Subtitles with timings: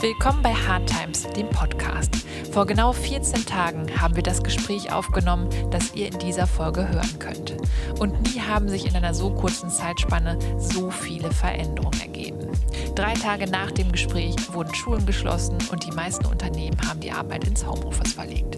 [0.00, 2.24] Willkommen bei Hard Times, dem Podcast.
[2.52, 7.18] Vor genau 14 Tagen haben wir das Gespräch aufgenommen, das ihr in dieser Folge hören
[7.18, 7.54] könnt.
[7.98, 12.48] Und nie haben sich in einer so kurzen Zeitspanne so viele Veränderungen ergeben.
[12.94, 17.46] Drei Tage nach dem Gespräch wurden Schulen geschlossen und die meisten Unternehmen haben die Arbeit
[17.46, 18.56] ins Homeoffice verlegt.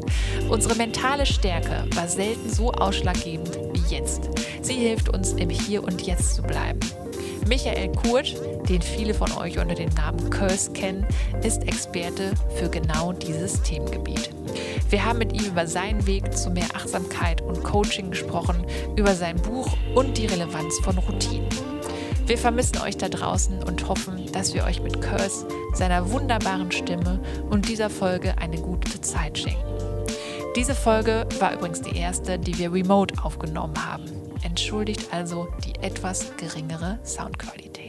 [0.48, 4.30] Unsere mentale Stärke war selten so ausschlaggebend wie jetzt.
[4.62, 6.78] Sie hilft uns, im Hier und Jetzt zu bleiben.
[7.48, 8.36] Michael Kurt,
[8.68, 11.06] den viele von euch unter dem Namen Curse kennen,
[11.42, 14.30] ist Experte für genau dieses Themengebiet.
[14.88, 18.64] Wir haben mit ihm über seinen Weg zu mehr Achtsamkeit und Coaching gesprochen,
[18.96, 21.48] über sein Buch und die Relevanz von Routinen.
[22.26, 27.20] Wir vermissen euch da draußen und hoffen, dass wir euch mit Curse, seiner wunderbaren Stimme
[27.50, 29.58] und dieser Folge eine gute Zeit schenken.
[30.54, 36.32] Diese Folge war übrigens die erste, die wir remote aufgenommen haben entschuldigt also die etwas
[36.36, 37.81] geringere Soundqualität.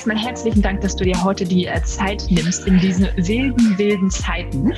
[0.00, 4.10] Erstmal herzlichen Dank, dass du dir heute die äh, Zeit nimmst in diesen wilden, wilden
[4.10, 4.72] Zeiten.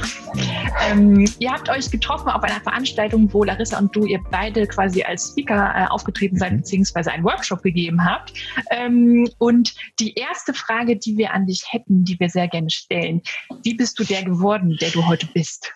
[0.90, 5.04] Ähm, ihr habt euch getroffen auf einer Veranstaltung, wo Larissa und du ihr beide quasi
[5.04, 6.56] als Speaker äh, aufgetreten seid, mhm.
[6.56, 8.32] beziehungsweise einen Workshop gegeben habt.
[8.72, 13.22] Ähm, und die erste Frage, die wir an dich hätten, die wir sehr gerne stellen,
[13.62, 15.72] wie bist du der geworden, der du heute bist?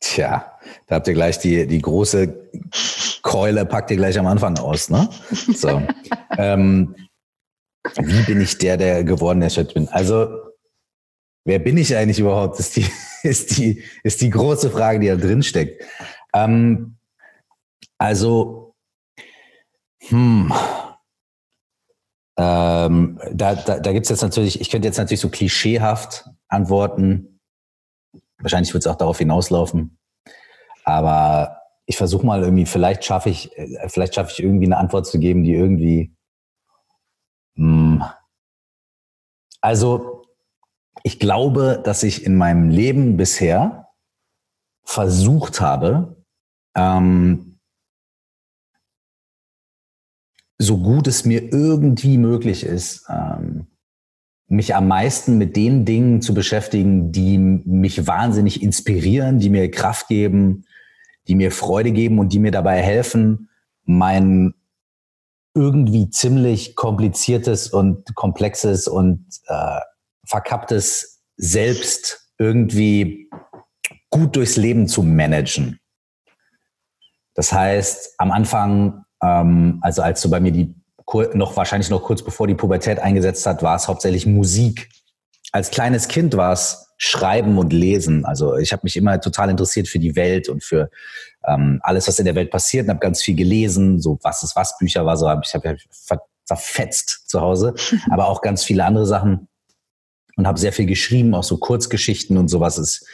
[0.00, 0.52] Tja,
[0.88, 2.50] da habt ihr gleich die, die große
[3.22, 5.08] Keule, packt ihr gleich am Anfang aus, ne?
[5.30, 5.80] So.
[6.36, 6.94] ähm,
[7.96, 9.88] wie bin ich der, der geworden, der ich bin?
[9.88, 10.28] Also,
[11.44, 12.86] wer bin ich eigentlich überhaupt, ist die,
[13.22, 15.82] ist die, ist die große Frage, die da drin steckt.
[16.34, 16.96] Ähm,
[17.98, 18.74] also,
[20.08, 20.52] hm,
[22.36, 27.34] ähm, da, da, da gibt es jetzt natürlich, ich könnte jetzt natürlich so klischeehaft antworten,
[28.44, 29.98] Wahrscheinlich wird es auch darauf hinauslaufen.
[30.84, 35.06] Aber ich versuche mal irgendwie, vielleicht schaffe ich, äh, vielleicht schaffe ich irgendwie eine Antwort
[35.06, 36.13] zu geben, die irgendwie.
[37.56, 38.02] Hm,
[39.60, 40.26] also,
[41.02, 43.88] ich glaube, dass ich in meinem Leben bisher
[44.84, 46.24] versucht habe,
[46.74, 47.58] ähm,
[50.58, 53.66] so gut es mir irgendwie möglich ist, ähm,
[54.46, 60.08] mich am meisten mit den Dingen zu beschäftigen, die mich wahnsinnig inspirieren, die mir Kraft
[60.08, 60.64] geben,
[61.26, 63.48] die mir Freude geben und die mir dabei helfen,
[63.84, 64.54] mein
[65.54, 69.80] irgendwie ziemlich kompliziertes und komplexes und äh,
[70.26, 73.30] verkapptes Selbst irgendwie
[74.10, 75.80] gut durchs Leben zu managen.
[77.34, 80.74] Das heißt, am Anfang, ähm, also als so bei mir die
[81.34, 84.88] noch wahrscheinlich noch kurz bevor die Pubertät eingesetzt hat, war es hauptsächlich Musik.
[85.52, 88.24] Als kleines Kind war es Schreiben und Lesen.
[88.24, 90.90] Also ich habe mich immer total interessiert für die Welt und für
[91.46, 94.00] ähm, alles, was in der Welt passiert und habe ganz viel gelesen.
[94.00, 95.76] So was ist was Bücher war so, hab ich habe
[96.44, 97.74] zerfetzt zu Hause,
[98.10, 99.48] aber auch ganz viele andere Sachen
[100.36, 103.06] und habe sehr viel geschrieben, auch so Kurzgeschichten und sowas ist.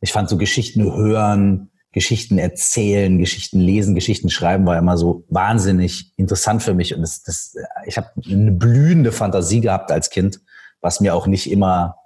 [0.00, 6.12] Ich fand so Geschichten hören, Geschichten erzählen, Geschichten lesen, Geschichten schreiben war immer so wahnsinnig
[6.16, 7.54] interessant für mich und das, das,
[7.84, 10.40] ich habe eine blühende Fantasie gehabt als Kind,
[10.80, 11.96] was mir auch nicht immer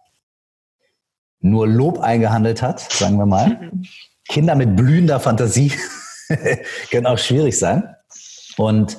[1.41, 3.71] nur Lob eingehandelt hat, sagen wir mal.
[4.29, 5.73] Kinder mit blühender Fantasie
[6.91, 7.95] können auch schwierig sein.
[8.57, 8.97] Und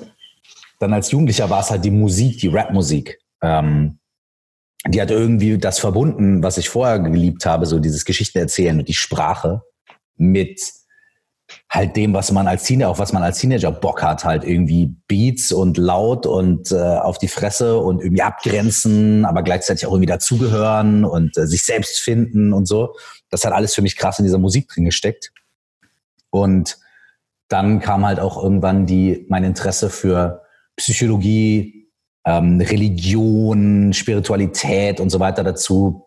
[0.80, 3.20] dann als Jugendlicher war es halt die Musik, die Rapmusik.
[3.42, 4.00] Ähm,
[4.88, 8.88] die hat irgendwie das verbunden, was ich vorher geliebt habe, so dieses Geschichten erzählen und
[8.88, 9.64] die Sprache
[10.16, 10.62] mit
[11.70, 14.96] halt dem, was man als Teenager, auch was man als Teenager Bock hat, halt irgendwie
[15.08, 20.08] Beats und laut und äh, auf die Fresse und irgendwie abgrenzen, aber gleichzeitig auch irgendwie
[20.08, 22.96] dazugehören und äh, sich selbst finden und so.
[23.36, 25.32] Das hat alles für mich krass in dieser Musik drin gesteckt.
[26.30, 26.78] Und
[27.48, 30.42] dann kam halt auch irgendwann die mein Interesse für
[30.76, 31.90] Psychologie,
[32.26, 36.06] ähm, Religion, Spiritualität und so weiter dazu,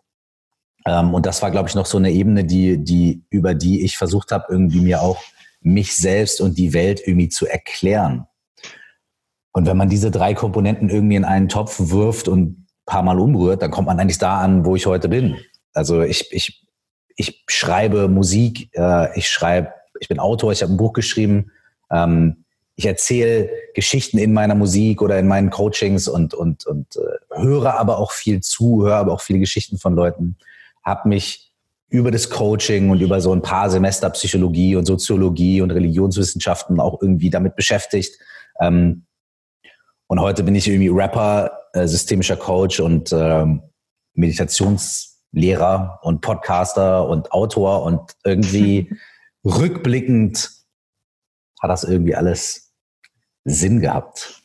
[0.85, 3.97] ähm, und das war, glaube ich, noch so eine Ebene, die, die, über die ich
[3.97, 5.21] versucht habe, irgendwie mir auch
[5.61, 8.25] mich selbst und die Welt irgendwie zu erklären.
[9.51, 13.19] Und wenn man diese drei Komponenten irgendwie in einen Topf wirft und ein paar Mal
[13.19, 15.37] umrührt, dann kommt man eigentlich da an, wo ich heute bin.
[15.73, 16.65] Also ich, ich,
[17.19, 21.51] ich schreibe Musik, äh, ich schreibe, ich bin Autor, ich habe ein Buch geschrieben,
[21.91, 22.45] ähm,
[22.77, 27.77] ich erzähle Geschichten in meiner Musik oder in meinen Coachings und, und, und äh, höre
[27.77, 30.37] aber auch viel zu, höre aber auch viele Geschichten von Leuten
[30.81, 31.51] habe mich
[31.89, 37.01] über das Coaching und über so ein paar Semester Psychologie und Soziologie und Religionswissenschaften auch
[37.01, 38.17] irgendwie damit beschäftigt.
[38.61, 39.03] Ähm,
[40.07, 43.61] und heute bin ich irgendwie Rapper, äh, systemischer Coach und ähm,
[45.31, 48.95] Meditationslehrer und Podcaster und Autor und irgendwie
[49.45, 50.51] rückblickend
[51.61, 52.73] hat das irgendwie alles
[53.43, 54.38] Sinn gehabt.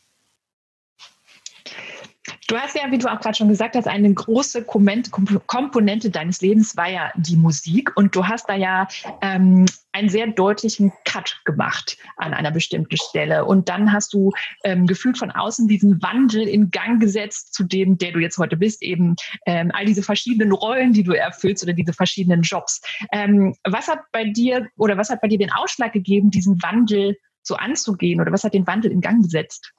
[2.47, 6.77] Du hast ja, wie du auch gerade schon gesagt hast, eine große Komponente deines Lebens
[6.77, 8.87] war ja die Musik und du hast da ja
[9.23, 14.33] ähm, einen sehr deutlichen Cut gemacht an einer bestimmten Stelle und dann hast du
[14.65, 18.59] ähm, gefühlt von außen diesen Wandel in Gang gesetzt zu dem, der du jetzt heute
[18.59, 19.17] bist, eben
[19.47, 22.83] ähm, all diese verschiedenen Rollen, die du erfüllst oder diese verschiedenen Jobs.
[23.13, 27.17] Ähm, was hat bei dir oder was hat bei dir den Ausschlag gegeben, diesen Wandel
[27.43, 29.73] so anzugehen oder was hat den Wandel in Gang gesetzt?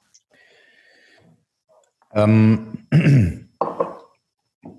[2.16, 2.78] Ähm,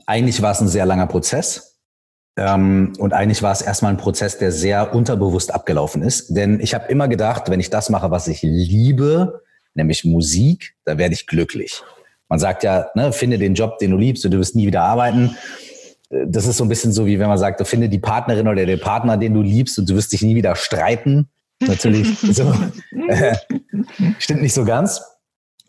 [0.05, 1.77] eigentlich war es ein sehr langer Prozess.
[2.35, 6.35] Ähm, und eigentlich war es erstmal ein Prozess, der sehr unterbewusst abgelaufen ist.
[6.35, 9.41] Denn ich habe immer gedacht, wenn ich das mache, was ich liebe,
[9.73, 11.83] nämlich Musik, da werde ich glücklich.
[12.29, 14.83] Man sagt ja, ne, finde den Job, den du liebst und du wirst nie wieder
[14.83, 15.35] arbeiten.
[16.09, 18.79] Das ist so ein bisschen so, wie wenn man sagt, finde die Partnerin oder den
[18.79, 21.29] Partner, den du liebst und du wirst dich nie wieder streiten.
[21.59, 22.53] Natürlich so,
[23.07, 23.35] äh,
[24.19, 25.01] stimmt nicht so ganz.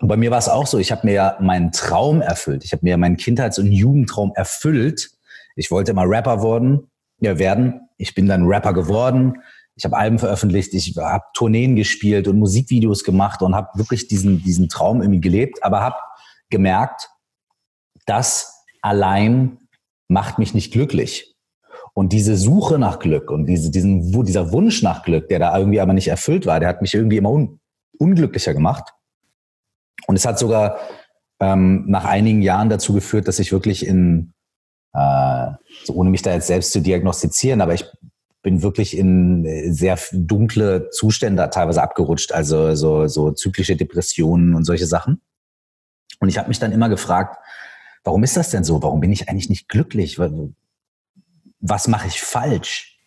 [0.01, 2.65] Und bei mir war es auch so, ich habe mir ja meinen Traum erfüllt.
[2.65, 5.11] Ich habe mir meinen Kindheits- und Jugendtraum erfüllt.
[5.57, 6.89] Ich wollte immer Rapper worden,
[7.21, 7.81] ja, werden.
[7.97, 9.43] Ich bin dann Rapper geworden.
[9.75, 14.43] Ich habe Alben veröffentlicht, ich habe Tourneen gespielt und Musikvideos gemacht und habe wirklich diesen,
[14.43, 15.95] diesen Traum irgendwie gelebt, aber habe
[16.51, 17.09] gemerkt,
[18.05, 19.59] das allein
[20.09, 21.37] macht mich nicht glücklich.
[21.95, 25.81] Und diese Suche nach Glück und diese, diesen, dieser Wunsch nach Glück, der da irgendwie
[25.81, 27.61] aber nicht erfüllt war, der hat mich irgendwie immer un,
[27.99, 28.93] unglücklicher gemacht.
[30.07, 30.79] Und es hat sogar
[31.41, 34.33] ähm, nach einigen Jahren dazu geführt, dass ich wirklich in,
[34.93, 35.51] äh,
[35.85, 37.85] so ohne mich da jetzt selbst zu diagnostizieren, aber ich
[38.43, 44.87] bin wirklich in sehr dunkle Zustände teilweise abgerutscht, also so, so zyklische Depressionen und solche
[44.87, 45.21] Sachen.
[46.21, 47.39] Und ich habe mich dann immer gefragt,
[48.05, 48.83] warum ist das denn so?
[48.83, 50.19] Warum bin ich eigentlich nicht glücklich?
[51.61, 52.99] Was mache ich falsch?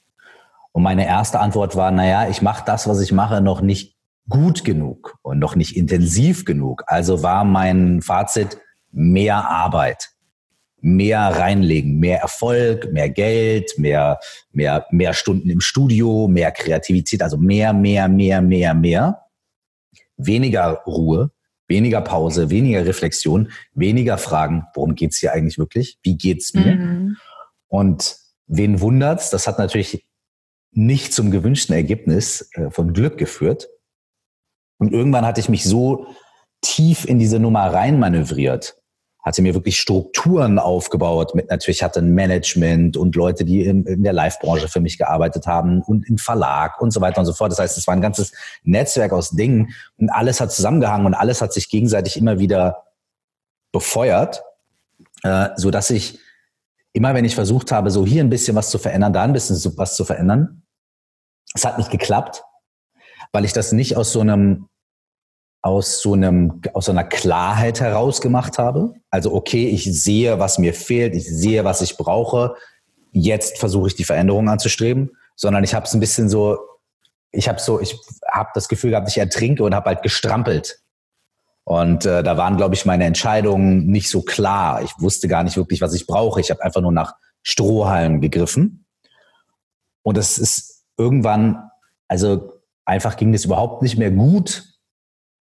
[0.73, 3.97] Und meine erste Antwort war, naja, ich mache das, was ich mache, noch nicht
[4.31, 6.83] gut genug und noch nicht intensiv genug.
[6.87, 8.57] Also war mein Fazit
[8.91, 10.09] mehr Arbeit,
[10.81, 14.19] mehr reinlegen, mehr Erfolg, mehr Geld, mehr,
[14.51, 19.21] mehr, mehr Stunden im Studio, mehr Kreativität, also mehr, mehr, mehr, mehr, mehr.
[20.17, 21.31] Weniger Ruhe,
[21.67, 25.99] weniger Pause, weniger Reflexion, weniger Fragen, worum geht's hier eigentlich wirklich?
[26.01, 26.75] Wie geht's mir?
[26.75, 27.17] Mhm.
[27.67, 28.17] Und
[28.47, 29.29] wen wundert's?
[29.29, 30.05] Das hat natürlich
[30.71, 33.67] nicht zum gewünschten Ergebnis äh, von Glück geführt.
[34.81, 36.07] Und irgendwann hatte ich mich so
[36.61, 38.77] tief in diese Nummer rein manövriert,
[39.23, 41.35] hatte mir wirklich Strukturen aufgebaut.
[41.35, 45.45] Mit natürlich hatte ein Management und Leute, die in, in der Live-Branche für mich gearbeitet
[45.45, 47.51] haben und im Verlag und so weiter und so fort.
[47.51, 48.31] Das heißt, es war ein ganzes
[48.63, 52.87] Netzwerk aus Dingen und alles hat zusammengehangen und alles hat sich gegenseitig immer wieder
[53.71, 54.41] befeuert,
[55.21, 56.17] äh, so dass ich
[56.91, 59.77] immer, wenn ich versucht habe, so hier ein bisschen was zu verändern, da ein bisschen
[59.77, 60.63] was zu verändern,
[61.53, 62.43] es hat nicht geklappt,
[63.31, 64.67] weil ich das nicht aus so einem
[65.61, 68.93] aus so einem, aus so einer Klarheit heraus gemacht habe.
[69.09, 72.55] Also, okay, ich sehe, was mir fehlt, ich sehe, was ich brauche.
[73.11, 76.57] Jetzt versuche ich die Veränderung anzustreben, sondern ich habe es ein bisschen so,
[77.31, 77.95] ich habe so, ich
[78.31, 80.79] habe das Gefühl gehabt, ich ertrinke und habe halt gestrampelt.
[81.63, 84.81] Und äh, da waren, glaube ich, meine Entscheidungen nicht so klar.
[84.81, 86.41] Ich wusste gar nicht wirklich, was ich brauche.
[86.41, 88.85] Ich habe einfach nur nach Strohhalmen gegriffen.
[90.01, 91.69] Und es ist irgendwann,
[92.07, 94.70] also einfach ging es überhaupt nicht mehr gut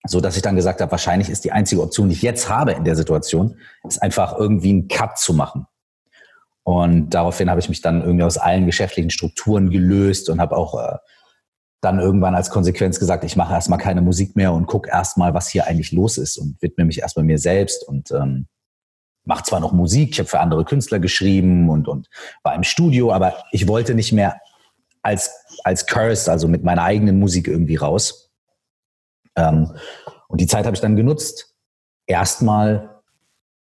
[0.05, 2.73] so dass ich dann gesagt habe, wahrscheinlich ist die einzige Option, die ich jetzt habe
[2.73, 3.57] in der Situation,
[3.87, 5.65] ist einfach irgendwie einen Cut zu machen.
[6.63, 10.79] Und daraufhin habe ich mich dann irgendwie aus allen geschäftlichen Strukturen gelöst und habe auch
[10.79, 10.97] äh,
[11.81, 15.49] dann irgendwann als Konsequenz gesagt, ich mache erstmal keine Musik mehr und gucke erstmal, was
[15.49, 18.47] hier eigentlich los ist und widme mich erstmal mir selbst und ähm,
[19.25, 22.09] mache zwar noch Musik, ich habe für andere Künstler geschrieben und, und
[22.43, 24.39] war im Studio, aber ich wollte nicht mehr
[25.01, 25.31] als,
[25.65, 28.22] als Cursed, also mit meiner eigenen Musik irgendwie raus
[29.35, 31.55] und die Zeit habe ich dann genutzt,
[32.05, 33.01] erstmal,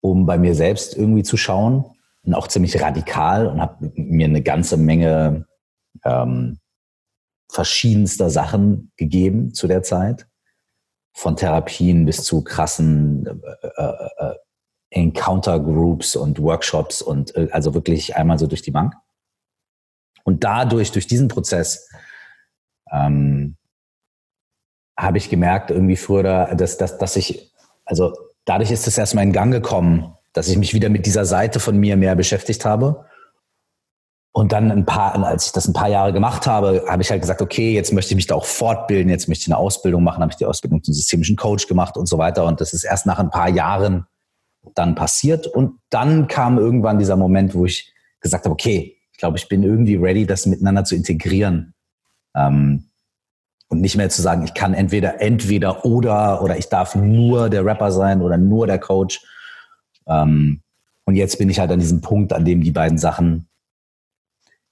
[0.02, 1.86] um bei mir selbst irgendwie zu schauen
[2.24, 5.48] und auch ziemlich radikal und habe mir eine ganze Menge
[6.04, 6.60] ähm,
[7.52, 10.28] verschiedenster Sachen gegeben zu der Zeit.
[11.14, 14.36] Von Therapien bis zu krassen äh, äh, äh
[14.92, 18.96] Encounter Groups und Workshops und äh, also wirklich einmal so durch die Bank.
[20.24, 21.90] Und dadurch, durch diesen Prozess,
[22.92, 23.56] ähm,
[25.00, 27.52] habe ich gemerkt, irgendwie früher, dass, dass, dass ich,
[27.86, 28.14] also
[28.46, 31.78] dadurch ist es erstmal in Gang gekommen, dass ich mich wieder mit dieser Seite von
[31.78, 33.06] mir mehr beschäftigt habe.
[34.32, 37.22] Und dann ein paar, als ich das ein paar Jahre gemacht habe, habe ich halt
[37.22, 40.22] gesagt, okay, jetzt möchte ich mich da auch fortbilden, jetzt möchte ich eine Ausbildung machen,
[40.22, 42.46] habe ich die Ausbildung zum systemischen Coach gemacht und so weiter.
[42.46, 44.06] Und das ist erst nach ein paar Jahren
[44.76, 45.48] dann passiert.
[45.48, 49.64] Und dann kam irgendwann dieser Moment, wo ich gesagt habe, okay, ich glaube, ich bin
[49.64, 51.74] irgendwie ready, das miteinander zu integrieren.
[52.36, 52.89] Ähm,
[53.70, 57.64] und nicht mehr zu sagen, ich kann entweder, entweder oder oder ich darf nur der
[57.64, 59.22] Rapper sein oder nur der Coach.
[60.08, 60.62] Ähm,
[61.06, 63.48] und jetzt bin ich halt an diesem Punkt, an dem die beiden Sachen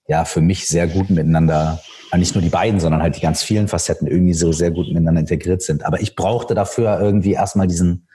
[0.08, 1.80] ja für mich sehr gut miteinander,
[2.12, 4.88] äh, nicht nur die beiden, sondern halt die ganz vielen Facetten irgendwie so sehr gut
[4.88, 5.84] miteinander integriert sind.
[5.84, 8.08] Aber ich brauchte dafür irgendwie erstmal diesen,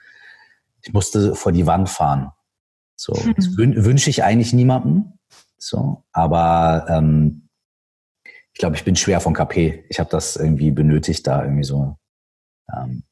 [0.81, 2.31] ich musste vor die Wand fahren.
[2.95, 3.33] So, mhm.
[3.35, 5.13] das wünsche ich eigentlich niemandem.
[5.57, 7.42] So, aber ähm,
[8.53, 9.83] ich glaube, ich bin schwer von KP.
[9.89, 11.97] Ich habe das irgendwie benötigt, da irgendwie so
[12.75, 13.03] ähm,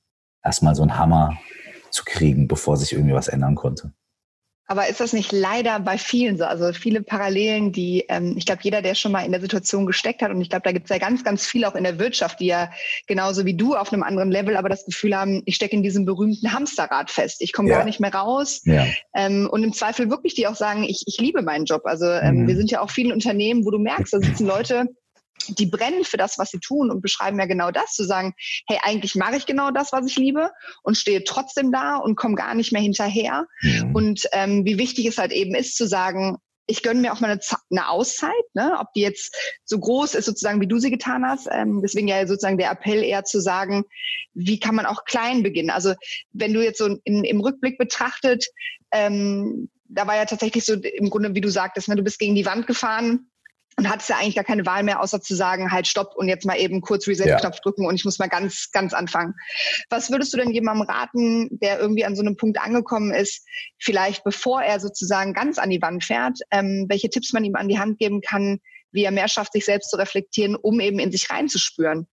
[0.43, 1.37] erstmal so einen Hammer
[1.89, 3.91] zu kriegen, bevor sich irgendwie was ändern konnte.
[4.67, 6.45] Aber ist das nicht leider bei vielen so?
[6.45, 10.21] Also viele Parallelen, die, ähm, ich glaube, jeder, der schon mal in der Situation gesteckt
[10.21, 12.39] hat, und ich glaube, da gibt es ja ganz, ganz viel auch in der Wirtschaft,
[12.39, 12.71] die ja
[13.05, 16.05] genauso wie du auf einem anderen Level, aber das Gefühl haben, ich stecke in diesem
[16.05, 17.41] berühmten Hamsterrad fest.
[17.41, 17.79] Ich komme ja.
[17.79, 18.61] gar nicht mehr raus.
[18.63, 18.85] Ja.
[19.13, 21.81] Ähm, und im Zweifel wirklich, die auch sagen, ich, ich liebe meinen Job.
[21.83, 22.47] Also ähm, mhm.
[22.47, 24.85] wir sind ja auch viele Unternehmen, wo du merkst, da sitzen Leute,
[25.47, 28.33] die brennen für das, was sie tun und beschreiben ja genau das, zu sagen,
[28.67, 30.51] hey, eigentlich mache ich genau das, was ich liebe
[30.83, 33.45] und stehe trotzdem da und komme gar nicht mehr hinterher.
[33.61, 33.95] Mhm.
[33.95, 37.31] Und ähm, wie wichtig es halt eben ist zu sagen, ich gönne mir auch mal
[37.31, 38.77] eine, eine Auszeit, ne?
[38.79, 41.47] ob die jetzt so groß ist, sozusagen, wie du sie getan hast.
[41.51, 43.83] Ähm, deswegen ja sozusagen der Appell eher zu sagen,
[44.33, 45.69] wie kann man auch klein beginnen?
[45.69, 45.93] Also
[46.31, 48.45] wenn du jetzt so in, im Rückblick betrachtet,
[48.91, 52.35] ähm, da war ja tatsächlich so im Grunde, wie du sagtest, ne, du bist gegen
[52.35, 53.30] die Wand gefahren,
[53.77, 56.45] und hattest ja eigentlich gar keine Wahl mehr, außer zu sagen, halt stopp und jetzt
[56.45, 57.61] mal eben kurz Reset-Knopf ja.
[57.61, 59.33] drücken und ich muss mal ganz, ganz anfangen.
[59.89, 63.45] Was würdest du denn jemandem raten, der irgendwie an so einem Punkt angekommen ist,
[63.79, 67.69] vielleicht bevor er sozusagen ganz an die Wand fährt, ähm, welche Tipps man ihm an
[67.69, 68.59] die Hand geben kann,
[68.91, 72.07] wie er mehr schafft, sich selbst zu reflektieren, um eben in sich reinzuspüren?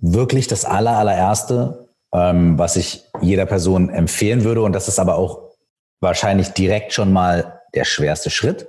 [0.00, 5.16] Wirklich das aller, allererste, ähm, was ich jeder Person empfehlen würde, und das ist aber
[5.16, 5.52] auch
[6.00, 8.68] wahrscheinlich direkt schon mal der schwerste Schritt,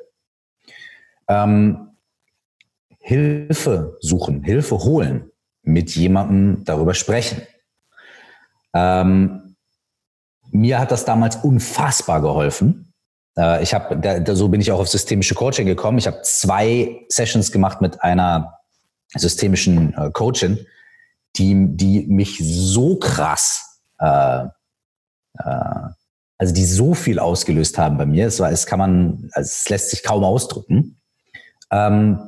[1.29, 1.91] ähm,
[3.00, 5.31] Hilfe suchen, Hilfe holen,
[5.63, 7.41] mit jemandem darüber sprechen.
[8.74, 9.55] Ähm,
[10.51, 12.93] mir hat das damals unfassbar geholfen.
[13.38, 15.98] Äh, ich habe, da, da, so bin ich auch auf systemische Coaching gekommen.
[15.98, 18.59] Ich habe zwei Sessions gemacht mit einer
[19.15, 20.65] systemischen äh, Coachin,
[21.38, 24.45] die, die mich so krass, äh,
[25.38, 25.89] äh,
[26.38, 28.27] also die so viel ausgelöst haben bei mir.
[28.27, 30.98] Es war, es kann man, also es lässt sich kaum ausdrücken.
[31.71, 32.19] Ähm,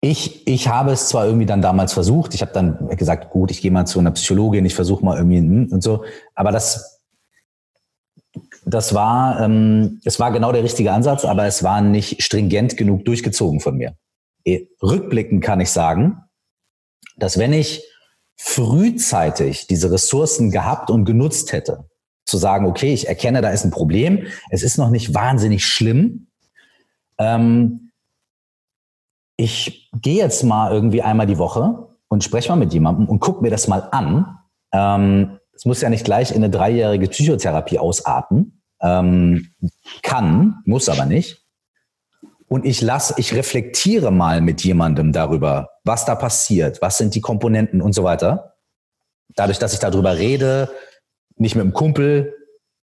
[0.00, 3.62] ich, ich habe es zwar irgendwie dann damals versucht, ich habe dann gesagt, gut, ich
[3.62, 7.00] gehe mal zu einer Psychologin, ich versuche mal irgendwie hm, und so, aber das,
[8.66, 13.06] das war, ähm, es war genau der richtige Ansatz, aber es war nicht stringent genug
[13.06, 13.96] durchgezogen von mir.
[14.44, 16.18] Eh, rückblickend kann ich sagen,
[17.16, 17.82] dass wenn ich
[18.36, 21.88] frühzeitig diese Ressourcen gehabt und genutzt hätte,
[22.26, 26.26] zu sagen, okay, ich erkenne, da ist ein Problem, es ist noch nicht wahnsinnig schlimm,
[27.18, 27.92] ähm,
[29.36, 33.42] ich gehe jetzt mal irgendwie einmal die Woche und spreche mal mit jemandem und gucke
[33.42, 34.38] mir das mal an.
[34.72, 38.62] Ähm, es muss ja nicht gleich in eine dreijährige Psychotherapie ausarten.
[38.80, 39.54] Ähm,
[40.02, 41.44] kann, muss aber nicht.
[42.48, 47.20] Und ich lasse, ich reflektiere mal mit jemandem darüber, was da passiert, was sind die
[47.20, 48.54] Komponenten und so weiter.
[49.34, 50.70] Dadurch, dass ich darüber rede,
[51.36, 52.34] nicht mit einem Kumpel,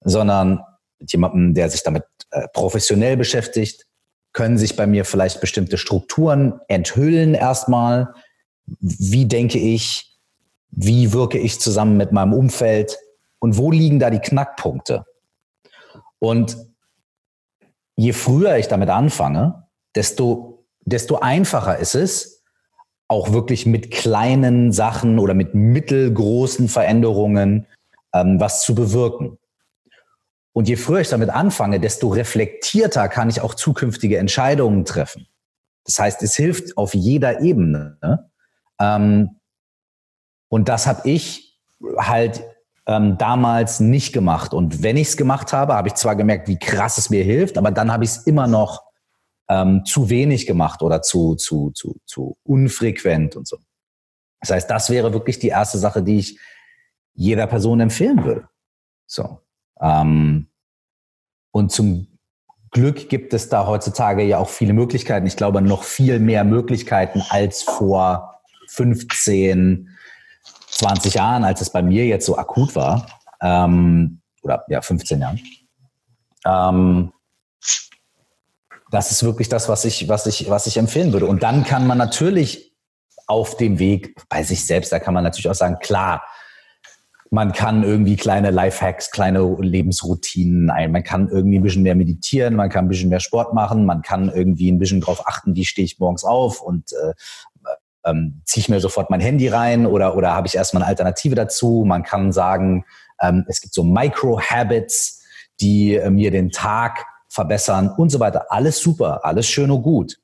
[0.01, 0.61] sondern
[0.99, 3.87] mit jemandem, der sich damit äh, professionell beschäftigt,
[4.33, 8.15] können sich bei mir vielleicht bestimmte Strukturen enthüllen erstmal.
[8.81, 10.19] Wie denke ich?
[10.71, 12.97] Wie wirke ich zusammen mit meinem Umfeld?
[13.41, 15.05] Und wo liegen da die Knackpunkte?
[16.19, 16.57] Und
[17.97, 22.45] je früher ich damit anfange, desto, desto einfacher ist es,
[23.09, 27.67] auch wirklich mit kleinen Sachen oder mit mittelgroßen Veränderungen
[28.15, 29.40] ähm, was zu bewirken.
[30.53, 35.27] Und je früher ich damit anfange, desto reflektierter kann ich auch zukünftige Entscheidungen treffen.
[35.85, 37.99] Das heißt, es hilft auf jeder Ebene.
[38.03, 38.31] Ne?
[38.81, 39.41] Ähm,
[40.49, 41.59] und das habe ich
[41.97, 42.43] halt
[42.87, 44.53] ähm, damals nicht gemacht.
[44.53, 47.57] Und wenn ich es gemacht habe, habe ich zwar gemerkt, wie krass es mir hilft,
[47.57, 48.83] aber dann habe ich es immer noch
[49.49, 53.59] ähm, zu wenig gemacht oder zu, zu, zu, zu unfrequent und so.
[54.41, 56.39] Das heißt, das wäre wirklich die erste Sache, die ich
[57.15, 58.49] jeder Person empfehlen würde.
[59.07, 59.41] So.
[59.81, 60.49] Ähm,
[61.53, 62.07] und zum
[62.71, 65.27] Glück gibt es da heutzutage ja auch viele Möglichkeiten.
[65.27, 69.89] Ich glaube, noch viel mehr Möglichkeiten als vor 15,
[70.69, 73.07] 20 Jahren, als es bei mir jetzt so akut war.
[73.43, 75.41] Ähm, oder ja, 15 Jahren.
[76.47, 77.13] Ähm,
[78.91, 81.27] das ist wirklich das, was ich, was ich, was ich empfehlen würde.
[81.27, 82.75] Und dann kann man natürlich
[83.27, 86.23] auf dem Weg bei sich selbst, da kann man natürlich auch sagen, klar,
[87.31, 90.91] man kann irgendwie kleine Lifehacks, kleine Lebensroutinen ein.
[90.91, 94.03] Man kann irgendwie ein bisschen mehr meditieren, man kann ein bisschen mehr Sport machen, man
[94.03, 97.13] kann irgendwie ein bisschen darauf achten, wie stehe ich morgens auf und äh,
[98.05, 101.35] ähm, ziehe ich mir sofort mein Handy rein oder, oder habe ich erstmal eine Alternative
[101.35, 101.85] dazu.
[101.87, 102.85] Man kann sagen,
[103.21, 105.23] ähm, es gibt so Micro-Habits,
[105.61, 108.47] die äh, mir den Tag verbessern und so weiter.
[108.51, 110.20] Alles super, alles schön und gut.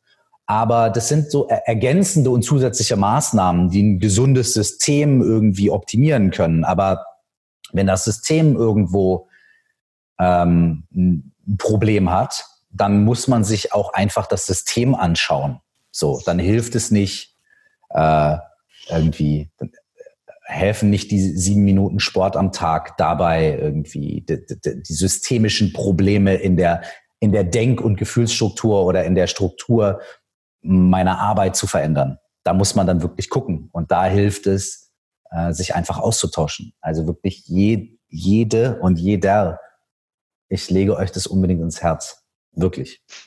[0.47, 6.65] Aber das sind so ergänzende und zusätzliche Maßnahmen, die ein gesundes System irgendwie optimieren können.
[6.65, 7.05] Aber
[7.73, 9.29] wenn das System irgendwo
[10.21, 15.61] ähm, ein Problem hat, dann muss man sich auch einfach das System anschauen.
[15.91, 17.37] So, dann hilft es nicht
[17.91, 18.37] äh,
[18.89, 19.51] irgendwie
[20.45, 26.37] helfen nicht die sieben Minuten Sport am Tag dabei irgendwie die, die, die systemischen Probleme
[26.37, 26.83] in der
[27.19, 30.01] in der Denk- und Gefühlsstruktur oder in der Struktur
[30.67, 32.19] meiner Arbeit zu verändern.
[32.45, 33.69] Da muss man dann wirklich gucken.
[33.73, 34.93] Und da hilft es,
[35.31, 36.73] äh, sich einfach auszutauschen.
[36.81, 39.61] Also wirklich je, jede und jeder.
[40.49, 42.25] Ich lege euch das unbedingt ins Herz.
[42.53, 43.03] Wirklich.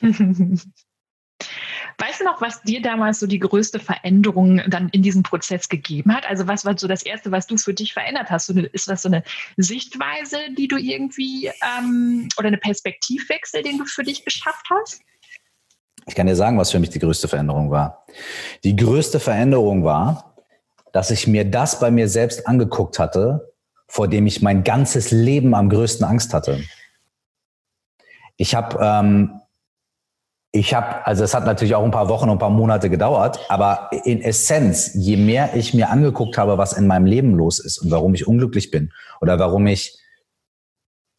[1.98, 6.14] Weißt du noch, was dir damals so die größte Veränderung dann in diesem Prozess gegeben
[6.14, 6.26] hat?
[6.26, 8.48] Also was war so das Erste, was du für dich verändert hast?
[8.48, 9.22] ist das so eine
[9.58, 15.02] Sichtweise, die du irgendwie ähm, oder eine Perspektivwechsel, den du für dich geschafft hast?
[16.06, 18.04] Ich kann dir sagen, was für mich die größte Veränderung war.
[18.64, 20.34] Die größte Veränderung war,
[20.92, 23.52] dass ich mir das bei mir selbst angeguckt hatte,
[23.86, 26.60] vor dem ich mein ganzes Leben am größten Angst hatte.
[28.36, 29.40] Ich habe, ähm,
[30.52, 33.38] ich habe, also es hat natürlich auch ein paar Wochen und ein paar Monate gedauert,
[33.48, 37.78] aber in Essenz, je mehr ich mir angeguckt habe, was in meinem Leben los ist
[37.78, 39.98] und warum ich unglücklich bin oder warum ich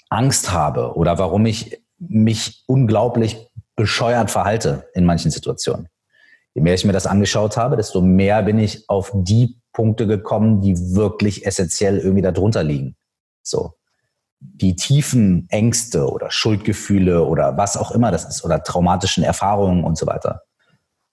[0.09, 5.87] Angst habe oder warum ich mich unglaublich bescheuert verhalte in manchen Situationen.
[6.53, 10.61] Je mehr ich mir das angeschaut habe, desto mehr bin ich auf die Punkte gekommen,
[10.61, 12.95] die wirklich essentiell irgendwie darunter liegen.
[13.41, 13.73] So.
[14.39, 19.97] Die tiefen Ängste oder Schuldgefühle oder was auch immer das ist oder traumatischen Erfahrungen und
[19.97, 20.41] so weiter.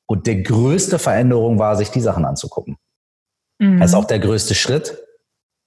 [0.06, 2.78] Und der größte Veränderung war, sich die Sachen anzugucken.
[3.58, 3.78] Mhm.
[3.80, 4.99] Das ist auch der größte Schritt.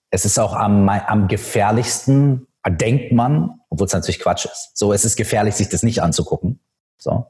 [0.10, 4.71] Es ist auch am, am gefährlichsten, denkt man, obwohl es natürlich Quatsch ist.
[4.73, 6.60] So, es ist gefährlich, sich das nicht anzugucken.
[7.02, 7.26] So.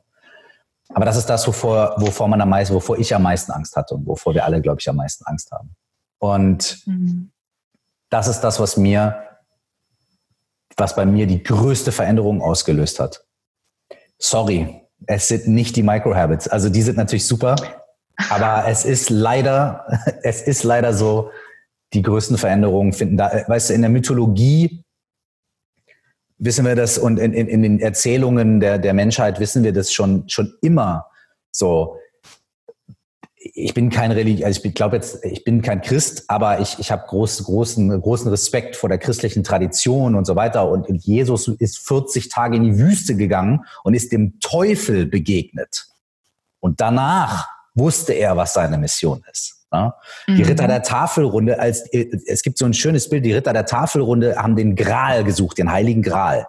[0.94, 3.96] Aber das ist das, wovor, wovor man am meisten, wovor ich am meisten Angst hatte
[3.96, 5.76] und wovor wir alle, glaube ich, am meisten Angst haben.
[6.20, 7.32] Und mhm.
[8.10, 9.24] das ist das, was mir,
[10.76, 13.26] was bei mir die größte Veränderung ausgelöst hat.
[14.18, 16.48] Sorry, es sind nicht die Microhabits.
[16.48, 17.56] Also die sind natürlich super,
[18.30, 19.86] aber es ist leider,
[20.24, 21.32] es ist leider so,
[21.94, 24.84] die größten Veränderungen finden da, weißt du, in der Mythologie
[26.42, 29.94] wissen wir das und in, in, in den Erzählungen der, der Menschheit wissen wir das
[29.94, 31.06] schon, schon immer
[31.52, 31.98] so.
[33.36, 36.92] Ich bin kein Religi also ich glaube jetzt, ich bin kein Christ, aber ich, ich
[36.92, 40.70] habe groß, großen, großen Respekt vor der christlichen Tradition und so weiter.
[40.70, 45.88] Und Jesus ist 40 Tage in die Wüste gegangen und ist dem Teufel begegnet.
[46.60, 49.61] Und danach wusste er, was seine Mission ist.
[49.72, 49.96] Ja?
[50.28, 50.44] Die mhm.
[50.44, 54.56] Ritter der Tafelrunde, als es gibt so ein schönes Bild, die Ritter der Tafelrunde haben
[54.56, 56.48] den Gral gesucht, den heiligen Gral.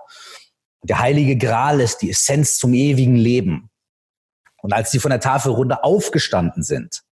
[0.82, 3.70] Der heilige Gral ist die Essenz zum ewigen Leben.
[4.62, 7.02] Und als die von der Tafelrunde aufgestanden sind,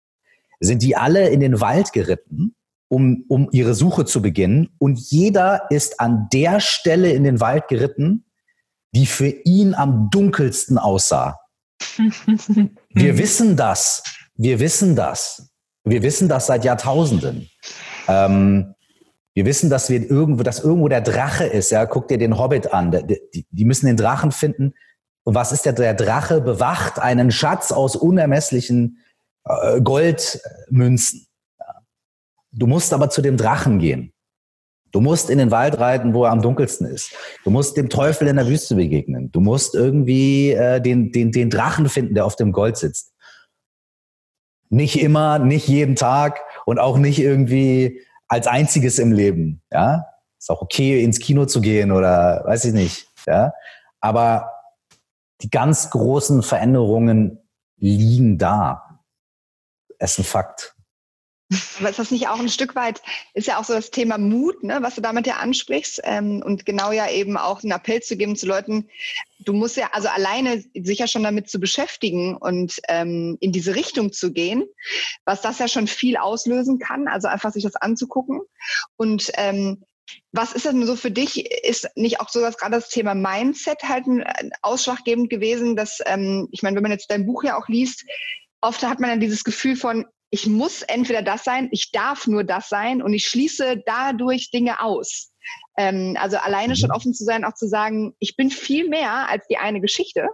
[0.60, 2.54] sind die alle in den Wald geritten,
[2.88, 4.70] um, um ihre Suche zu beginnen.
[4.78, 8.24] Und jeder ist an der Stelle in den Wald geritten,
[8.92, 11.38] die für ihn am dunkelsten aussah.
[12.90, 14.02] Wir wissen das.
[14.34, 15.49] Wir wissen das.
[15.84, 17.48] Wir wissen das seit Jahrtausenden.
[18.08, 18.74] Ähm,
[19.34, 21.70] wir wissen, dass wir irgendwo, dass irgendwo der Drache ist.
[21.70, 22.90] Ja, guck dir den Hobbit an.
[22.90, 24.74] Die, die müssen den Drachen finden.
[25.22, 26.40] Und was ist der, der Drache?
[26.40, 28.98] Bewacht einen Schatz aus unermesslichen
[29.44, 31.26] äh, Goldmünzen.
[32.52, 34.12] Du musst aber zu dem Drachen gehen.
[34.92, 37.12] Du musst in den Wald reiten, wo er am dunkelsten ist.
[37.44, 39.30] Du musst dem Teufel in der Wüste begegnen.
[39.30, 43.12] Du musst irgendwie äh, den, den, den Drachen finden, der auf dem Gold sitzt.
[44.70, 49.62] Nicht immer, nicht jeden Tag und auch nicht irgendwie als einziges im Leben.
[49.70, 50.06] Ja,
[50.38, 53.08] ist auch okay, ins Kino zu gehen oder weiß ich nicht.
[53.26, 53.52] Ja,
[54.00, 54.50] aber
[55.42, 57.38] die ganz großen Veränderungen
[57.76, 59.00] liegen da.
[59.98, 60.74] Es ist ein Fakt.
[61.78, 63.02] Aber ist das nicht auch ein Stück weit,
[63.34, 66.64] ist ja auch so das Thema Mut, ne, was du damit ja ansprichst ähm, und
[66.64, 68.88] genau ja eben auch einen Appell zu geben zu Leuten,
[69.40, 74.12] du musst ja also alleine sicher schon damit zu beschäftigen und ähm, in diese Richtung
[74.12, 74.64] zu gehen,
[75.24, 78.40] was das ja schon viel auslösen kann, also einfach sich das anzugucken
[78.96, 79.82] und ähm,
[80.32, 81.50] was ist denn so für dich?
[81.64, 84.24] Ist nicht auch so, dass gerade das Thema Mindset halt ein,
[84.60, 88.04] ausschlaggebend gewesen, dass, ähm, ich meine, wenn man jetzt dein Buch ja auch liest,
[88.60, 92.44] oft hat man ja dieses Gefühl von, ich muss entweder das sein, ich darf nur
[92.44, 95.32] das sein und ich schließe dadurch Dinge aus.
[95.76, 96.96] Ähm, also alleine schon mhm.
[96.96, 100.28] offen zu sein, auch zu sagen, ich bin viel mehr als die eine Geschichte.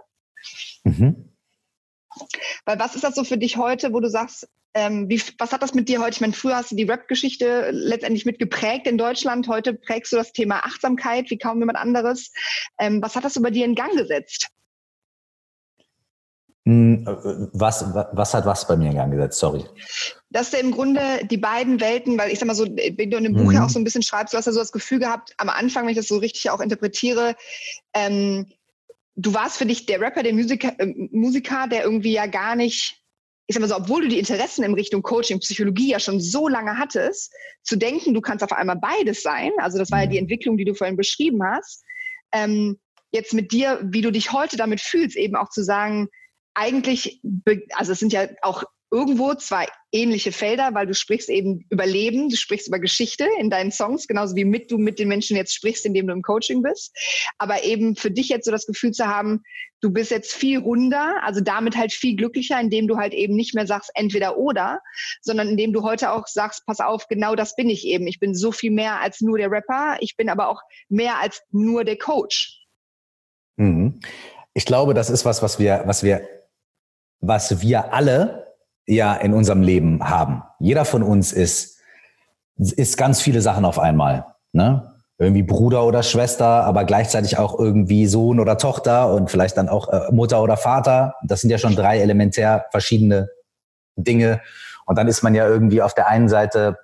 [0.83, 1.33] Mhm.
[2.65, 5.63] Weil was ist das so für dich heute, wo du sagst, ähm, wie, was hat
[5.63, 6.11] das mit dir heute?
[6.11, 9.47] Ich meine, früher hast du die Rap-Geschichte letztendlich mitgeprägt in Deutschland.
[9.47, 12.31] Heute prägst du das Thema Achtsamkeit wie kaum jemand anderes.
[12.77, 14.49] Ähm, was hat das über dir in Gang gesetzt?
[16.67, 17.05] Hm,
[17.53, 19.39] was, was hat was bei mir in Gang gesetzt?
[19.39, 19.63] Sorry.
[20.29, 23.23] Dass du im Grunde die beiden Welten, weil ich sag mal so, wenn du in
[23.23, 23.51] dem Buch mhm.
[23.51, 25.85] ja auch so ein bisschen schreibst, du hast ja so das Gefühl gehabt, am Anfang,
[25.85, 27.37] wenn ich das so richtig auch interpretiere,
[27.93, 28.47] ähm,
[29.15, 33.01] du warst für dich der Rapper, der Musiker, äh, Musiker, der irgendwie ja gar nicht
[33.49, 36.49] ich sag mal so, obwohl du die Interessen in Richtung Coaching, Psychologie ja schon so
[36.49, 37.31] lange hattest,
[37.63, 40.23] zu denken, du kannst auf einmal beides sein, also das war ja die mhm.
[40.23, 41.85] Entwicklung, die du vorhin beschrieben hast,
[42.33, 42.77] ähm,
[43.11, 46.09] jetzt mit dir, wie du dich heute damit fühlst, eben auch zu sagen,
[46.57, 47.21] eigentlich,
[47.73, 52.29] also es sind ja auch irgendwo zwei ähnliche Felder, weil du sprichst eben über Leben,
[52.29, 55.53] du sprichst über Geschichte in deinen Songs, genauso wie mit du mit den Menschen jetzt
[55.53, 56.95] sprichst, indem du im Coaching bist.
[57.37, 59.43] Aber eben für dich jetzt so das Gefühl zu haben,
[59.81, 63.53] du bist jetzt viel runder, also damit halt viel glücklicher, indem du halt eben nicht
[63.53, 64.79] mehr sagst entweder oder,
[65.21, 68.07] sondern indem du heute auch sagst, pass auf, genau das bin ich eben.
[68.07, 71.41] Ich bin so viel mehr als nur der Rapper, ich bin aber auch mehr als
[71.51, 72.65] nur der Coach.
[73.57, 73.99] Mhm.
[74.53, 76.27] Ich glaube, das ist was, was wir, was wir,
[77.19, 80.43] was wir alle ja in unserem Leben haben.
[80.59, 81.79] Jeder von uns ist,
[82.57, 84.25] ist ganz viele Sachen auf einmal.
[84.53, 84.93] Ne?
[85.17, 89.89] Irgendwie Bruder oder Schwester, aber gleichzeitig auch irgendwie Sohn oder Tochter und vielleicht dann auch
[89.89, 91.15] äh, Mutter oder Vater.
[91.23, 93.29] Das sind ja schon drei elementär verschiedene
[93.95, 94.41] Dinge.
[94.85, 96.77] Und dann ist man ja irgendwie auf der einen Seite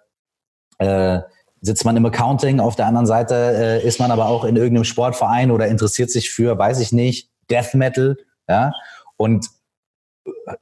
[0.80, 1.22] äh,
[1.64, 4.84] sitzt man im Accounting, auf der anderen Seite äh, ist man aber auch in irgendeinem
[4.84, 8.18] Sportverein oder interessiert sich für, weiß ich nicht, Death Metal,
[8.50, 8.74] ja.
[9.16, 9.48] Und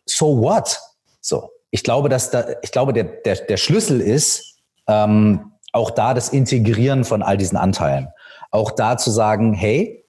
[0.06, 0.80] so what?
[1.22, 6.14] So, ich glaube, dass da, ich glaube, der, der, der Schlüssel ist ähm, auch da
[6.14, 8.10] das Integrieren von all diesen Anteilen.
[8.52, 10.06] Auch da zu sagen, hey,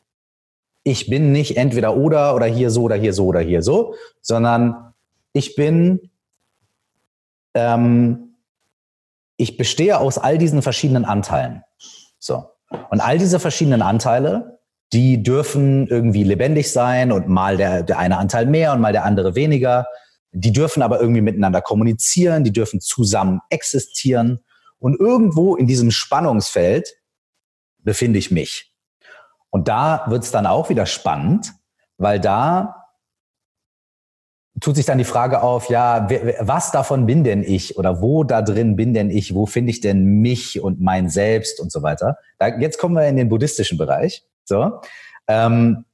[0.83, 4.95] ich bin nicht entweder oder oder hier so oder hier so oder hier so, sondern
[5.33, 6.11] ich bin,
[7.55, 8.35] ähm,
[9.37, 11.63] ich bestehe aus all diesen verschiedenen Anteilen.
[12.19, 12.51] So.
[12.91, 14.59] Und all diese verschiedenen Anteile,
[14.93, 19.05] die dürfen irgendwie lebendig sein und mal der, der eine Anteil mehr und mal der
[19.05, 19.87] andere weniger.
[20.33, 24.41] Die dürfen aber irgendwie miteinander kommunizieren, die dürfen zusammen existieren.
[24.79, 26.95] Und irgendwo in diesem Spannungsfeld
[27.79, 28.73] befinde ich mich.
[29.51, 31.53] Und da wird es dann auch wieder spannend,
[31.99, 32.83] weil da
[34.61, 36.09] tut sich dann die Frage auf, ja,
[36.41, 39.81] was davon bin denn ich oder wo da drin bin denn ich, wo finde ich
[39.81, 42.19] denn mich und mein Selbst und so weiter.
[42.39, 44.25] Da, jetzt kommen wir in den buddhistischen Bereich.
[44.45, 44.81] So.
[45.29, 45.85] Ähm,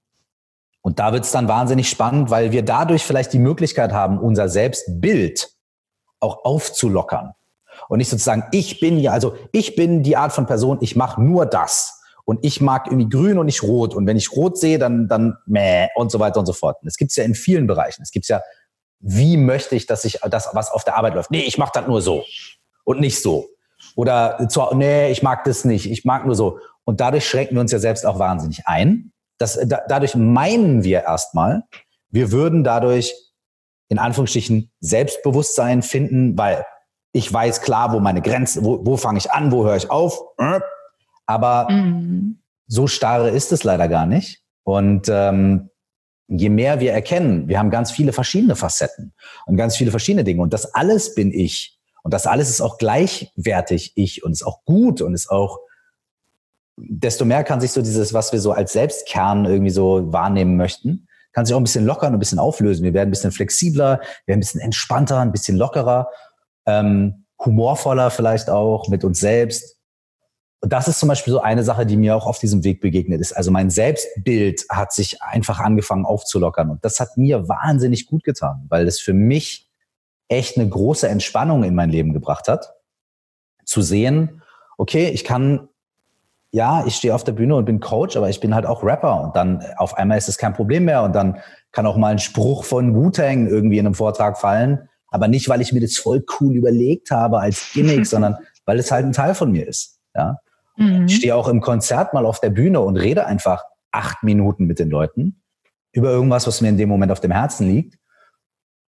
[0.83, 4.49] und da wird es dann wahnsinnig spannend, weil wir dadurch vielleicht die Möglichkeit haben, unser
[4.49, 5.51] Selbstbild
[6.21, 7.35] auch aufzulockern.
[7.89, 11.23] Und nicht sozusagen, ich bin ja, also ich bin die Art von Person, ich mache
[11.23, 11.95] nur das.
[12.25, 13.95] Und ich mag irgendwie grün und nicht rot.
[13.95, 16.77] Und wenn ich rot sehe, dann, dann meh und so weiter und so fort.
[16.83, 18.03] Das gibt's ja in vielen Bereichen.
[18.03, 18.43] Es gibt's ja,
[19.01, 21.31] wie möchte ich, dass ich das, was auf der Arbeit läuft?
[21.31, 22.25] Nee, ich mache das nur so
[22.85, 23.49] und nicht so.
[23.97, 26.59] Oder zwar, nee, ich mag das nicht, ich mag nur so.
[26.85, 29.13] Und dadurch schränken wir uns ja selbst auch wahnsinnig ein.
[29.39, 31.65] Das, da, dadurch meinen wir erstmal,
[32.11, 33.15] wir würden dadurch
[33.89, 36.65] in Anführungsstrichen Selbstbewusstsein finden, weil
[37.13, 40.21] ich weiß klar, wo meine Grenzen, wo, wo fange ich an, wo höre ich auf.
[41.27, 42.41] Aber mhm.
[42.67, 44.43] so starre ist es leider gar nicht.
[44.65, 45.71] Und ähm,
[46.29, 49.15] je mehr wir erkennen, wir haben ganz viele verschiedene Facetten
[49.47, 50.43] und ganz viele verschiedene Dinge.
[50.43, 51.78] Und das alles bin ich.
[52.09, 55.59] Und das alles ist auch gleichwertig ich und ist auch gut und ist auch
[56.79, 61.07] desto mehr kann sich so dieses, was wir so als Selbstkern irgendwie so wahrnehmen möchten,
[61.35, 62.83] kann sich auch ein bisschen lockern und ein bisschen auflösen.
[62.83, 66.09] Wir werden ein bisschen flexibler, wir werden ein bisschen entspannter, ein bisschen lockerer,
[66.65, 69.77] ähm, humorvoller vielleicht auch mit uns selbst.
[70.63, 73.21] Und das ist zum Beispiel so eine Sache, die mir auch auf diesem Weg begegnet
[73.21, 73.37] ist.
[73.37, 76.71] Also mein Selbstbild hat sich einfach angefangen aufzulockern.
[76.71, 79.68] Und das hat mir wahnsinnig gut getan, weil es für mich
[80.29, 82.75] echt eine große Entspannung in mein Leben gebracht hat.
[83.65, 84.43] Zu sehen,
[84.77, 85.69] okay, ich kann
[86.51, 89.21] ja, ich stehe auf der Bühne und bin Coach, aber ich bin halt auch Rapper
[89.23, 91.39] und dann auf einmal ist es kein Problem mehr und dann
[91.73, 95.61] kann auch mal ein Spruch von Wu-Tang irgendwie in einem Vortrag fallen, aber nicht, weil
[95.61, 99.35] ich mir das voll cool überlegt habe als Gimmick, sondern weil es halt ein Teil
[99.35, 100.01] von mir ist.
[100.15, 100.39] Ja?
[100.77, 101.07] Mhm.
[101.07, 104.79] Ich stehe auch im Konzert mal auf der Bühne und rede einfach acht Minuten mit
[104.79, 105.43] den Leuten
[105.93, 107.99] über irgendwas, was mir in dem Moment auf dem Herzen liegt.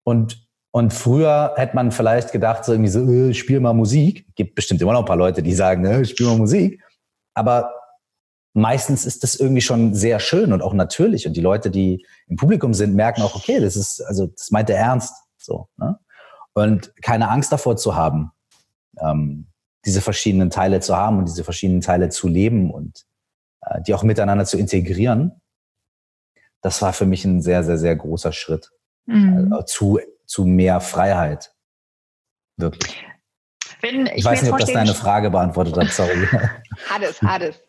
[0.02, 0.45] Und
[0.76, 4.26] und früher hätte man vielleicht gedacht, so irgendwie so, äh, spiel mal Musik.
[4.34, 6.84] Gibt bestimmt immer noch ein paar Leute, die sagen, äh, spiel mal Musik.
[7.32, 7.72] Aber
[8.52, 11.26] meistens ist das irgendwie schon sehr schön und auch natürlich.
[11.26, 14.68] Und die Leute, die im Publikum sind, merken auch, okay, das ist, also das meint
[14.68, 15.14] er ernst.
[15.38, 15.98] So, ne?
[16.52, 18.32] und keine Angst davor zu haben,
[19.00, 19.46] ähm,
[19.86, 23.06] diese verschiedenen Teile zu haben und diese verschiedenen Teile zu leben und
[23.62, 25.40] äh, die auch miteinander zu integrieren,
[26.60, 28.72] das war für mich ein sehr, sehr, sehr großer Schritt
[29.06, 29.50] mhm.
[29.54, 31.52] also zu, zu mehr Freiheit.
[32.56, 33.04] Wirklich.
[33.80, 36.26] Wenn ich, ich weiß nicht, ob das deine Frage beantwortet hat, sorry.
[36.88, 37.65] Hat es, hat es.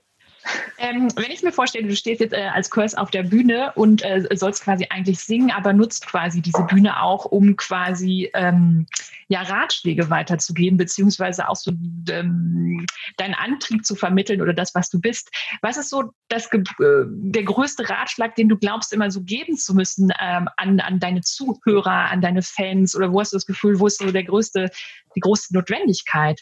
[0.77, 4.03] Ähm, wenn ich mir vorstelle, du stehst jetzt äh, als Curse auf der Bühne und
[4.03, 8.85] äh, sollst quasi eigentlich singen, aber nutzt quasi diese Bühne auch, um quasi ähm,
[9.27, 11.71] ja, Ratschläge weiterzugeben, beziehungsweise auch so
[12.09, 12.85] ähm,
[13.17, 15.29] deinen Antrieb zu vermitteln oder das, was du bist.
[15.61, 19.75] Was ist so das, äh, der größte Ratschlag, den du glaubst, immer so geben zu
[19.75, 22.95] müssen ähm, an, an deine Zuhörer, an deine Fans?
[22.95, 24.69] Oder wo hast du das Gefühl, wo ist so der größte,
[25.15, 26.41] die größte Notwendigkeit?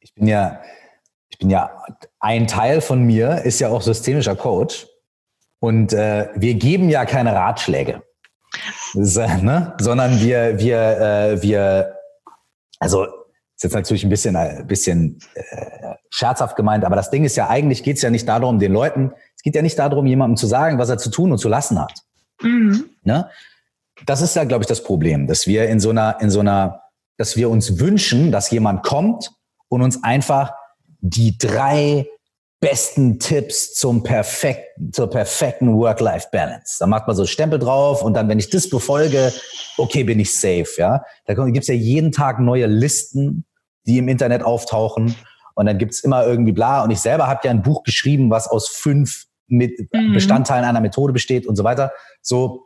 [0.00, 0.62] Ich bin ja
[1.28, 1.70] ich bin ja,
[2.20, 4.86] ein Teil von mir ist ja auch systemischer Coach.
[5.58, 8.02] Und äh, wir geben ja keine Ratschläge,
[8.94, 9.74] ist, äh, ne?
[9.80, 11.96] sondern wir, wir, äh, wir,
[12.78, 13.04] also
[13.56, 17.36] ist jetzt natürlich ein bisschen, ein äh, bisschen äh, scherzhaft gemeint, aber das Ding ist
[17.36, 20.36] ja eigentlich geht es ja nicht darum, den Leuten, es geht ja nicht darum, jemandem
[20.36, 22.02] zu sagen, was er zu tun und zu lassen hat.
[22.42, 22.90] Mhm.
[23.02, 23.30] Ne?
[24.04, 26.82] Das ist ja, glaube ich, das Problem, dass wir in so einer, in so einer,
[27.16, 29.32] dass wir uns wünschen, dass jemand kommt
[29.68, 30.52] und uns einfach
[31.00, 32.06] die drei
[32.60, 36.76] besten Tipps zum perfekten, zur perfekten Work-Life-Balance.
[36.80, 39.32] Da macht man so Stempel drauf und dann, wenn ich das befolge,
[39.76, 41.04] okay, bin ich safe, ja.
[41.26, 43.44] Da gibt's ja jeden Tag neue Listen,
[43.86, 45.14] die im Internet auftauchen
[45.54, 46.82] und dann gibt's immer irgendwie bla.
[46.82, 50.14] Und ich selber habe ja ein Buch geschrieben, was aus fünf mit mhm.
[50.14, 51.92] Bestandteilen einer Methode besteht und so weiter.
[52.20, 52.65] So,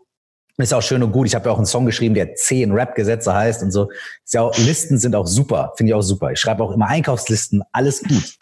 [0.60, 1.26] ist auch schön und gut.
[1.26, 3.90] Ich habe ja auch einen Song geschrieben, der zehn Rap-Gesetze heißt und so.
[4.24, 6.32] Ist ja auch, Listen sind auch super, finde ich auch super.
[6.32, 8.36] Ich schreibe auch immer Einkaufslisten, alles gut.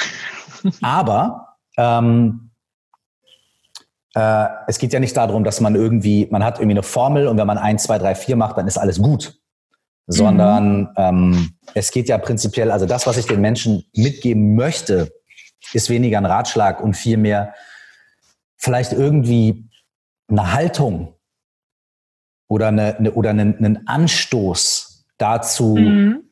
[0.83, 2.51] Aber ähm,
[4.15, 7.39] äh, es geht ja nicht darum, dass man irgendwie, man hat irgendwie eine Formel und
[7.39, 9.39] wenn man eins, zwei, drei, vier macht, dann ist alles gut.
[10.07, 10.89] Sondern mhm.
[10.97, 15.13] ähm, es geht ja prinzipiell, also das, was ich den Menschen mitgeben möchte,
[15.75, 17.55] ist weniger ein Ratschlag und vielmehr
[18.57, 19.69] vielleicht irgendwie
[20.29, 21.15] eine Haltung,
[22.49, 26.31] oder, eine, oder einen, einen Anstoß dazu, mhm.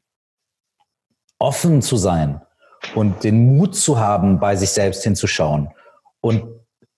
[1.38, 2.40] offen zu sein
[2.94, 5.70] und den Mut zu haben, bei sich selbst hinzuschauen
[6.20, 6.44] und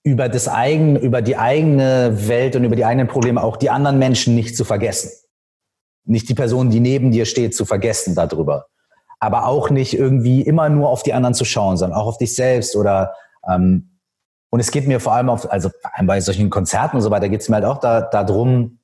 [0.05, 3.99] über das eigene, über die eigene Welt und über die eigenen Probleme auch die anderen
[3.99, 5.11] Menschen nicht zu vergessen.
[6.05, 8.67] Nicht die Person, die neben dir steht, zu vergessen darüber.
[9.21, 12.35] Aber auch nicht irgendwie immer nur auf die anderen zu schauen, sondern auch auf dich
[12.35, 13.13] selbst oder
[13.47, 13.99] ähm,
[14.51, 15.71] und es geht mir vor allem auf, also
[16.03, 18.78] bei solchen Konzerten und so weiter geht es mir halt auch da, darum,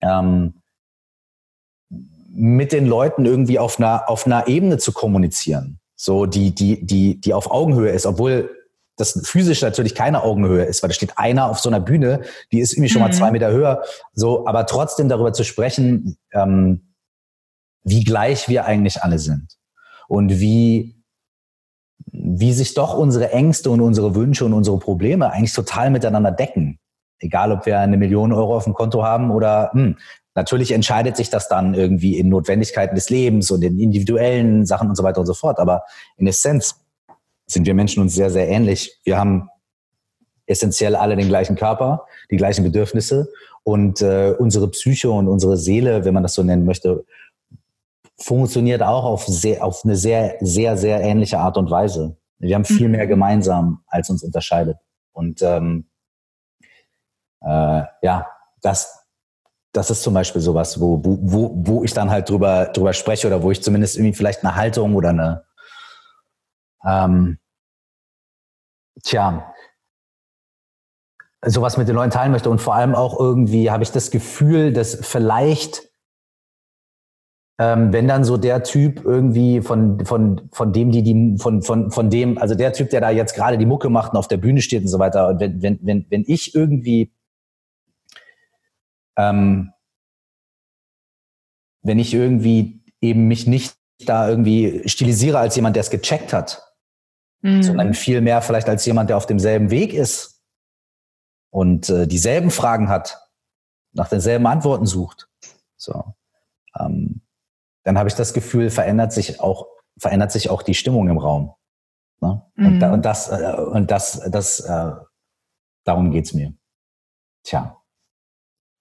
[0.00, 0.54] ähm,
[2.30, 5.80] mit den Leuten irgendwie auf einer, auf einer Ebene zu kommunizieren.
[5.96, 8.54] So, die, die, die, die auf Augenhöhe ist, obwohl
[8.96, 12.60] das physisch natürlich keine Augenhöhe ist, weil da steht einer auf so einer Bühne, die
[12.60, 13.12] ist irgendwie schon mal mhm.
[13.14, 13.82] zwei Meter höher.
[14.12, 16.94] So, aber trotzdem darüber zu sprechen, ähm,
[17.84, 19.56] wie gleich wir eigentlich alle sind
[20.08, 20.98] und wie
[22.12, 26.78] wie sich doch unsere Ängste und unsere Wünsche und unsere Probleme eigentlich total miteinander decken.
[27.20, 29.96] Egal, ob wir eine Million Euro auf dem Konto haben oder hm,
[30.34, 34.96] natürlich entscheidet sich das dann irgendwie in Notwendigkeiten des Lebens und in individuellen Sachen und
[34.96, 35.58] so weiter und so fort.
[35.58, 35.82] Aber
[36.16, 36.76] in Essenz
[37.46, 38.98] sind wir Menschen uns sehr, sehr ähnlich.
[39.04, 39.48] Wir haben
[40.46, 43.28] essentiell alle den gleichen Körper, die gleichen Bedürfnisse
[43.64, 47.04] und äh, unsere Psyche und unsere Seele, wenn man das so nennen möchte,
[48.16, 52.16] funktioniert auch auf, sehr, auf eine sehr, sehr, sehr ähnliche Art und Weise.
[52.38, 52.92] Wir haben viel mhm.
[52.92, 54.78] mehr gemeinsam, als uns unterscheidet.
[55.12, 55.86] Und ähm,
[57.40, 58.26] äh, ja,
[58.62, 59.06] das,
[59.72, 63.42] das ist zum Beispiel sowas, wo, wo, wo ich dann halt drüber, drüber spreche oder
[63.42, 65.44] wo ich zumindest irgendwie vielleicht eine Haltung oder eine,
[66.84, 67.38] ähm,
[69.02, 69.52] tja,
[71.44, 72.50] sowas mit den Leuten teilen möchte.
[72.50, 75.88] Und vor allem auch irgendwie habe ich das Gefühl, dass vielleicht,
[77.60, 81.90] ähm, wenn dann so der Typ irgendwie von, von, von dem, die, die, von, von,
[81.90, 84.36] von dem, also der Typ, der da jetzt gerade die Mucke macht und auf der
[84.36, 87.12] Bühne steht und so weiter, und wenn, wenn, wenn, wenn ich irgendwie
[89.18, 89.72] ähm,
[91.82, 93.76] wenn ich irgendwie eben mich nicht
[94.06, 96.62] da irgendwie stilisiere als jemand, der es gecheckt hat,
[97.42, 97.62] mhm.
[97.62, 100.40] sondern viel mehr vielleicht als jemand, der auf demselben Weg ist
[101.50, 103.18] und äh, dieselben Fragen hat,
[103.92, 105.28] nach denselben Antworten sucht.
[105.76, 106.14] So,
[106.78, 107.22] ähm,
[107.82, 109.66] dann habe ich das Gefühl, verändert sich auch
[109.98, 111.54] verändert sich auch die Stimmung im Raum.
[112.20, 112.46] Ne?
[112.54, 112.66] Mhm.
[112.66, 114.92] Und, da, und, das äh, und das das äh,
[115.84, 116.54] darum geht's mir.
[117.42, 117.77] Tja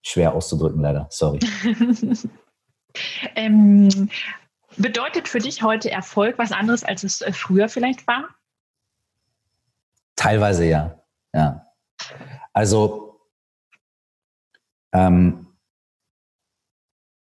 [0.07, 1.07] schwer auszudrücken, leider.
[1.09, 1.39] Sorry.
[3.35, 4.09] ähm,
[4.77, 8.29] bedeutet für dich heute Erfolg was anderes, als es äh, früher vielleicht war?
[10.15, 11.03] Teilweise ja.
[11.33, 11.67] Ja.
[12.53, 13.21] Also,
[14.93, 15.47] ähm,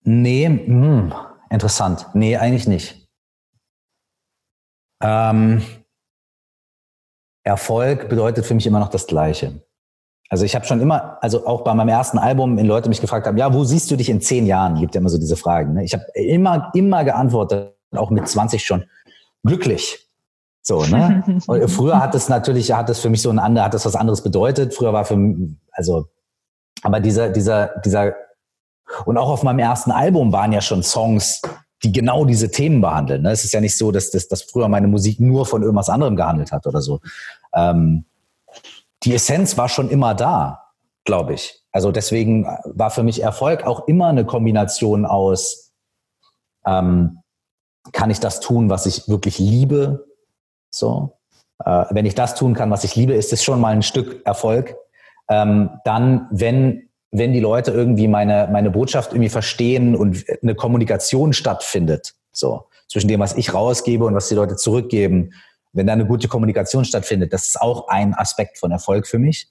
[0.03, 1.13] nee, mh, hm,
[1.49, 2.07] interessant.
[2.13, 3.07] Nee, eigentlich nicht.
[5.01, 5.63] Ähm,
[7.43, 9.65] Erfolg bedeutet für mich immer noch das Gleiche.
[10.31, 13.27] Also ich habe schon immer, also auch bei meinem ersten Album, wenn Leute mich gefragt
[13.27, 14.75] haben, ja, wo siehst du dich in zehn Jahren?
[14.75, 15.73] Gibt ja immer so diese Fragen.
[15.73, 15.83] Ne?
[15.83, 18.85] Ich habe immer, immer geantwortet, auch mit 20 schon,
[19.43, 20.07] glücklich.
[20.61, 21.41] So, ne?
[21.47, 23.97] Und früher hat es natürlich, hat es für mich so ein anderes, hat es was
[23.97, 24.73] anderes bedeutet.
[24.73, 26.07] Früher war für mich, also,
[26.81, 28.13] aber dieser, dieser, dieser,
[29.03, 31.41] und auch auf meinem ersten Album waren ja schon Songs,
[31.83, 33.23] die genau diese Themen behandeln.
[33.23, 33.31] Ne?
[33.31, 36.15] Es ist ja nicht so, dass, dass, dass früher meine Musik nur von irgendwas anderem
[36.15, 37.01] gehandelt hat oder so.
[37.53, 38.05] Ähm,
[39.03, 40.69] die Essenz war schon immer da,
[41.05, 41.61] glaube ich.
[41.71, 45.73] Also deswegen war für mich Erfolg auch immer eine Kombination aus,
[46.65, 47.19] ähm,
[47.93, 50.05] kann ich das tun, was ich wirklich liebe?
[50.69, 51.17] So,
[51.65, 54.21] äh, wenn ich das tun kann, was ich liebe, ist es schon mal ein Stück
[54.25, 54.75] Erfolg.
[55.29, 61.33] Ähm, dann, wenn wenn die Leute irgendwie meine, meine Botschaft irgendwie verstehen und eine Kommunikation
[61.33, 65.33] stattfindet, so zwischen dem, was ich rausgebe und was die Leute zurückgeben,
[65.73, 69.49] wenn da eine gute Kommunikation stattfindet, das ist auch ein Aspekt von Erfolg für mich.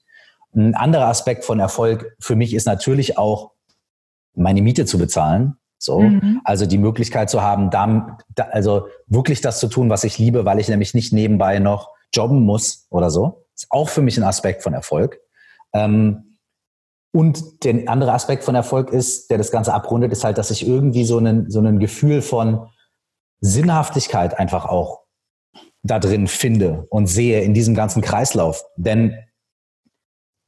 [0.53, 3.51] Ein anderer Aspekt von Erfolg für mich ist natürlich auch,
[4.33, 5.57] meine Miete zu bezahlen.
[5.77, 6.41] So, mhm.
[6.43, 10.45] also die Möglichkeit zu haben, da, da, also wirklich das zu tun, was ich liebe,
[10.45, 14.23] weil ich nämlich nicht nebenbei noch jobben muss oder so, ist auch für mich ein
[14.23, 15.19] Aspekt von Erfolg.
[15.73, 16.37] Ähm,
[17.13, 20.65] und der andere Aspekt von Erfolg ist, der das Ganze abrundet, ist halt, dass ich
[20.67, 22.69] irgendwie so ein so ein Gefühl von
[23.41, 25.01] Sinnhaftigkeit einfach auch
[25.83, 28.63] da drin finde und sehe in diesem ganzen Kreislauf.
[28.75, 29.17] Denn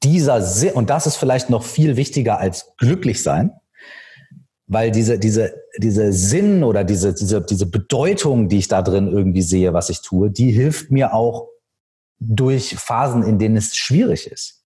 [0.03, 3.51] dieser Sinn, und das ist vielleicht noch viel wichtiger als glücklich sein,
[4.67, 9.41] weil diese, diese, diese Sinn oder diese, diese, diese Bedeutung, die ich da drin irgendwie
[9.41, 11.47] sehe, was ich tue, die hilft mir auch
[12.19, 14.63] durch Phasen, in denen es schwierig ist.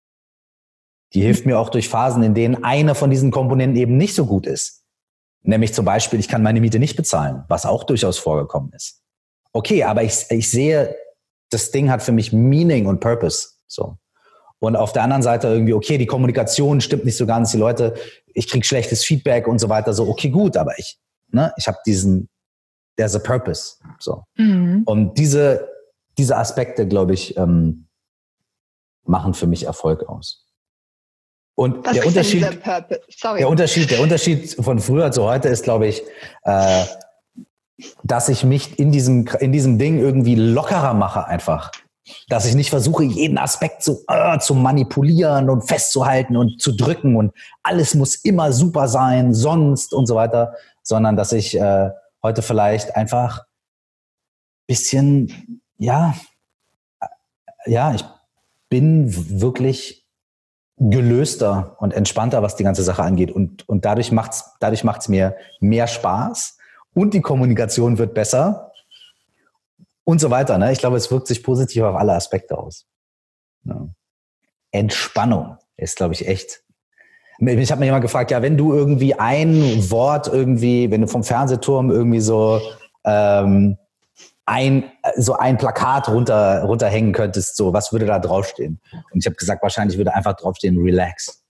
[1.14, 4.26] Die hilft mir auch durch Phasen, in denen eine von diesen Komponenten eben nicht so
[4.26, 4.84] gut ist.
[5.42, 9.02] Nämlich zum Beispiel, ich kann meine Miete nicht bezahlen, was auch durchaus vorgekommen ist.
[9.52, 10.96] Okay, aber ich, ich sehe,
[11.50, 13.48] das Ding hat für mich Meaning und Purpose.
[13.66, 13.96] So.
[14.60, 17.94] Und auf der anderen Seite irgendwie, okay, die Kommunikation stimmt nicht so ganz, die Leute,
[18.26, 19.92] ich krieg schlechtes Feedback und so weiter.
[19.92, 20.98] So, okay, gut, aber ich,
[21.30, 22.28] ne, ich habe diesen,
[22.96, 23.76] there's a purpose.
[23.98, 24.24] So.
[24.36, 24.82] Mhm.
[24.84, 25.68] Und diese,
[26.18, 27.86] diese Aspekte, glaube ich, ähm,
[29.04, 30.44] machen für mich Erfolg aus.
[31.54, 36.02] Und Was der Unterschied, der Unterschied, der Unterschied von früher zu heute ist, glaube ich,
[36.44, 36.84] äh,
[38.02, 41.70] dass ich mich in diesem, in diesem Ding irgendwie lockerer mache einfach.
[42.28, 47.16] Dass ich nicht versuche, jeden Aspekt zu, äh, zu manipulieren und festzuhalten und zu drücken
[47.16, 51.90] und alles muss immer super sein, sonst und so weiter, sondern dass ich äh,
[52.22, 53.44] heute vielleicht einfach
[54.66, 56.14] bisschen, ja,
[57.00, 57.06] äh,
[57.66, 58.04] ja, ich
[58.70, 60.06] bin wirklich
[60.76, 63.32] gelöster und entspannter, was die ganze Sache angeht.
[63.32, 66.57] Und, und dadurch macht's, dadurch macht's mir mehr Spaß
[66.94, 68.72] und die Kommunikation wird besser
[70.04, 70.58] und so weiter.
[70.58, 70.72] Ne?
[70.72, 72.86] Ich glaube, es wirkt sich positiv auf alle Aspekte aus.
[73.64, 73.88] Ja.
[74.70, 76.62] Entspannung ist, glaube ich, echt.
[77.40, 81.22] Ich habe mir jemand gefragt, ja, wenn du irgendwie ein Wort irgendwie, wenn du vom
[81.22, 82.60] Fernsehturm irgendwie so
[83.04, 83.78] ähm,
[84.44, 88.80] ein, so ein Plakat runter, runterhängen könntest, so, was würde da draufstehen?
[89.12, 91.44] Und ich habe gesagt, wahrscheinlich würde einfach draufstehen, relax.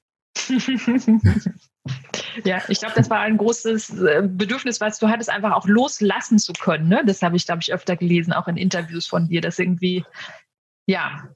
[2.45, 6.39] Ja, ich glaube, das war ein großes äh, Bedürfnis, was du hattest, einfach auch loslassen
[6.39, 6.89] zu können.
[6.89, 7.03] Ne?
[7.05, 10.05] Das habe ich, glaube ich, öfter gelesen, auch in Interviews von dir, dass irgendwie,
[10.87, 11.29] ja,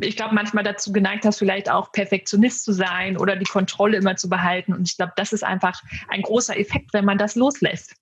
[0.00, 4.16] ich glaube, manchmal dazu geneigt hast, vielleicht auch Perfektionist zu sein oder die Kontrolle immer
[4.16, 4.72] zu behalten.
[4.72, 7.94] Und ich glaube, das ist einfach ein großer Effekt, wenn man das loslässt.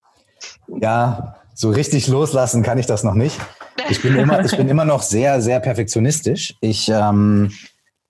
[0.80, 3.38] Ja, so richtig loslassen kann ich das noch nicht.
[3.88, 6.54] Ich bin immer, ich bin immer noch sehr, sehr perfektionistisch.
[6.60, 7.52] Ich, ähm,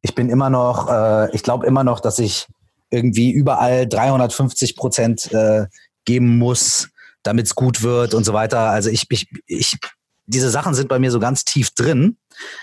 [0.03, 2.49] ich bin immer noch, äh, ich glaube immer noch, dass ich
[2.91, 5.67] irgendwie überall 350 Prozent äh,
[6.05, 6.91] geben muss,
[7.23, 8.71] damit es gut wird und so weiter.
[8.71, 9.79] Also ich, ich, ich,
[10.27, 12.19] diese Sachen sind bei mir so ganz tief drin.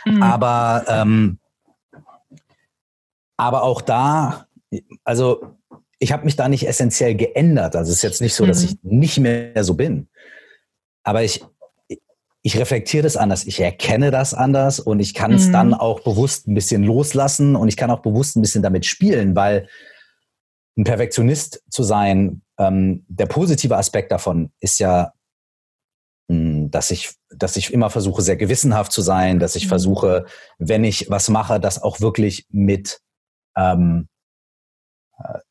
[0.05, 0.21] Mhm.
[0.21, 1.39] Aber, ähm,
[3.37, 4.45] aber auch da,
[5.03, 5.55] also
[5.97, 7.75] ich habe mich da nicht essentiell geändert.
[7.75, 8.65] Also es ist jetzt nicht so, dass mhm.
[8.65, 10.09] ich nicht mehr so bin.
[11.03, 11.43] Aber ich,
[12.49, 15.51] ich reflektiere das anders, ich erkenne das anders und ich kann es mhm.
[15.51, 19.35] dann auch bewusst ein bisschen loslassen und ich kann auch bewusst ein bisschen damit spielen,
[19.35, 19.67] weil
[20.75, 25.13] ein Perfektionist zu sein, ähm, der positive Aspekt davon ist ja,
[26.27, 29.69] mh, hm, dass ich, dass ich immer versuche, sehr gewissenhaft zu sein, dass ich mhm.
[29.69, 30.25] versuche,
[30.57, 32.99] wenn ich was mache, das auch wirklich mit
[33.55, 34.07] ähm,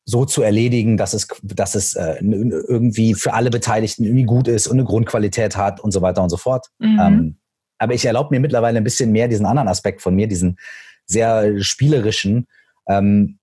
[0.05, 4.67] so zu erledigen, dass es, dass es äh, irgendwie für alle Beteiligten irgendwie gut ist
[4.67, 6.67] und eine Grundqualität hat und so weiter und so fort.
[6.79, 6.99] Mhm.
[6.99, 7.37] Ähm,
[7.77, 10.57] aber ich erlaube mir mittlerweile ein bisschen mehr diesen anderen Aspekt von mir, diesen
[11.05, 12.47] sehr spielerischen,
[12.87, 13.39] ähm,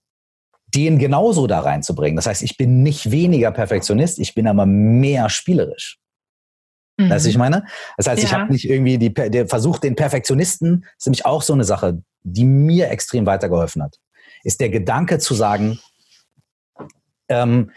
[0.74, 2.16] den genauso da reinzubringen.
[2.16, 5.98] Das heißt, ich bin nicht weniger Perfektionist, ich bin aber mehr spielerisch.
[6.98, 7.10] Mhm.
[7.10, 7.64] Weißt du, ich meine?
[7.96, 8.28] Das heißt, ja.
[8.28, 11.64] ich habe nicht irgendwie die, der Versuch, den Perfektionisten, das ist nämlich auch so eine
[11.64, 13.96] Sache, die mir extrem weitergeholfen hat,
[14.42, 15.78] ist der Gedanke zu sagen,
[17.28, 17.70] ähm,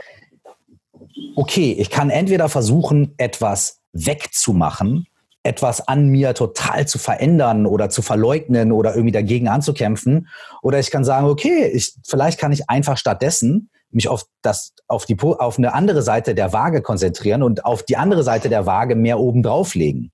[1.36, 5.08] okay, ich kann entweder versuchen, etwas wegzumachen,
[5.44, 10.28] etwas an mir total zu verändern oder zu verleugnen oder irgendwie dagegen anzukämpfen.
[10.62, 15.06] Oder ich kann sagen, okay, ich, vielleicht kann ich einfach stattdessen mich auf das, auf
[15.06, 18.96] die, auf eine andere Seite der Waage konzentrieren und auf die andere Seite der Waage
[18.96, 20.12] mehr oben drauflegen.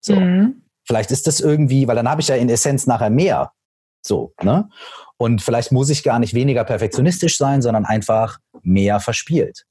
[0.00, 0.16] So.
[0.16, 0.62] Mhm.
[0.86, 3.52] Vielleicht ist das irgendwie, weil dann habe ich ja in Essenz nachher mehr.
[4.02, 4.68] So, ne?
[5.24, 9.64] Und vielleicht muss ich gar nicht weniger perfektionistisch sein, sondern einfach mehr verspielt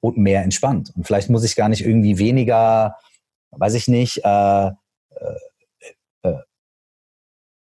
[0.00, 0.90] und mehr entspannt.
[0.96, 2.96] Und vielleicht muss ich gar nicht irgendwie weniger,
[3.50, 4.72] weiß ich nicht, äh, äh,
[6.22, 6.38] äh,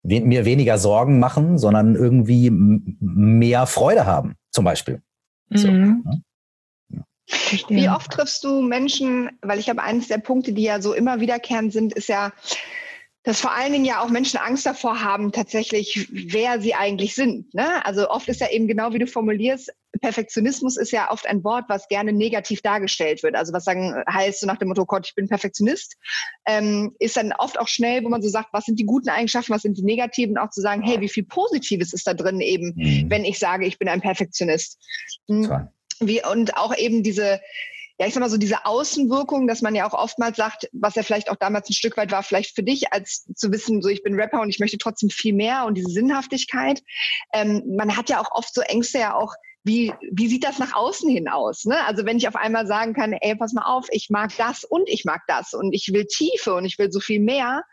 [0.01, 5.01] mir weniger Sorgen machen, sondern irgendwie mehr Freude haben, zum Beispiel.
[5.49, 6.05] So, mhm.
[6.05, 7.03] ne?
[7.67, 11.19] Wie oft triffst du Menschen, weil ich habe eines der Punkte, die ja so immer
[11.19, 12.31] wiederkehrend sind, ist ja,
[13.23, 17.53] dass vor allen Dingen ja auch Menschen Angst davor haben, tatsächlich, wer sie eigentlich sind.
[17.53, 17.85] Ne?
[17.85, 21.65] Also oft ist ja eben genau wie du formulierst, Perfektionismus ist ja oft ein Wort,
[21.67, 23.35] was gerne negativ dargestellt wird.
[23.35, 25.97] Also was sagen heißt so nach dem Motto, Gott, ich bin Perfektionist,
[26.45, 29.51] ähm, ist dann oft auch schnell, wo man so sagt, was sind die guten Eigenschaften,
[29.51, 32.73] was sind die negativen, auch zu sagen, hey, wie viel Positives ist da drin eben,
[32.75, 33.09] mhm.
[33.09, 34.77] wenn ich sage, ich bin ein Perfektionist.
[35.27, 35.67] Mhm.
[35.99, 37.41] Wie, und auch eben diese,
[37.99, 41.03] ja, ich sag mal so diese Außenwirkung, dass man ja auch oftmals sagt, was ja
[41.03, 44.03] vielleicht auch damals ein Stück weit war, vielleicht für dich, als zu wissen, so ich
[44.03, 46.81] bin Rapper und ich möchte trotzdem viel mehr und diese Sinnhaftigkeit.
[47.33, 49.33] Ähm, man hat ja auch oft so Ängste ja auch,
[49.65, 51.65] wie, wie sieht das nach außen hin aus?
[51.65, 51.85] Ne?
[51.85, 54.87] Also wenn ich auf einmal sagen kann, ey, pass mal auf, ich mag das und
[54.87, 57.63] ich mag das und ich will Tiefe und ich will so viel mehr.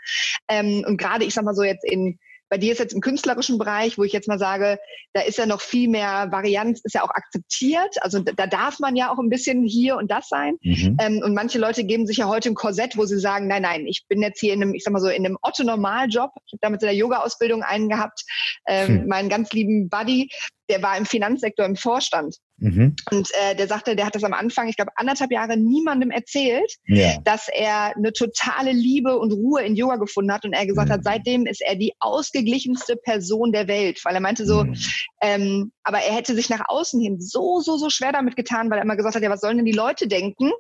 [0.49, 2.19] Ähm, und gerade, ich sag mal so jetzt in
[2.49, 4.79] bei dir ist jetzt im künstlerischen Bereich, wo ich jetzt mal sage,
[5.13, 7.97] da ist ja noch viel mehr Varianz, ist ja auch akzeptiert.
[8.03, 10.57] Also da darf man ja auch ein bisschen hier und das sein.
[10.63, 10.97] Mhm.
[11.01, 13.87] Ähm, und manche Leute geben sich ja heute ein Korsett, wo sie sagen, nein, nein,
[13.87, 16.31] ich bin jetzt hier in einem, ich sag mal so, in einem Otto-Normaljob.
[16.47, 18.23] Ich habe damals in der Yoga-Ausbildung einen gehabt,
[18.67, 19.09] ähm, hm.
[19.09, 20.31] meinen ganz lieben Buddy,
[20.69, 22.37] der war im Finanzsektor im Vorstand.
[22.59, 22.97] Mhm.
[23.11, 26.73] Und äh, der sagte, der hat das am Anfang, ich glaube, anderthalb Jahre niemandem erzählt,
[26.87, 27.19] ja.
[27.25, 30.45] dass er eine totale Liebe und Ruhe in Yoga gefunden hat.
[30.45, 30.93] Und er gesagt mhm.
[30.95, 34.01] hat, seitdem ist er die ausgeglichenste Person der Welt.
[34.05, 34.77] Weil er meinte so, mhm.
[35.21, 38.79] ähm, aber er hätte sich nach außen hin so, so, so schwer damit getan, weil
[38.79, 40.51] er immer gesagt hat, ja, was sollen denn die Leute denken,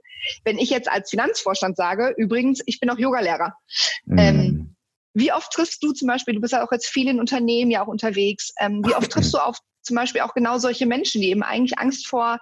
[0.44, 3.54] wenn ich jetzt als Finanzvorstand sage, übrigens, ich bin auch Yogalehrer.
[4.04, 4.18] Mhm.
[4.18, 4.76] Ähm,
[5.14, 7.82] wie oft triffst du zum Beispiel, du bist ja auch jetzt viel in Unternehmen ja
[7.82, 11.30] auch unterwegs, ähm, wie oft triffst du auf zum Beispiel auch genau solche Menschen, die
[11.30, 12.38] eben eigentlich Angst vor,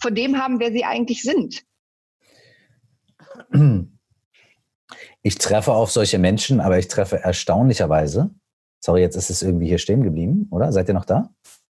[0.00, 1.62] vor dem haben, wer sie eigentlich sind.
[5.22, 8.30] Ich treffe auf solche Menschen, aber ich treffe erstaunlicherweise.
[8.80, 10.72] Sorry, jetzt ist es irgendwie hier stehen geblieben, oder?
[10.72, 11.30] Seid ihr noch da?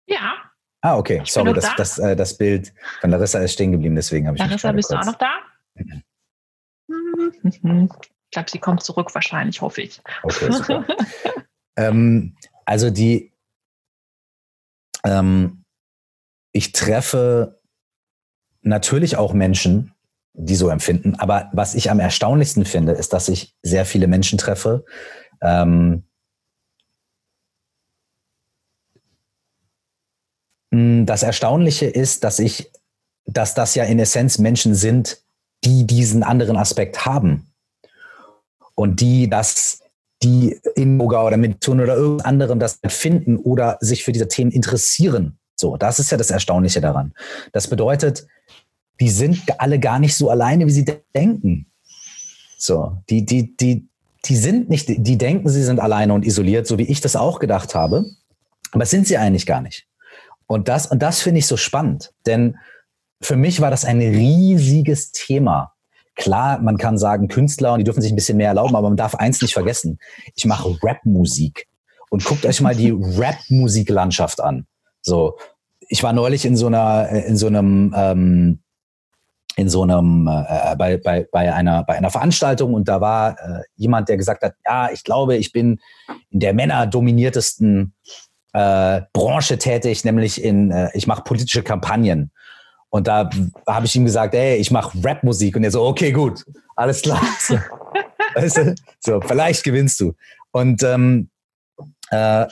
[0.07, 0.35] Ja.
[0.81, 1.21] Ah, okay.
[1.23, 1.75] Ich Sorry, das, da.
[1.77, 5.05] das, äh, das Bild von Larissa ist stehen geblieben, deswegen habe ich Larissa, bist kurz...
[5.05, 5.39] du auch noch da?
[7.43, 7.61] Ich
[8.31, 10.01] glaube, sie kommt zurück wahrscheinlich, hoffe ich.
[10.23, 10.85] Okay, super.
[11.77, 13.32] ähm, also die,
[15.05, 15.63] ähm,
[16.51, 17.59] ich treffe
[18.61, 19.93] natürlich auch Menschen,
[20.33, 21.15] die so empfinden.
[21.15, 24.85] Aber was ich am erstaunlichsten finde, ist, dass ich sehr viele Menschen treffe.
[25.41, 26.03] Ähm,
[30.71, 32.71] das Erstaunliche ist, dass ich,
[33.25, 35.23] dass das ja in Essenz Menschen sind,
[35.63, 37.53] die diesen anderen Aspekt haben
[38.73, 39.82] und die das
[40.23, 44.51] die in Yoga oder Meditation oder irgendwas anderem das finden oder sich für diese Themen
[44.51, 45.37] interessieren.
[45.55, 47.13] So, das ist ja das Erstaunliche daran.
[47.51, 48.25] Das bedeutet,
[48.99, 51.67] die sind alle gar nicht so alleine, wie sie denken.
[52.57, 53.87] So, die, die, die,
[54.25, 57.39] die sind nicht, die denken, sie sind alleine und isoliert, so wie ich das auch
[57.39, 58.05] gedacht habe.
[58.71, 59.85] Aber sind sie eigentlich gar nicht.
[60.47, 62.57] Und das, und das finde ich so spannend, denn
[63.21, 65.72] für mich war das ein riesiges Thema
[66.15, 68.97] Klar, man kann sagen Künstler und die dürfen sich ein bisschen mehr erlauben, aber man
[68.97, 69.99] darf eins nicht vergessen.
[70.35, 71.67] Ich mache Rap-Musik.
[72.09, 74.67] Und guckt euch mal die Rap-Musiklandschaft an.
[75.01, 75.37] So,
[75.89, 78.59] ich war neulich in so einer, in so einem, ähm,
[79.55, 83.63] in so einem, äh, bei, bei, bei, einer, bei einer Veranstaltung und da war äh,
[83.75, 85.79] jemand, der gesagt hat, ja, ich glaube, ich bin
[86.29, 87.93] in der männerdominiertesten
[88.53, 92.31] äh, Branche tätig, nämlich in, äh, ich mache politische Kampagnen.
[92.93, 93.27] Und da
[93.65, 95.55] habe ich ihm gesagt, ey, ich mache Rap-Musik.
[95.55, 97.21] Und er so, okay, gut, alles klar.
[97.39, 97.57] So,
[98.35, 98.75] weißt du?
[98.99, 100.13] so vielleicht gewinnst du.
[100.51, 101.29] Und ähm,
[102.11, 102.45] äh,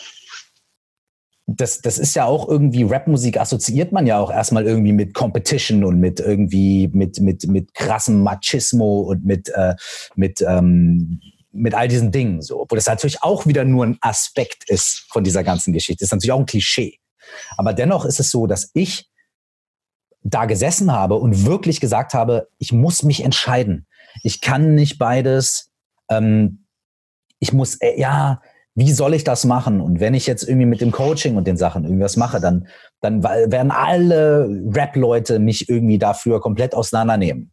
[1.46, 5.84] das, das ist ja auch irgendwie Rap-Musik assoziiert man ja auch erstmal irgendwie mit Competition
[5.84, 9.76] und mit irgendwie mit, mit, mit krassem Machismo und mit, äh,
[10.16, 11.22] mit, ähm,
[11.52, 12.62] mit all diesen Dingen so.
[12.62, 16.00] Obwohl das natürlich auch wieder nur ein Aspekt ist von dieser ganzen Geschichte.
[16.00, 16.98] Das ist natürlich auch ein Klischee.
[17.58, 19.11] Aber dennoch ist es so, dass ich
[20.24, 23.88] da gesessen habe und wirklich gesagt habe, ich muss mich entscheiden.
[24.24, 25.72] Ich kann nicht beides.
[26.10, 26.66] Ähm,
[27.40, 28.42] ich muss, äh, ja,
[28.76, 29.82] wie soll ich das machen?
[29.82, 32.68] Und wenn ich jetzt irgendwie mit dem Coaching und den Sachen irgendwas mache, dann,
[33.02, 37.52] dann werden alle Rap-Leute mich irgendwie dafür komplett auseinandernehmen.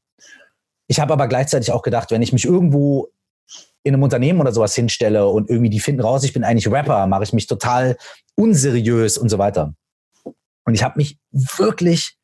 [0.86, 3.08] Ich habe aber gleichzeitig auch gedacht, wenn ich mich irgendwo
[3.82, 7.06] in einem Unternehmen oder sowas hinstelle und irgendwie die finden raus, ich bin eigentlich Rapper,
[7.06, 7.96] mache ich mich total
[8.34, 9.74] unseriös und so weiter.
[10.64, 12.17] Und ich habe mich wirklich,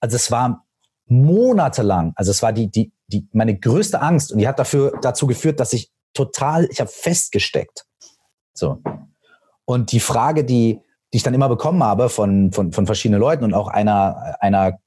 [0.00, 0.64] also es war
[1.06, 5.26] monatelang, also es war die, die, die, meine größte Angst und die hat dafür, dazu
[5.26, 7.86] geführt, dass ich total, ich habe festgesteckt.
[8.52, 8.82] So.
[9.64, 10.80] Und die Frage, die,
[11.12, 14.78] die ich dann immer bekommen habe von, von, von verschiedenen Leuten und auch einer, einer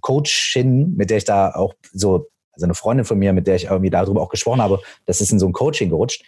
[0.00, 3.64] Coachin, mit der ich da auch so, also eine Freundin von mir, mit der ich
[3.64, 6.24] irgendwie darüber auch gesprochen habe, das ist in so ein Coaching gerutscht.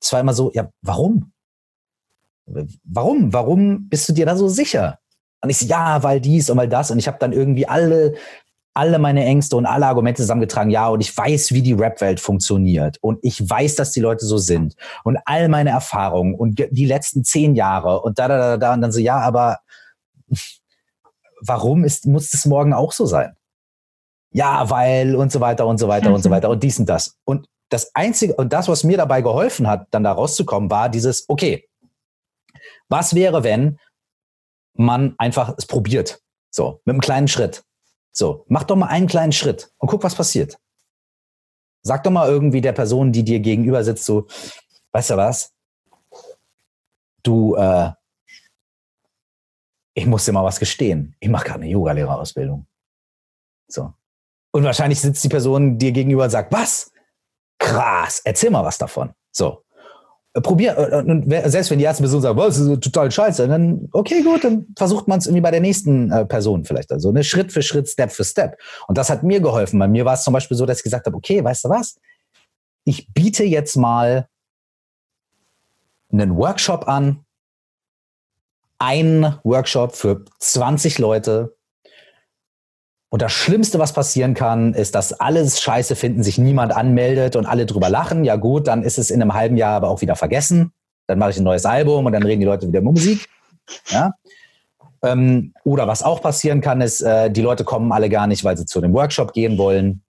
[0.00, 1.32] Das war immer so, ja, warum?
[2.84, 3.32] Warum?
[3.32, 4.98] Warum bist du dir da so sicher?
[5.42, 6.90] Und ich so, ja, weil dies und weil das.
[6.90, 8.14] Und ich habe dann irgendwie alle
[8.72, 12.98] alle meine Ängste und alle Argumente zusammengetragen, ja, und ich weiß, wie die Rap-Welt funktioniert
[13.00, 17.24] und ich weiß, dass die Leute so sind und all meine Erfahrungen und die letzten
[17.24, 19.58] zehn Jahre und da, da, da, da und dann so, ja, aber
[21.40, 23.34] warum ist, muss das morgen auch so sein?
[24.32, 26.16] Ja, weil und so weiter und so weiter mhm.
[26.16, 26.34] und so mhm.
[26.34, 27.16] weiter und dies und das.
[27.24, 31.28] Und das Einzige, und das, was mir dabei geholfen hat, dann da rauszukommen, war dieses,
[31.28, 31.68] okay,
[32.88, 33.78] was wäre, wenn
[34.80, 36.20] man einfach es probiert?
[36.50, 37.64] So, mit einem kleinen Schritt.
[38.12, 40.58] So, mach doch mal einen kleinen Schritt und guck, was passiert.
[41.82, 44.26] Sag doch mal irgendwie der Person, die dir gegenüber sitzt, so,
[44.92, 45.52] weißt du was?
[47.22, 47.92] Du, äh,
[49.94, 51.14] ich muss dir mal was gestehen.
[51.20, 52.66] Ich mache gerade eine Yogalehrerausbildung.
[53.68, 53.92] So.
[54.52, 56.90] Und wahrscheinlich sitzt die Person dir gegenüber und sagt, was?
[57.58, 59.14] Krass, erzähl mal was davon.
[59.30, 59.62] So.
[60.32, 63.48] Äh, probier, äh, äh, und selbst wenn die erste Person sagt, das ist total scheiße,
[63.48, 66.92] dann, okay, gut, dann versucht man es irgendwie bei der nächsten Person vielleicht.
[66.92, 68.58] Also ne, Schritt für Schritt, Step für Step.
[68.86, 69.78] Und das hat mir geholfen.
[69.78, 71.96] Bei mir war es zum Beispiel so, dass ich gesagt habe, okay, weißt du was?
[72.84, 74.28] Ich biete jetzt mal
[76.12, 77.24] einen Workshop an,
[78.78, 81.56] ein Workshop für 20 Leute,
[83.10, 87.44] und das Schlimmste, was passieren kann, ist, dass alles Scheiße finden, sich niemand anmeldet und
[87.44, 88.24] alle drüber lachen.
[88.24, 90.72] Ja gut, dann ist es in einem halben Jahr aber auch wieder vergessen.
[91.08, 93.28] Dann mache ich ein neues Album und dann reden die Leute wieder über Musik.
[93.88, 94.14] Ja?
[95.02, 98.56] Ähm, oder was auch passieren kann, ist, äh, die Leute kommen alle gar nicht, weil
[98.56, 100.04] sie zu dem Workshop gehen wollen,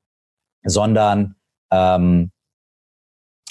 [0.63, 1.35] sondern
[1.71, 2.31] ähm,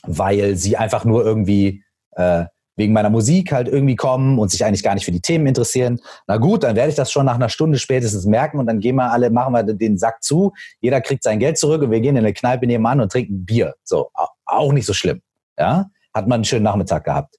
[0.05, 1.83] weil sie einfach nur irgendwie
[2.13, 2.45] äh,
[2.81, 6.01] wegen meiner Musik halt irgendwie kommen und sich eigentlich gar nicht für die Themen interessieren.
[6.27, 8.97] Na gut, dann werde ich das schon nach einer Stunde spätestens merken und dann gehen
[8.97, 10.53] wir alle, machen wir den Sack zu.
[10.81, 13.75] Jeder kriegt sein Geld zurück und wir gehen in eine Kneipe nebenan und trinken Bier.
[13.85, 14.11] So,
[14.47, 15.21] auch nicht so schlimm.
[15.59, 17.37] Ja, hat man einen schönen Nachmittag gehabt.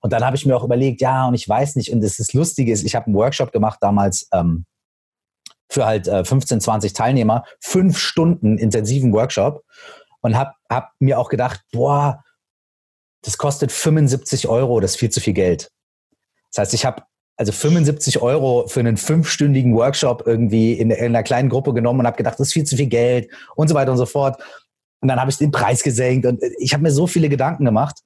[0.00, 2.34] Und dann habe ich mir auch überlegt, ja, und ich weiß nicht, und das ist
[2.34, 4.66] Lustige ich habe einen Workshop gemacht damals ähm,
[5.70, 9.64] für halt äh, 15, 20 Teilnehmer, fünf Stunden intensiven Workshop
[10.20, 12.24] und habe hab mir auch gedacht, boah,
[13.22, 15.70] das kostet 75 Euro, das ist viel zu viel Geld.
[16.50, 17.02] Das heißt, ich habe
[17.36, 22.06] also 75 Euro für einen fünfstündigen Workshop irgendwie in, in einer kleinen Gruppe genommen und
[22.06, 24.40] habe gedacht, das ist viel zu viel Geld und so weiter und so fort.
[25.00, 28.00] Und dann habe ich den Preis gesenkt und ich habe mir so viele Gedanken gemacht.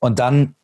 [0.00, 0.56] Und dann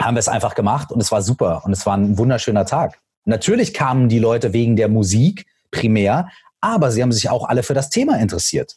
[0.00, 2.98] haben wir es einfach gemacht und es war super und es war ein wunderschöner Tag.
[3.24, 6.28] Natürlich kamen die Leute wegen der Musik primär,
[6.60, 8.76] aber sie haben sich auch alle für das Thema interessiert.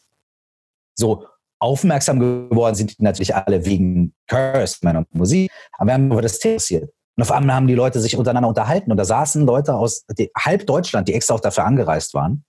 [0.94, 1.26] So,
[1.60, 6.38] aufmerksam geworden sind die natürlich alle wegen Curse, meiner Musik, aber wir haben über das
[6.38, 6.90] Thema interessiert.
[7.16, 10.30] Und auf einmal haben die Leute sich untereinander unterhalten und da saßen Leute aus die,
[10.36, 12.44] halb Deutschland, die extra auch dafür angereist waren,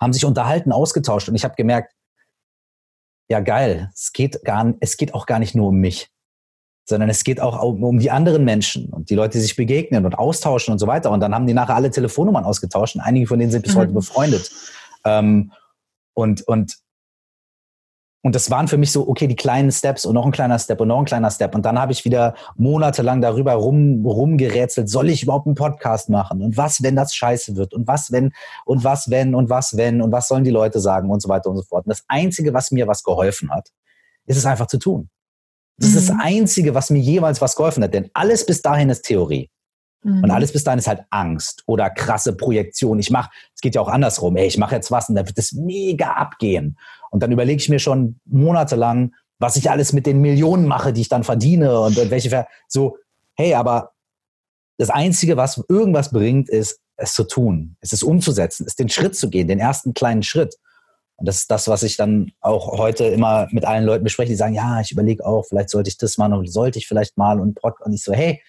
[0.00, 1.92] haben sich unterhalten, ausgetauscht und ich habe gemerkt,
[3.28, 6.08] ja geil, es geht, gar, es geht auch gar nicht nur um mich,
[6.88, 10.04] sondern es geht auch um, um die anderen Menschen und die Leute, die sich begegnen
[10.04, 11.10] und austauschen und so weiter.
[11.10, 13.80] Und dann haben die nachher alle Telefonnummern ausgetauscht und einige von denen sind bis mhm.
[13.80, 14.52] heute befreundet.
[15.04, 15.52] Ähm,
[16.14, 16.76] und, und
[18.22, 20.80] und das waren für mich so, okay, die kleinen Steps und noch ein kleiner Step
[20.80, 21.54] und noch ein kleiner Step.
[21.54, 26.42] Und dann habe ich wieder monatelang darüber rum, rumgerätselt, soll ich überhaupt einen Podcast machen?
[26.42, 27.72] Und was, wenn das scheiße wird?
[27.72, 28.32] Und was, wenn,
[28.64, 31.50] und was, wenn, und was, wenn, und was sollen die Leute sagen und so weiter
[31.50, 31.86] und so fort.
[31.86, 33.68] Und das Einzige, was mir was geholfen hat,
[34.26, 35.08] ist es einfach zu tun.
[35.78, 35.96] Das mhm.
[35.96, 36.20] ist das mhm.
[36.20, 37.94] Einzige, was mir jeweils was geholfen hat.
[37.94, 39.50] Denn alles bis dahin ist Theorie.
[40.06, 40.22] Mhm.
[40.22, 42.98] Und alles bis dahin ist halt Angst oder krasse Projektion.
[43.00, 44.36] Ich mache, es geht ja auch andersrum.
[44.36, 46.78] Ey, ich mache jetzt was und da wird es mega abgehen.
[47.10, 51.00] Und dann überlege ich mir schon monatelang, was ich alles mit den Millionen mache, die
[51.00, 52.98] ich dann verdiene und, und welche, so,
[53.34, 53.92] hey, aber
[54.78, 59.16] das Einzige, was irgendwas bringt, ist, es zu tun, es ist umzusetzen, ist den Schritt
[59.16, 60.56] zu gehen, den ersten kleinen Schritt.
[61.16, 64.36] Und das ist das, was ich dann auch heute immer mit allen Leuten bespreche, die
[64.36, 67.38] sagen, ja, ich überlege auch, vielleicht sollte ich das machen und sollte ich vielleicht mal
[67.40, 68.40] und, und ich so, hey,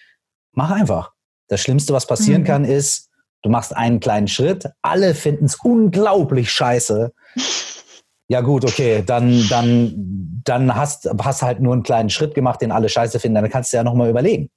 [0.52, 1.12] mach einfach.
[1.48, 2.46] Das Schlimmste, was passieren mhm.
[2.46, 3.10] kann, ist,
[3.42, 7.12] du machst einen kleinen Schritt, alle finden es unglaublich scheiße.
[8.28, 12.72] Ja gut, okay, dann, dann, dann hast, hast halt nur einen kleinen Schritt gemacht, den
[12.72, 14.50] alle scheiße finden, dann kannst du ja nochmal überlegen.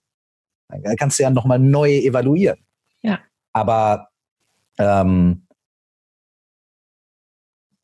[0.67, 2.59] Dann kannst du ja nochmal neu evaluieren.
[3.01, 3.19] Ja.
[3.53, 4.09] Aber
[4.77, 5.47] ähm,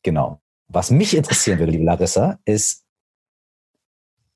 [0.02, 0.40] genau.
[0.68, 2.84] Was mich interessieren würde, liebe Larissa, ist,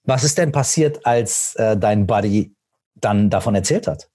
[0.05, 2.55] was ist denn passiert, als äh, dein Buddy
[2.95, 4.11] dann davon erzählt hat?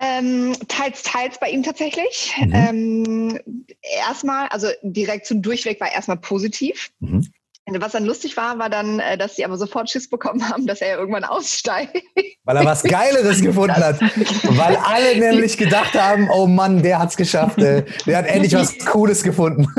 [0.00, 2.34] Ähm, teils, teils bei ihm tatsächlich.
[2.40, 2.52] Mhm.
[2.52, 6.90] Ähm, erstmal, also die Reaktion durchweg war erstmal positiv.
[6.98, 7.32] Mhm.
[7.66, 10.80] Was dann lustig war, war dann, äh, dass sie aber sofort Schiss bekommen haben, dass
[10.80, 11.96] er irgendwann aussteigt.
[12.44, 14.00] Weil er was Geileres gefunden hat.
[14.00, 17.58] Weil alle nämlich gedacht haben, oh Mann, der hat's geschafft.
[17.58, 19.66] Äh, der hat endlich was Cooles gefunden.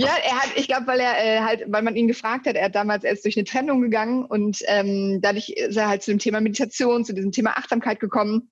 [0.00, 2.66] Ja, er hat, ich glaube, weil er äh, halt, weil man ihn gefragt hat, er
[2.66, 6.18] hat damals erst durch eine Trennung gegangen und ähm, dadurch ist er halt zu dem
[6.18, 8.48] Thema Meditation, zu diesem Thema Achtsamkeit gekommen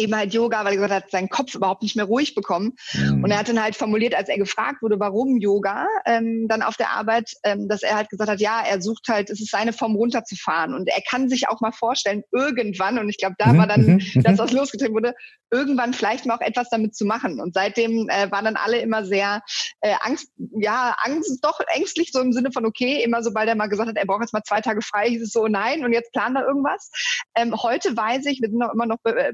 [0.00, 2.74] eben halt Yoga, weil er gesagt hat, seinen Kopf überhaupt nicht mehr ruhig bekommen.
[2.94, 3.24] Mhm.
[3.24, 6.76] Und er hat dann halt formuliert, als er gefragt wurde, warum Yoga, ähm, dann auf
[6.76, 9.72] der Arbeit, ähm, dass er halt gesagt hat, ja, er sucht halt, es ist seine
[9.72, 10.74] Form runterzufahren.
[10.74, 13.58] Und er kann sich auch mal vorstellen, irgendwann, und ich glaube, da mhm.
[13.58, 14.22] war dann mhm.
[14.22, 15.14] das, was losgetrieben wurde,
[15.50, 17.40] irgendwann vielleicht mal auch etwas damit zu machen.
[17.40, 19.42] Und seitdem äh, waren dann alle immer sehr
[19.80, 23.66] äh, Angst, ja, Angst, doch ängstlich, so im Sinne von, okay, immer sobald er mal
[23.66, 26.12] gesagt hat, er braucht jetzt mal zwei Tage frei, hieß es so, nein, und jetzt
[26.12, 26.90] plant er irgendwas.
[27.34, 29.32] Ähm, heute weiß ich, wir sind noch immer noch be äh,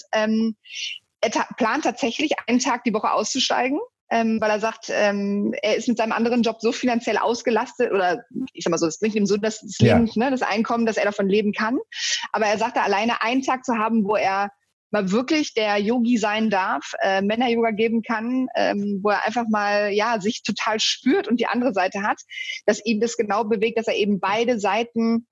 [0.00, 0.56] befreundet, ähm,
[1.20, 3.78] er ta plant tatsächlich einen Tag die Woche auszusteigen.
[4.12, 8.24] Ähm, weil er sagt, ähm, er ist mit seinem anderen Job so finanziell ausgelastet oder
[8.52, 10.12] ich sag mal so, es bringt ihm so das, das Leben, ja.
[10.16, 11.78] ne, das Einkommen, dass er davon leben kann.
[12.32, 14.50] Aber er sagte, alleine einen Tag zu haben, wo er
[14.90, 19.92] mal wirklich der Yogi sein darf, äh, Männer-Yoga geben kann, ähm, wo er einfach mal
[19.92, 22.20] ja sich total spürt und die andere Seite hat,
[22.66, 25.28] dass ihm das genau bewegt, dass er eben beide Seiten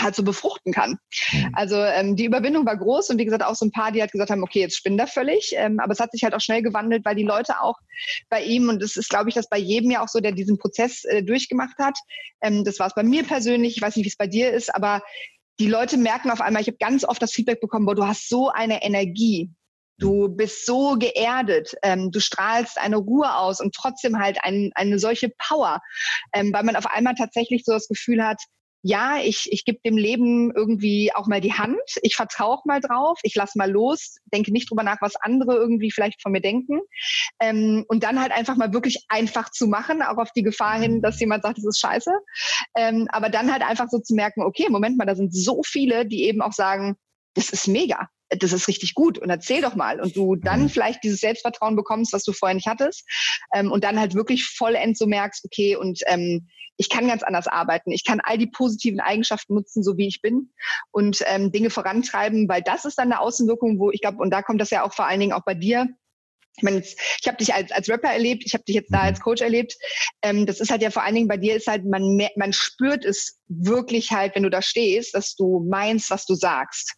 [0.00, 0.98] halt so befruchten kann.
[1.32, 1.50] Mhm.
[1.54, 4.12] Also ähm, die Überwindung war groß und wie gesagt auch so ein paar, die halt
[4.12, 6.62] gesagt haben, okay, jetzt spinnt er völlig, ähm, aber es hat sich halt auch schnell
[6.62, 7.76] gewandelt, weil die Leute auch
[8.28, 10.58] bei ihm und das ist, glaube ich, das bei jedem ja auch so, der diesen
[10.58, 11.98] Prozess äh, durchgemacht hat.
[12.42, 14.74] Ähm, das war es bei mir persönlich, ich weiß nicht, wie es bei dir ist,
[14.74, 15.02] aber
[15.58, 18.28] die Leute merken auf einmal, ich habe ganz oft das Feedback bekommen, boah, du hast
[18.28, 19.50] so eine Energie.
[19.98, 24.98] Du bist so geerdet, ähm, du strahlst eine Ruhe aus und trotzdem halt ein, eine
[24.98, 25.80] solche Power,
[26.34, 28.36] ähm, weil man auf einmal tatsächlich so das Gefühl hat,
[28.86, 33.18] ja, ich, ich gebe dem Leben irgendwie auch mal die Hand, ich vertraue mal drauf,
[33.24, 36.80] ich lass mal los, denke nicht drüber nach, was andere irgendwie vielleicht von mir denken.
[37.40, 41.02] Ähm, und dann halt einfach mal wirklich einfach zu machen, auch auf die Gefahr hin,
[41.02, 42.12] dass jemand sagt, das ist scheiße.
[42.76, 46.06] Ähm, aber dann halt einfach so zu merken, okay, Moment mal, da sind so viele,
[46.06, 46.96] die eben auch sagen,
[47.34, 50.68] das ist mega das ist richtig gut und erzähl doch mal und du dann mhm.
[50.68, 53.04] vielleicht dieses Selbstvertrauen bekommst, was du vorher nicht hattest
[53.54, 56.48] ähm, und dann halt wirklich vollends so merkst, okay und ähm,
[56.78, 57.90] ich kann ganz anders arbeiten.
[57.90, 60.50] Ich kann all die positiven Eigenschaften nutzen, so wie ich bin
[60.90, 64.42] und ähm, Dinge vorantreiben, weil das ist dann eine Außenwirkung, wo ich glaube, und da
[64.42, 65.88] kommt das ja auch vor allen Dingen auch bei dir,
[66.56, 69.04] ich meine, ich habe dich als, als Rapper erlebt, ich habe dich jetzt da mhm.
[69.04, 69.76] als Coach erlebt.
[70.22, 73.04] Ähm, das ist halt ja vor allen Dingen bei dir ist halt, man, man spürt
[73.04, 76.94] es wirklich halt, wenn du da stehst, dass du meinst, was du sagst.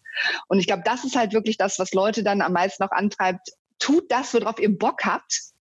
[0.49, 3.51] Und ich glaube, das ist halt wirklich das, was Leute dann am meisten auch antreibt.
[3.79, 5.53] Tut das, worauf ihr Bock habt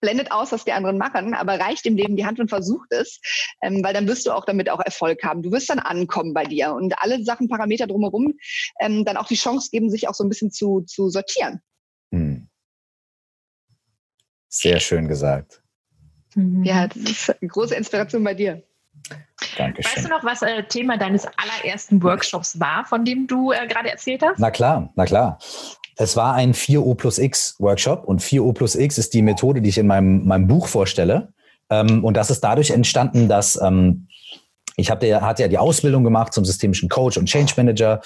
[0.00, 3.18] blendet aus, was die anderen machen, aber reicht dem Leben die Hand und versucht es,
[3.62, 5.42] ähm, weil dann wirst du auch damit auch Erfolg haben.
[5.42, 8.34] Du wirst dann ankommen bei dir und alle Sachen, Parameter drumherum
[8.80, 11.60] ähm, dann auch die Chance geben, sich auch so ein bisschen zu, zu sortieren.
[14.58, 15.62] Sehr schön gesagt.
[16.34, 16.64] Mhm.
[16.64, 18.62] Ja, das ist eine große Inspiration bei dir.
[19.56, 19.92] Dankeschön.
[19.92, 23.90] Weißt du noch, was äh, Thema deines allerersten Workshops war, von dem du äh, gerade
[23.90, 24.38] erzählt hast?
[24.38, 25.38] Na klar, na klar.
[25.98, 29.68] Es war ein 4O plus X Workshop und 4O plus X ist die Methode, die
[29.68, 31.32] ich in meinem, meinem Buch vorstelle.
[31.70, 34.08] Ähm, und das ist dadurch entstanden, dass ähm,
[34.76, 38.00] ich hab der, hatte ja die Ausbildung gemacht zum systemischen Coach und Change Manager.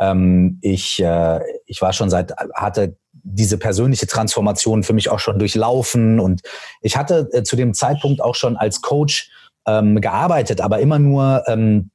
[0.00, 5.38] Ähm, ich, äh, ich war schon seit, hatte diese persönliche Transformation für mich auch schon
[5.38, 6.42] durchlaufen und
[6.80, 9.30] ich hatte äh, zu dem Zeitpunkt auch schon als Coach
[9.66, 11.90] ähm, gearbeitet, aber immer nur ähm,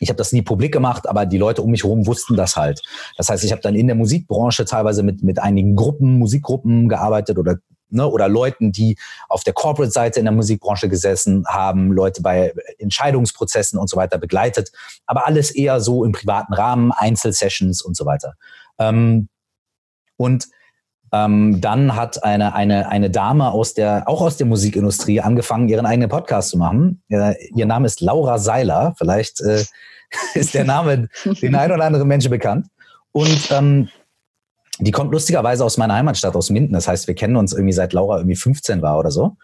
[0.00, 2.80] ich habe das nie publik gemacht, aber die Leute um mich herum wussten das halt.
[3.16, 7.36] Das heißt, ich habe dann in der Musikbranche teilweise mit, mit einigen Gruppen, Musikgruppen gearbeitet
[7.36, 7.56] oder
[7.90, 13.78] Ne, oder Leuten, die auf der Corporate-Seite in der Musikbranche gesessen haben, Leute bei Entscheidungsprozessen
[13.78, 14.72] und so weiter begleitet,
[15.06, 18.34] aber alles eher so im privaten Rahmen, Einzelsessions und so weiter.
[18.78, 19.28] Ähm,
[20.16, 20.48] und
[21.12, 25.86] ähm, dann hat eine, eine, eine Dame aus der, auch aus der Musikindustrie angefangen, ihren
[25.86, 27.02] eigenen Podcast zu machen.
[27.08, 28.94] Äh, ihr Name ist Laura Seiler.
[28.98, 29.64] Vielleicht äh,
[30.34, 32.66] ist der Name den ein oder anderen Menschen bekannt.
[33.12, 33.88] Und ähm,
[34.78, 36.72] die kommt lustigerweise aus meiner Heimatstadt, aus Minden.
[36.72, 39.36] Das heißt, wir kennen uns irgendwie seit Laura irgendwie 15 war oder so.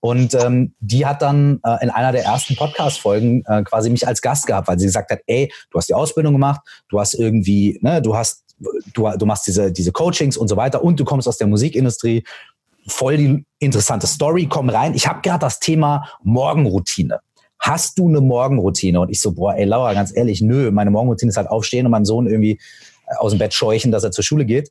[0.00, 4.20] Und ähm, die hat dann äh, in einer der ersten Podcast-Folgen äh, quasi mich als
[4.20, 7.78] Gast gehabt, weil sie gesagt hat, ey, du hast die Ausbildung gemacht, du hast irgendwie,
[7.82, 8.42] ne, du hast
[8.94, 12.24] du, du machst diese, diese Coachings und so weiter und du kommst aus der Musikindustrie.
[12.88, 14.94] Voll die interessante Story, komm rein.
[14.94, 17.20] Ich habe gerade das Thema Morgenroutine.
[17.60, 18.98] Hast du eine Morgenroutine?
[18.98, 21.92] Und ich so, boah, ey Laura, ganz ehrlich, nö, meine Morgenroutine ist halt aufstehen und
[21.92, 22.58] meinen Sohn irgendwie
[23.06, 24.70] äh, aus dem Bett scheuchen, dass er zur Schule geht.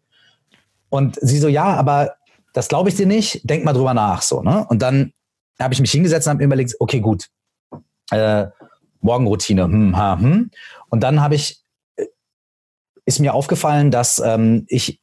[0.91, 2.15] Und sie so, ja, aber
[2.53, 4.21] das glaube ich dir nicht, denk mal drüber nach.
[4.21, 4.65] So, ne?
[4.69, 5.13] Und dann
[5.57, 7.27] habe ich mich hingesetzt und habe mir überlegt, okay, gut,
[8.11, 8.47] äh,
[8.99, 10.51] Morgenroutine, hm, ha, hm.
[10.89, 11.63] Und dann habe ich,
[11.95, 12.05] äh,
[13.05, 14.99] ist mir aufgefallen, dass ähm, ich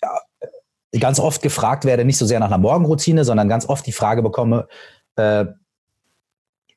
[0.92, 3.92] äh, ganz oft gefragt werde, nicht so sehr nach einer Morgenroutine, sondern ganz oft die
[3.92, 4.68] Frage bekomme,
[5.16, 5.46] äh,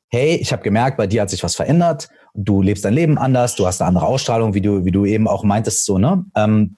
[0.08, 3.56] hey, ich habe gemerkt, bei dir hat sich was verändert, du lebst dein Leben anders,
[3.56, 6.26] du hast eine andere Ausstrahlung, wie du, wie du eben auch meintest, so, ne?
[6.36, 6.78] Ähm,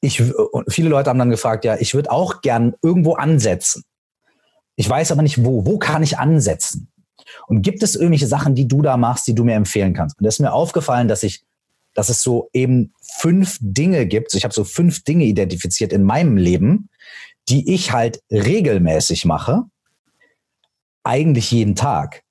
[0.00, 0.22] ich,
[0.68, 3.84] viele Leute haben dann gefragt, ja, ich würde auch gern irgendwo ansetzen.
[4.76, 5.66] Ich weiß aber nicht wo.
[5.66, 6.90] Wo kann ich ansetzen?
[7.46, 10.18] Und gibt es irgendwelche Sachen, die du da machst, die du mir empfehlen kannst?
[10.18, 11.44] Und da ist mir aufgefallen, dass ich,
[11.94, 14.34] dass es so eben fünf Dinge gibt.
[14.34, 16.88] Ich habe so fünf Dinge identifiziert in meinem Leben,
[17.48, 19.64] die ich halt regelmäßig mache,
[21.04, 22.22] eigentlich jeden Tag,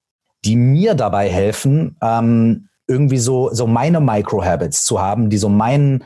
[0.46, 6.04] die mir dabei helfen, ähm, irgendwie so, so meine Micro-Habits zu haben, die so meinen,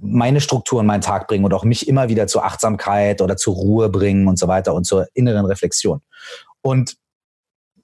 [0.00, 3.54] meine Struktur in meinen Tag bringen und auch mich immer wieder zur Achtsamkeit oder zur
[3.54, 6.00] Ruhe bringen und so weiter und zur inneren Reflexion.
[6.60, 6.96] Und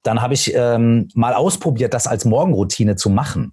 [0.03, 3.53] dann habe ich ähm, mal ausprobiert, das als Morgenroutine zu machen.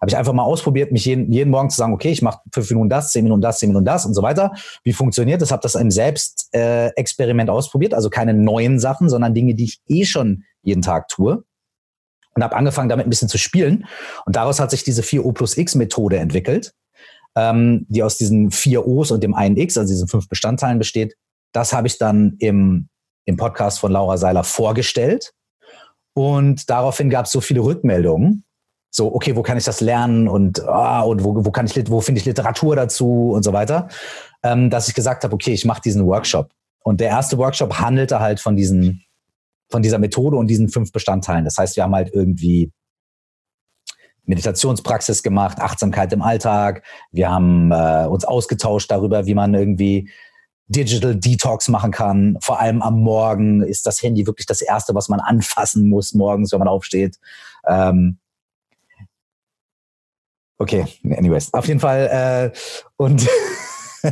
[0.00, 2.68] Habe ich einfach mal ausprobiert, mich jeden, jeden Morgen zu sagen, okay, ich mache fünf
[2.70, 4.52] Minuten das, zehn Minuten das, zehn Minuten das und so weiter.
[4.84, 5.50] Wie funktioniert das?
[5.50, 10.04] Habe das im Selbstexperiment äh, ausprobiert, also keine neuen Sachen, sondern Dinge, die ich eh
[10.04, 11.44] schon jeden Tag tue.
[12.34, 13.86] Und habe angefangen, damit ein bisschen zu spielen.
[14.26, 16.74] Und daraus hat sich diese 4O plus X Methode entwickelt
[17.36, 21.14] ähm, die aus diesen vier O's und dem einen X, also diesen fünf Bestandteilen besteht.
[21.52, 22.88] Das habe ich dann im,
[23.26, 25.32] im Podcast von Laura Seiler vorgestellt.
[26.14, 28.44] Und daraufhin gab es so viele Rückmeldungen.
[28.90, 32.00] So, okay, wo kann ich das lernen und, ah, und wo, wo kann ich, wo
[32.00, 33.88] finde ich Literatur dazu und so weiter,
[34.42, 36.50] ähm, dass ich gesagt habe, okay, ich mache diesen Workshop.
[36.82, 39.04] Und der erste Workshop handelte halt von diesen,
[39.68, 41.44] von dieser Methode und diesen fünf Bestandteilen.
[41.44, 42.72] Das heißt, wir haben halt irgendwie
[44.26, 46.82] Meditationspraxis gemacht, Achtsamkeit im Alltag.
[47.12, 50.10] Wir haben äh, uns ausgetauscht darüber, wie man irgendwie
[50.68, 52.36] Digital Detox machen kann.
[52.40, 56.52] Vor allem am Morgen ist das Handy wirklich das Erste, was man anfassen muss morgens,
[56.52, 57.16] wenn man aufsteht.
[57.66, 58.18] Ähm
[60.58, 62.52] okay, anyways, auf jeden Fall.
[62.52, 62.58] Äh,
[62.96, 63.26] und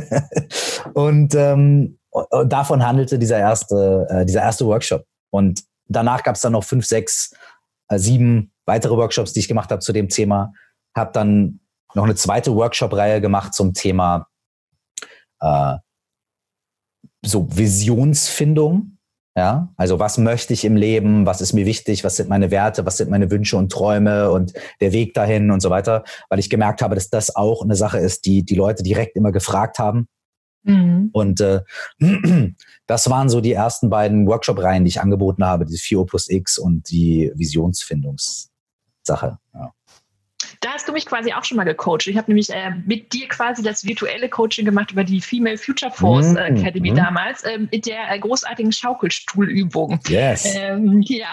[0.93, 1.97] und, ähm,
[2.45, 5.05] davon handelte dieser erste, äh, dieser erste Workshop.
[5.31, 7.33] Und danach gab es dann noch fünf, sechs,
[7.89, 10.53] äh, sieben weitere Workshops, die ich gemacht habe zu dem Thema.
[10.95, 11.59] Habe dann
[11.93, 14.27] noch eine zweite Workshop-Reihe gemacht zum Thema
[15.39, 15.75] äh,
[17.23, 18.91] so Visionsfindung.
[19.37, 21.25] Ja, also was möchte ich im Leben?
[21.25, 22.05] Was ist mir wichtig?
[22.05, 22.85] Was sind meine Werte?
[22.85, 26.05] Was sind meine Wünsche und Träume und der Weg dahin und so weiter?
[26.29, 29.33] Weil ich gemerkt habe, dass das auch eine Sache ist, die die Leute direkt immer
[29.33, 30.07] gefragt haben.
[30.63, 31.09] Mhm.
[31.11, 31.61] Und äh,
[32.87, 36.57] das waren so die ersten beiden Workshop-Reihen, die ich angeboten habe, die 4 plus X
[36.57, 38.54] und die Visionsfindungs
[39.05, 39.37] Sache.
[39.53, 39.71] Ja.
[40.61, 42.07] Da hast du mich quasi auch schon mal gecoacht.
[42.07, 45.91] Ich habe nämlich äh, mit dir quasi das virtuelle Coaching gemacht über die Female Future
[45.91, 46.95] Force mm, Academy mm.
[46.95, 49.99] damals, äh, mit der äh, großartigen Schaukelstuhlübung.
[50.07, 50.55] Yes.
[50.55, 51.27] Ähm, ja.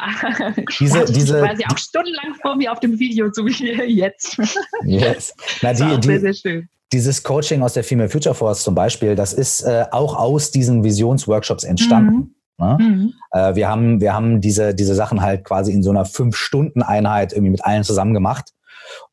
[0.79, 4.39] Diese, diese, quasi auch stundenlang vor mir auf dem Video, so wie jetzt.
[4.85, 5.35] Yes.
[5.63, 6.69] Na, die, die, sehr, sehr schön.
[6.93, 10.85] Dieses Coaching aus der Female Future Force zum Beispiel, das ist äh, auch aus diesen
[10.85, 12.15] Visionsworkshops entstanden.
[12.15, 12.35] Mhm.
[12.63, 12.79] Ne?
[12.81, 13.15] Mhm.
[13.33, 17.51] Äh, wir haben, wir haben diese, diese Sachen halt quasi in so einer Fünf-Stunden-Einheit irgendwie
[17.51, 18.51] mit allen zusammen gemacht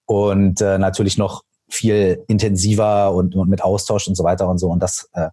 [0.06, 4.70] und äh, natürlich noch viel intensiver und, und mit Austausch und so weiter und so
[4.70, 5.30] und das äh,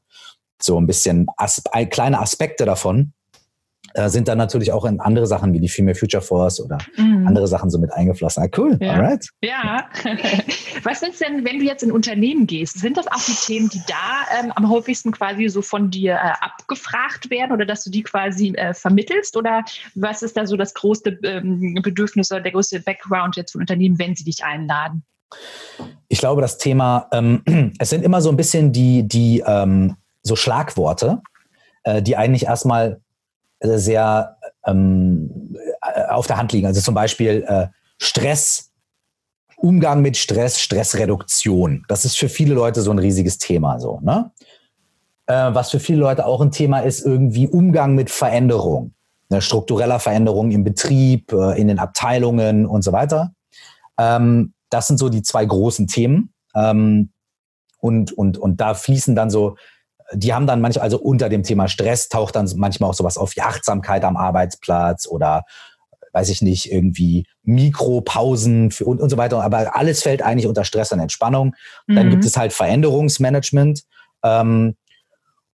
[0.61, 3.13] so ein bisschen as kleine Aspekte davon
[3.97, 7.27] äh, sind dann natürlich auch in andere Sachen wie die Female Future Force oder mhm.
[7.27, 8.43] andere Sachen so mit eingeflossen.
[8.43, 8.93] Ah, cool, ja.
[8.93, 9.27] alright.
[9.43, 9.89] Ja.
[10.83, 13.81] Was ist denn, wenn du jetzt in Unternehmen gehst, sind das auch die Themen, die
[13.89, 18.03] da ähm, am häufigsten quasi so von dir äh, abgefragt werden oder dass du die
[18.03, 19.35] quasi äh, vermittelst?
[19.35, 23.63] Oder was ist da so das größte ähm, Bedürfnis oder der größte Background jetzt von
[23.63, 25.05] Unternehmen, wenn sie dich einladen?
[26.09, 30.37] Ich glaube, das Thema, ähm, es sind immer so ein bisschen die, die ähm, so
[30.37, 31.23] Schlagworte,
[31.85, 33.01] äh, die eigentlich erstmal
[33.61, 36.67] sehr ähm, äh, auf der Hand liegen.
[36.67, 38.73] Also zum Beispiel äh, Stress,
[39.57, 41.85] Umgang mit Stress, Stressreduktion.
[41.89, 43.81] Das ist für viele Leute so ein riesiges Thema.
[43.81, 44.31] So, ne?
[45.27, 48.93] Äh, was für viele Leute auch ein Thema ist, irgendwie Umgang mit Veränderung.
[49.29, 53.33] Ne, struktureller Veränderung im Betrieb, äh, in den Abteilungen und so weiter.
[53.99, 56.33] Ähm, das sind so die zwei großen Themen.
[56.55, 57.11] Ähm,
[57.81, 59.57] und, und, und da fließen dann so
[60.13, 63.35] die haben dann manchmal, also unter dem Thema Stress taucht dann manchmal auch sowas auf
[63.37, 65.45] wie Achtsamkeit am Arbeitsplatz oder
[66.13, 69.43] weiß ich nicht, irgendwie Mikropausen für, und, und so weiter.
[69.43, 71.55] Aber alles fällt eigentlich unter Stress und Entspannung.
[71.87, 72.11] Dann mhm.
[72.11, 73.83] gibt es halt Veränderungsmanagement.
[74.23, 74.77] Ähm,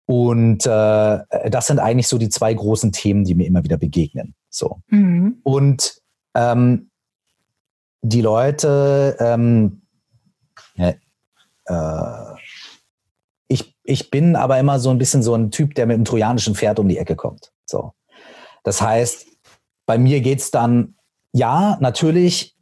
[0.06, 4.36] und äh, das sind eigentlich so die zwei großen Themen, die mir immer wieder begegnen.
[4.49, 4.82] So.
[4.89, 5.39] Mhm.
[5.41, 5.95] Und
[6.36, 6.91] ähm,
[8.04, 9.82] die Leute, ähm,
[10.76, 10.93] äh,
[13.84, 16.79] ich bin aber immer so ein bisschen so ein Typ, der mit einem trojanischen Pferd
[16.79, 17.51] um die Ecke kommt.
[17.65, 17.93] So.
[18.63, 19.25] Das heißt,
[19.86, 20.95] bei mir geht es dann,
[21.34, 22.55] ja, natürlich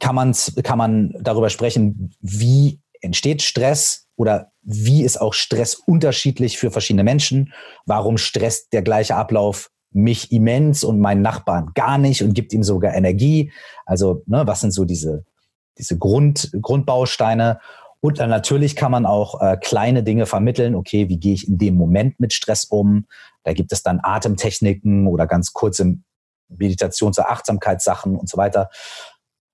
[0.00, 6.58] kann, man's, kann man darüber sprechen, wie entsteht Stress oder wie ist auch Stress unterschiedlich
[6.58, 7.52] für verschiedene Menschen.
[7.86, 12.62] Warum stresst der gleiche Ablauf mich immens und meinen Nachbarn gar nicht und gibt ihm
[12.62, 13.52] sogar Energie?
[13.86, 15.24] Also, ne, was sind so diese,
[15.78, 17.60] diese Grund, Grundbausteine?
[18.00, 20.74] Und dann natürlich kann man auch äh, kleine Dinge vermitteln.
[20.74, 23.06] Okay, wie gehe ich in dem Moment mit Stress um?
[23.42, 25.96] Da gibt es dann Atemtechniken oder ganz kurze
[26.48, 28.70] Meditations- oder Achtsamkeitssachen und so weiter.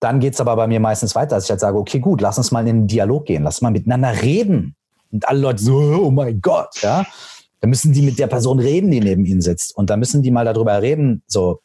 [0.01, 2.51] Dann geht's aber bei mir meistens weiter, dass ich halt sage, okay, gut, lass uns
[2.51, 4.77] mal in den Dialog gehen, lass mal miteinander reden.
[5.11, 7.07] Und alle Leute so, oh mein Gott, ja.
[7.61, 9.75] Da müssen die mit der Person reden, die neben ihnen sitzt.
[9.75, 11.63] Und da müssen die mal darüber reden, so,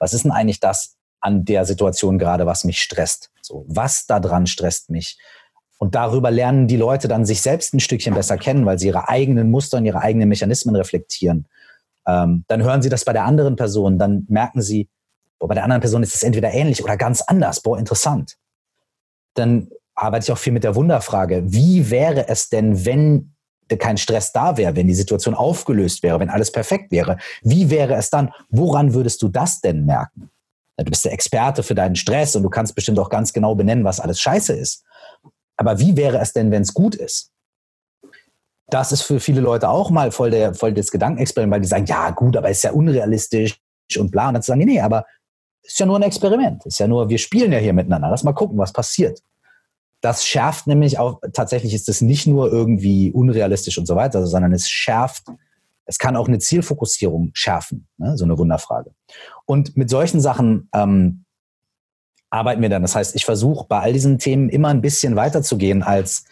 [0.00, 3.30] was ist denn eigentlich das an der Situation gerade, was mich stresst?
[3.40, 5.18] So, was da dran stresst mich?
[5.80, 9.08] Und darüber lernen die Leute dann sich selbst ein Stückchen besser kennen, weil sie ihre
[9.08, 11.46] eigenen Muster und ihre eigenen Mechanismen reflektieren.
[12.06, 14.90] Ähm, dann hören sie das bei der anderen Person, dann merken sie,
[15.38, 17.60] boah, bei der anderen Person ist es entweder ähnlich oder ganz anders.
[17.62, 18.36] Boah, interessant.
[19.32, 21.44] Dann arbeite ich auch viel mit der Wunderfrage.
[21.46, 23.32] Wie wäre es denn, wenn
[23.78, 27.16] kein Stress da wäre, wenn die Situation aufgelöst wäre, wenn alles perfekt wäre?
[27.40, 28.34] Wie wäre es dann?
[28.50, 30.28] Woran würdest du das denn merken?
[30.76, 33.84] Du bist der Experte für deinen Stress und du kannst bestimmt auch ganz genau benennen,
[33.84, 34.84] was alles scheiße ist.
[35.60, 37.32] Aber wie wäre es denn, wenn es gut ist?
[38.70, 41.84] Das ist für viele Leute auch mal voll, der, voll das Gedankenexperiment, weil die sagen,
[41.84, 43.60] ja gut, aber ist ja unrealistisch
[43.98, 44.28] und bla.
[44.28, 45.04] Und dann sagen, nee, nee, aber
[45.62, 46.64] ist ja nur ein Experiment.
[46.64, 48.08] Ist ja nur, wir spielen ja hier miteinander.
[48.08, 49.20] Lass mal gucken, was passiert.
[50.00, 54.54] Das schärft nämlich auch, tatsächlich ist es nicht nur irgendwie unrealistisch und so weiter, sondern
[54.54, 55.26] es schärft,
[55.84, 58.16] es kann auch eine Zielfokussierung schärfen, ne?
[58.16, 58.94] so eine Wunderfrage.
[59.44, 61.26] Und mit solchen Sachen ähm,
[62.30, 62.82] arbeiten wir dann.
[62.82, 66.24] Das heißt, ich versuche bei all diesen Themen immer ein bisschen weiterzugehen als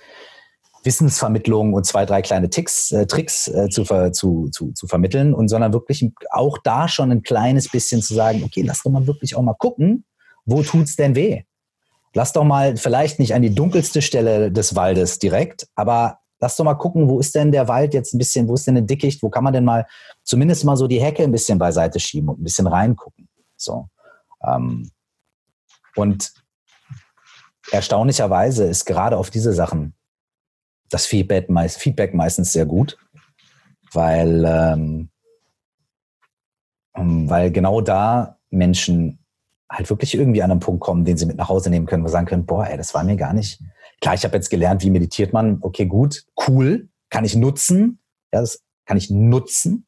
[0.85, 5.35] Wissensvermittlung und zwei, drei kleine Ticks, äh, Tricks äh, zu, ver, zu, zu, zu vermitteln
[5.35, 9.07] und sondern wirklich auch da schon ein kleines bisschen zu sagen, okay, lass doch mal
[9.07, 10.05] wirklich auch mal gucken,
[10.47, 11.43] wo tut's denn weh?
[12.15, 16.65] Lass doch mal vielleicht nicht an die dunkelste Stelle des Waldes direkt, aber lass doch
[16.65, 19.23] mal gucken, wo ist denn der Wald jetzt ein bisschen, wo ist denn ein Dickicht,
[19.23, 19.87] wo kann man denn mal
[20.23, 23.29] zumindest mal so die Hecke ein bisschen beiseite schieben und ein bisschen reingucken.
[23.57, 23.89] So.
[24.47, 24.91] Ähm,
[25.95, 26.33] und
[27.71, 29.95] erstaunlicherweise ist gerade auf diese Sachen
[30.91, 32.97] das Feedback, meist, Feedback meistens sehr gut,
[33.93, 35.11] weil, ähm,
[36.95, 39.19] ähm, weil genau da Menschen
[39.71, 42.09] halt wirklich irgendwie an einen Punkt kommen, den sie mit nach Hause nehmen können, wo
[42.09, 43.63] sagen können, boah, ey, das war mir gar nicht.
[44.01, 45.59] Klar, ich habe jetzt gelernt, wie meditiert man.
[45.61, 48.01] Okay, gut, cool, kann ich nutzen.
[48.33, 49.87] Ja, das kann ich nutzen.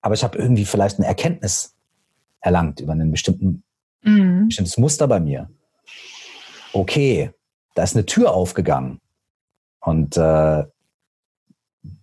[0.00, 1.76] Aber ich habe irgendwie vielleicht eine Erkenntnis
[2.40, 3.62] erlangt über einen bestimmten
[4.02, 4.46] Mhm.
[4.46, 5.50] Bestimmtes Muster bei mir.
[6.72, 7.30] Okay,
[7.74, 9.00] da ist eine Tür aufgegangen.
[9.80, 10.64] Und äh,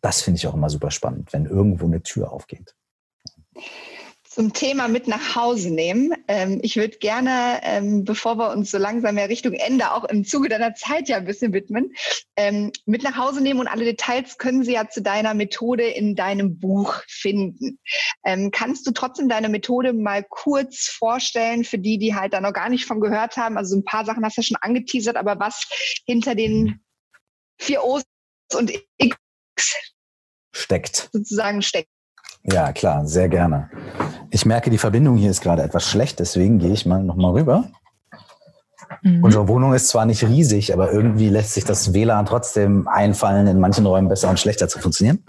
[0.01, 2.75] das finde ich auch immer super spannend, wenn irgendwo eine Tür aufgeht
[4.35, 6.13] zum Thema mit nach Hause nehmen.
[6.27, 10.25] Ähm, ich würde gerne, ähm, bevor wir uns so langsam mehr Richtung Ende auch im
[10.25, 11.93] Zuge deiner Zeit ja ein bisschen widmen,
[12.35, 16.15] ähm, mit nach Hause nehmen und alle Details können Sie ja zu deiner Methode in
[16.15, 17.79] deinem Buch finden.
[18.25, 22.51] Ähm, kannst du trotzdem deine Methode mal kurz vorstellen für die, die halt da noch
[22.51, 23.57] gar nicht von gehört haben?
[23.57, 25.65] Also ein paar Sachen hast du schon angeteasert, aber was
[26.05, 26.81] hinter den
[27.57, 28.03] vier O's
[28.53, 29.15] und X
[30.53, 31.09] steckt.
[31.13, 31.87] Sozusagen steckt.
[32.43, 33.69] Ja, klar, sehr gerne.
[34.35, 37.69] Ich merke, die Verbindung hier ist gerade etwas schlecht, deswegen gehe ich mal nochmal rüber.
[39.01, 39.23] Mhm.
[39.23, 43.61] Unsere Wohnung ist zwar nicht riesig, aber irgendwie lässt sich das WLAN trotzdem einfallen, in
[43.61, 45.23] manchen Räumen besser und schlechter zu funktionieren.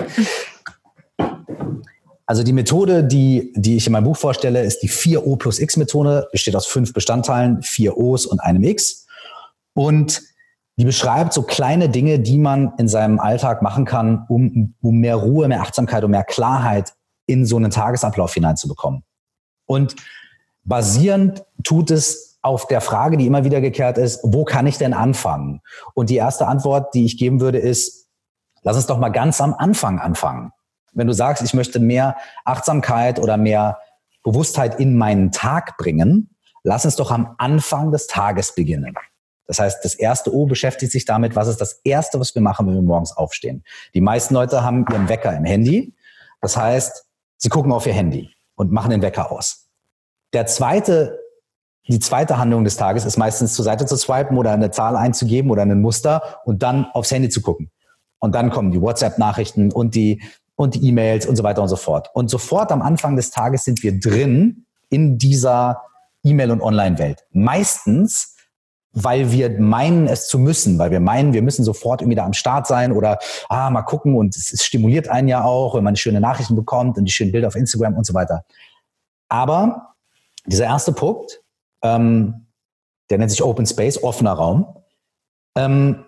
[2.26, 5.76] Also die Methode, die, die ich in meinem Buch vorstelle, ist die 4O plus X
[5.76, 9.06] Methode, besteht aus fünf Bestandteilen, vier O's und einem X.
[9.72, 10.20] Und
[10.78, 15.14] die beschreibt so kleine Dinge, die man in seinem Alltag machen kann, um, um mehr
[15.14, 16.92] Ruhe, mehr Achtsamkeit und mehr Klarheit
[17.26, 19.02] in so einen Tagesablauf hineinzubekommen.
[19.66, 19.96] Und
[20.64, 24.94] basierend tut es auf der Frage, die immer wieder gekehrt ist, wo kann ich denn
[24.94, 25.60] anfangen?
[25.94, 28.08] Und die erste Antwort, die ich geben würde, ist,
[28.62, 30.52] lass uns doch mal ganz am Anfang anfangen.
[30.92, 33.78] Wenn du sagst, ich möchte mehr Achtsamkeit oder mehr
[34.22, 36.30] Bewusstheit in meinen Tag bringen,
[36.62, 38.94] lass uns doch am Anfang des Tages beginnen.
[39.46, 42.66] Das heißt, das erste O beschäftigt sich damit, was ist das erste, was wir machen,
[42.66, 43.64] wenn wir morgens aufstehen.
[43.94, 45.94] Die meisten Leute haben ihren Wecker im Handy.
[46.40, 47.05] Das heißt,
[47.38, 49.68] Sie gucken auf Ihr Handy und machen den Wecker aus.
[50.32, 51.18] Der zweite
[51.88, 55.50] die zweite Handlung des Tages ist meistens zur Seite zu swipen oder eine Zahl einzugeben
[55.50, 57.70] oder ein Muster und dann aufs Handy zu gucken.
[58.18, 60.22] Und dann kommen die WhatsApp-Nachrichten und die
[60.56, 62.10] und die E-Mails und so weiter und so fort.
[62.14, 65.82] Und sofort am Anfang des Tages sind wir drin in dieser
[66.24, 67.24] E-Mail- und Online-Welt.
[67.30, 68.35] Meistens,
[68.98, 72.32] weil wir meinen, es zu müssen, weil wir meinen, wir müssen sofort irgendwie da am
[72.32, 73.18] Start sein oder
[73.50, 76.96] ah, mal gucken und es, es stimuliert einen ja auch, wenn man schöne Nachrichten bekommt
[76.96, 78.44] und die schönen Bilder auf Instagram und so weiter.
[79.28, 79.94] Aber
[80.46, 81.42] dieser erste Punkt,
[81.82, 82.46] ähm,
[83.10, 84.66] der nennt sich Open Space, offener Raum,
[85.56, 86.06] ähm,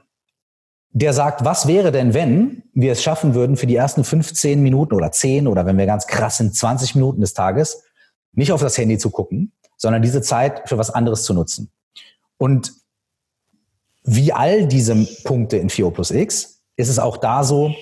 [0.90, 4.94] der sagt, was wäre denn, wenn wir es schaffen würden, für die ersten 15 Minuten
[4.94, 7.84] oder 10 oder wenn wir ganz krass sind, 20 Minuten des Tages,
[8.32, 11.70] nicht auf das Handy zu gucken, sondern diese Zeit für was anderes zu nutzen.
[12.38, 12.72] Und
[14.08, 17.74] wie all diese Punkte in 4O plus X ist es auch da so,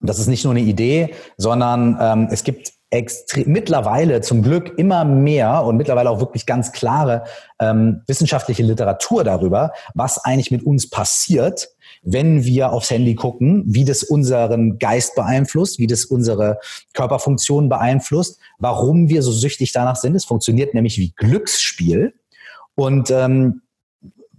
[0.00, 2.72] das ist nicht nur eine Idee, sondern ähm, es gibt
[3.44, 7.24] mittlerweile zum Glück immer mehr und mittlerweile auch wirklich ganz klare
[7.60, 11.68] ähm, wissenschaftliche Literatur darüber, was eigentlich mit uns passiert,
[12.02, 16.58] wenn wir aufs Handy gucken, wie das unseren Geist beeinflusst, wie das unsere
[16.94, 20.14] Körperfunktionen beeinflusst, warum wir so süchtig danach sind.
[20.14, 22.14] Es funktioniert nämlich wie Glücksspiel.
[22.74, 23.62] Und ähm,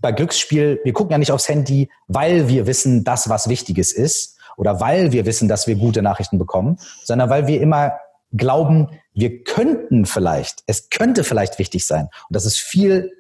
[0.02, 4.38] bei Glücksspiel, wir gucken ja nicht aufs Handy, weil wir wissen, dass was Wichtiges ist
[4.58, 7.94] oder weil wir wissen, dass wir gute Nachrichten bekommen, sondern weil wir immer
[8.34, 12.06] glauben, wir könnten vielleicht, es könnte vielleicht wichtig sein.
[12.06, 13.12] Und das ist viel,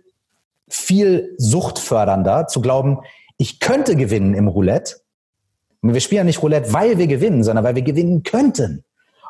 [0.67, 2.99] viel suchtfördernder zu glauben,
[3.38, 4.97] ich könnte gewinnen im Roulette.
[5.82, 8.84] Wir spielen ja nicht Roulette, weil wir gewinnen, sondern weil wir gewinnen könnten.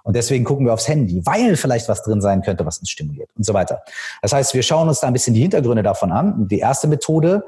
[0.03, 3.29] Und deswegen gucken wir aufs Handy, weil vielleicht was drin sein könnte, was uns stimuliert
[3.35, 3.81] und so weiter.
[4.21, 6.47] Das heißt, wir schauen uns da ein bisschen die Hintergründe davon an.
[6.47, 7.45] Die erste Methode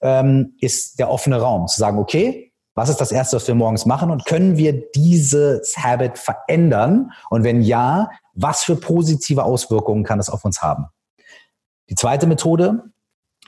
[0.00, 3.86] ähm, ist der offene Raum, zu sagen, okay, was ist das Erste, was wir morgens
[3.86, 4.10] machen?
[4.10, 7.10] Und können wir dieses Habit verändern?
[7.28, 10.86] Und wenn ja, was für positive Auswirkungen kann es auf uns haben?
[11.90, 12.84] Die zweite Methode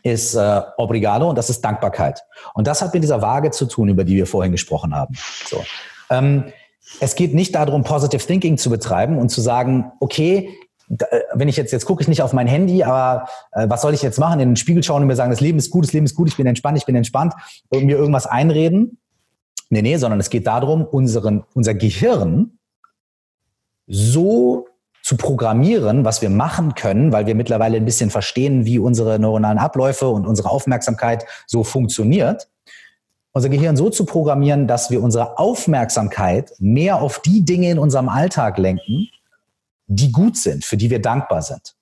[0.02, 2.24] ist äh, Obrigado und das ist Dankbarkeit.
[2.54, 5.14] Und das hat mit dieser Waage zu tun, über die wir vorhin gesprochen haben.
[5.46, 5.62] So.
[6.10, 6.52] Ähm,
[6.98, 10.50] es geht nicht darum, Positive Thinking zu betreiben und zu sagen, okay,
[10.88, 13.94] äh, wenn ich jetzt, jetzt gucke ich nicht auf mein Handy, aber äh, was soll
[13.94, 14.40] ich jetzt machen?
[14.40, 16.28] In den Spiegel schauen und mir sagen, das Leben ist gut, das Leben ist gut,
[16.28, 17.34] ich bin entspannt, ich bin entspannt
[17.68, 18.98] und mir irgendwas einreden,
[19.70, 22.58] Nee, nee, sondern es geht darum, unseren, unser Gehirn
[23.86, 24.66] so
[25.02, 29.58] zu programmieren, was wir machen können, weil wir mittlerweile ein bisschen verstehen, wie unsere neuronalen
[29.58, 32.48] Abläufe und unsere Aufmerksamkeit so funktioniert.
[33.32, 38.08] Unser Gehirn so zu programmieren, dass wir unsere Aufmerksamkeit mehr auf die Dinge in unserem
[38.08, 39.08] Alltag lenken,
[39.86, 41.74] die gut sind, für die wir dankbar sind.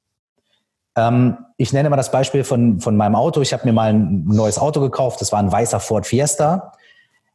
[0.96, 3.40] Ähm, ich nenne mal das Beispiel von, von meinem Auto.
[3.40, 5.20] Ich habe mir mal ein neues Auto gekauft.
[5.20, 6.72] Das war ein weißer Ford Fiesta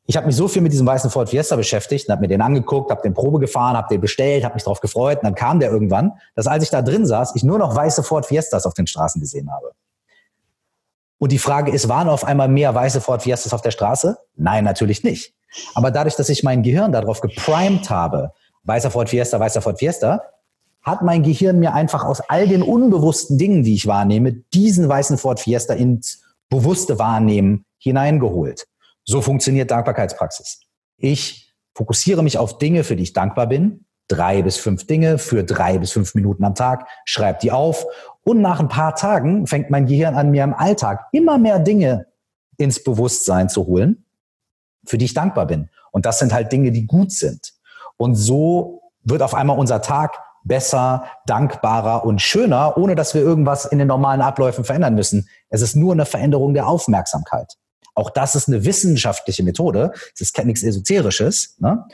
[0.06, 2.42] ich habe mich so viel mit diesem weißen Ford Fiesta beschäftigt und habe mir den
[2.42, 5.60] angeguckt, habe den Probe gefahren, habe den bestellt, habe mich darauf gefreut und dann kam
[5.60, 8.74] der irgendwann, dass als ich da drin saß, ich nur noch weiße Ford Fiestas auf
[8.74, 9.72] den Straßen gesehen habe.
[11.24, 14.18] Und die Frage ist, waren auf einmal mehr weiße Ford Fiestas auf der Straße?
[14.36, 15.34] Nein, natürlich nicht.
[15.74, 20.22] Aber dadurch, dass ich mein Gehirn darauf geprimed habe, weißer Ford Fiesta, weißer Ford Fiesta,
[20.82, 25.18] hat mein Gehirn mir einfach aus all den unbewussten Dingen, die ich wahrnehme, diesen weißen
[25.18, 28.68] Ford Fiesta ins bewusste Wahrnehmen hineingeholt.
[29.06, 30.60] So funktioniert Dankbarkeitspraxis.
[30.98, 33.86] Ich fokussiere mich auf Dinge, für die ich dankbar bin.
[34.08, 36.88] Drei bis fünf Dinge für drei bis fünf Minuten am Tag.
[37.06, 37.86] Schreib die auf.
[38.24, 42.08] Und nach ein paar Tagen fängt mein Gehirn an, mir im Alltag immer mehr Dinge
[42.58, 44.06] ins Bewusstsein zu holen,
[44.86, 45.70] für die ich dankbar bin.
[45.92, 47.54] Und das sind halt Dinge, die gut sind.
[47.98, 53.66] Und so wird auf einmal unser Tag besser, dankbarer und schöner, ohne dass wir irgendwas
[53.66, 55.30] in den normalen Abläufen verändern müssen.
[55.50, 57.54] Es ist nur eine Veränderung der Aufmerksamkeit.
[57.96, 59.92] Auch das ist eine wissenschaftliche Methode.
[60.14, 61.56] Es ist nichts Esoterisches.
[61.60, 61.86] Ne?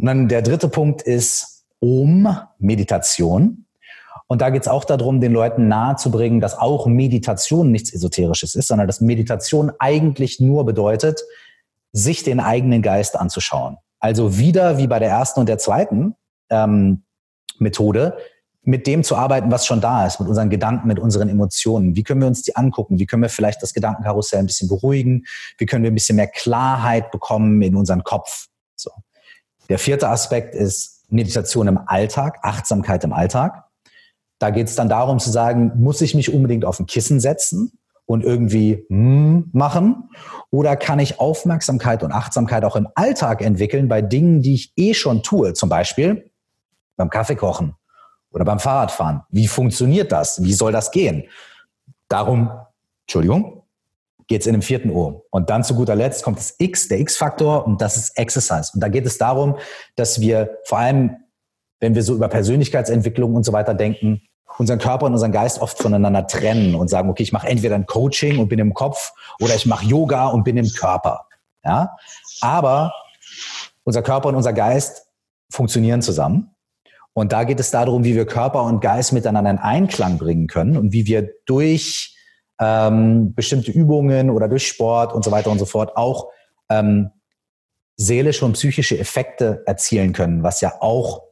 [0.00, 3.66] Und dann der dritte Punkt ist Om-Meditation.
[4.28, 8.68] Und da geht es auch darum, den Leuten nahezubringen, dass auch Meditation nichts Esoterisches ist,
[8.68, 11.20] sondern dass Meditation eigentlich nur bedeutet,
[11.92, 13.76] sich den eigenen Geist anzuschauen.
[13.98, 16.14] Also wieder wie bei der ersten und der zweiten
[16.48, 17.02] ähm,
[17.58, 18.16] Methode,
[18.62, 21.94] mit dem zu arbeiten, was schon da ist, mit unseren Gedanken, mit unseren Emotionen.
[21.94, 22.98] Wie können wir uns die angucken?
[22.98, 25.24] Wie können wir vielleicht das Gedankenkarussell ein bisschen beruhigen?
[25.58, 28.49] Wie können wir ein bisschen mehr Klarheit bekommen in unseren Kopf?
[29.70, 33.64] Der vierte Aspekt ist Meditation im Alltag, Achtsamkeit im Alltag.
[34.40, 37.78] Da geht es dann darum zu sagen, muss ich mich unbedingt auf ein Kissen setzen
[38.04, 40.10] und irgendwie mm machen?
[40.50, 44.92] Oder kann ich Aufmerksamkeit und Achtsamkeit auch im Alltag entwickeln bei Dingen, die ich eh
[44.92, 45.52] schon tue?
[45.52, 46.32] Zum Beispiel
[46.96, 47.76] beim Kaffee kochen
[48.32, 49.22] oder beim Fahrradfahren.
[49.30, 50.42] Wie funktioniert das?
[50.42, 51.28] Wie soll das gehen?
[52.08, 52.50] Darum,
[53.02, 53.59] Entschuldigung,
[54.30, 55.26] geht es in dem vierten O.
[55.30, 58.70] Und dann zu guter Letzt kommt das X, der X-Faktor, und das ist Exercise.
[58.72, 59.56] Und da geht es darum,
[59.96, 61.16] dass wir vor allem,
[61.80, 64.22] wenn wir so über Persönlichkeitsentwicklung und so weiter denken,
[64.56, 67.86] unseren Körper und unseren Geist oft voneinander trennen und sagen, okay, ich mache entweder ein
[67.86, 71.26] Coaching und bin im Kopf oder ich mache Yoga und bin im Körper.
[71.64, 71.96] Ja?
[72.40, 72.92] Aber
[73.82, 75.08] unser Körper und unser Geist
[75.50, 76.54] funktionieren zusammen.
[77.14, 80.76] Und da geht es darum, wie wir Körper und Geist miteinander in Einklang bringen können
[80.76, 82.16] und wie wir durch
[82.60, 86.28] ähm, bestimmte Übungen oder durch Sport und so weiter und so fort auch
[86.68, 87.10] ähm,
[87.96, 91.22] seelische und psychische Effekte erzielen können, was ja auch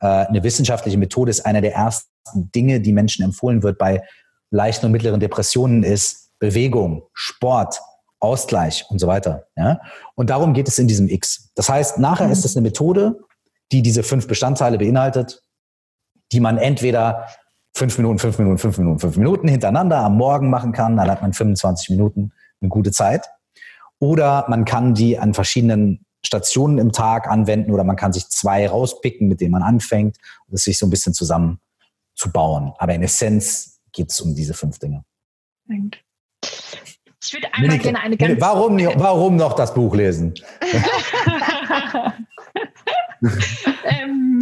[0.00, 1.44] äh, eine wissenschaftliche Methode ist.
[1.44, 4.02] Einer der ersten Dinge, die Menschen empfohlen wird bei
[4.50, 7.80] leichten und mittleren Depressionen, ist Bewegung, Sport,
[8.18, 9.46] Ausgleich und so weiter.
[9.56, 9.80] Ja?
[10.14, 11.50] Und darum geht es in diesem X.
[11.54, 12.32] Das heißt, nachher mhm.
[12.32, 13.18] ist es eine Methode,
[13.72, 15.42] die diese fünf Bestandteile beinhaltet,
[16.32, 17.26] die man entweder
[17.76, 21.20] fünf Minuten, fünf Minuten, fünf Minuten, fünf Minuten hintereinander am Morgen machen kann, dann hat
[21.20, 23.26] man 25 Minuten eine gute Zeit.
[23.98, 28.66] Oder man kann die an verschiedenen Stationen im Tag anwenden oder man kann sich zwei
[28.66, 30.16] rauspicken, mit denen man anfängt
[30.48, 31.60] und es sich so ein bisschen zusammen
[32.14, 32.72] zu bauen.
[32.78, 35.04] Aber in Essenz geht es um diese fünf Dinge.
[35.68, 38.40] Ich würde einmal Minika, gerne eine ganz...
[38.40, 40.32] Warum, warum noch das Buch lesen?
[43.84, 44.40] ähm,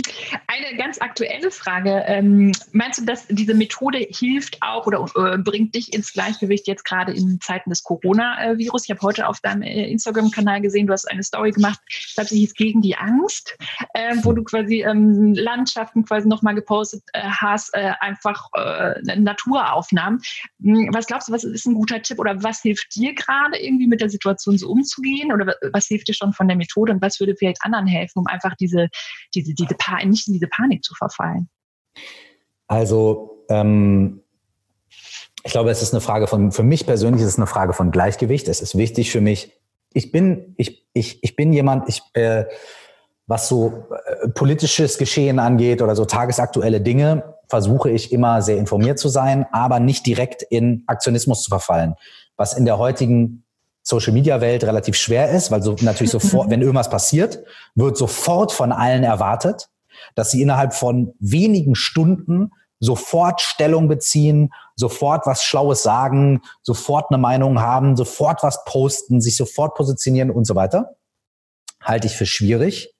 [0.54, 2.04] eine ganz aktuelle Frage.
[2.06, 6.84] Ähm, meinst du, dass diese Methode hilft auch oder äh, bringt dich ins Gleichgewicht jetzt
[6.84, 8.84] gerade in Zeiten des Coronavirus?
[8.84, 12.28] Ich habe heute auf deinem äh, Instagram-Kanal gesehen, du hast eine Story gemacht, ich glaube,
[12.28, 13.56] sie hieß Gegen die Angst,
[13.94, 20.20] äh, wo du quasi ähm, Landschaften quasi nochmal gepostet äh, hast, äh, einfach äh, Naturaufnahmen.
[20.62, 23.88] Hm, was glaubst du, was ist ein guter Tipp oder was hilft dir gerade irgendwie
[23.88, 27.18] mit der Situation so umzugehen oder was hilft dir schon von der Methode und was
[27.18, 28.88] würde vielleicht anderen helfen, um einfach diese,
[29.34, 31.48] diese, diese pa nicht in diese Panik zu verfallen?
[32.66, 34.22] Also, ähm,
[35.44, 37.90] ich glaube, es ist eine Frage von, für mich persönlich ist es eine Frage von
[37.90, 38.48] Gleichgewicht.
[38.48, 39.52] Es ist wichtig für mich.
[39.92, 42.46] Ich bin, ich, ich, ich bin jemand, ich, äh,
[43.26, 43.86] was so
[44.22, 49.46] äh, politisches Geschehen angeht oder so tagesaktuelle Dinge, versuche ich immer sehr informiert zu sein,
[49.52, 51.94] aber nicht direkt in Aktionismus zu verfallen.
[52.36, 53.44] Was in der heutigen
[53.82, 58.50] Social Media Welt relativ schwer ist, weil so natürlich sofort, wenn irgendwas passiert, wird sofort
[58.50, 59.68] von allen erwartet,
[60.14, 67.18] dass sie innerhalb von wenigen Stunden sofort Stellung beziehen, sofort was Schlaues sagen, sofort eine
[67.18, 70.96] Meinung haben, sofort was posten, sich sofort positionieren und so weiter.
[71.82, 72.94] Halte ich für schwierig.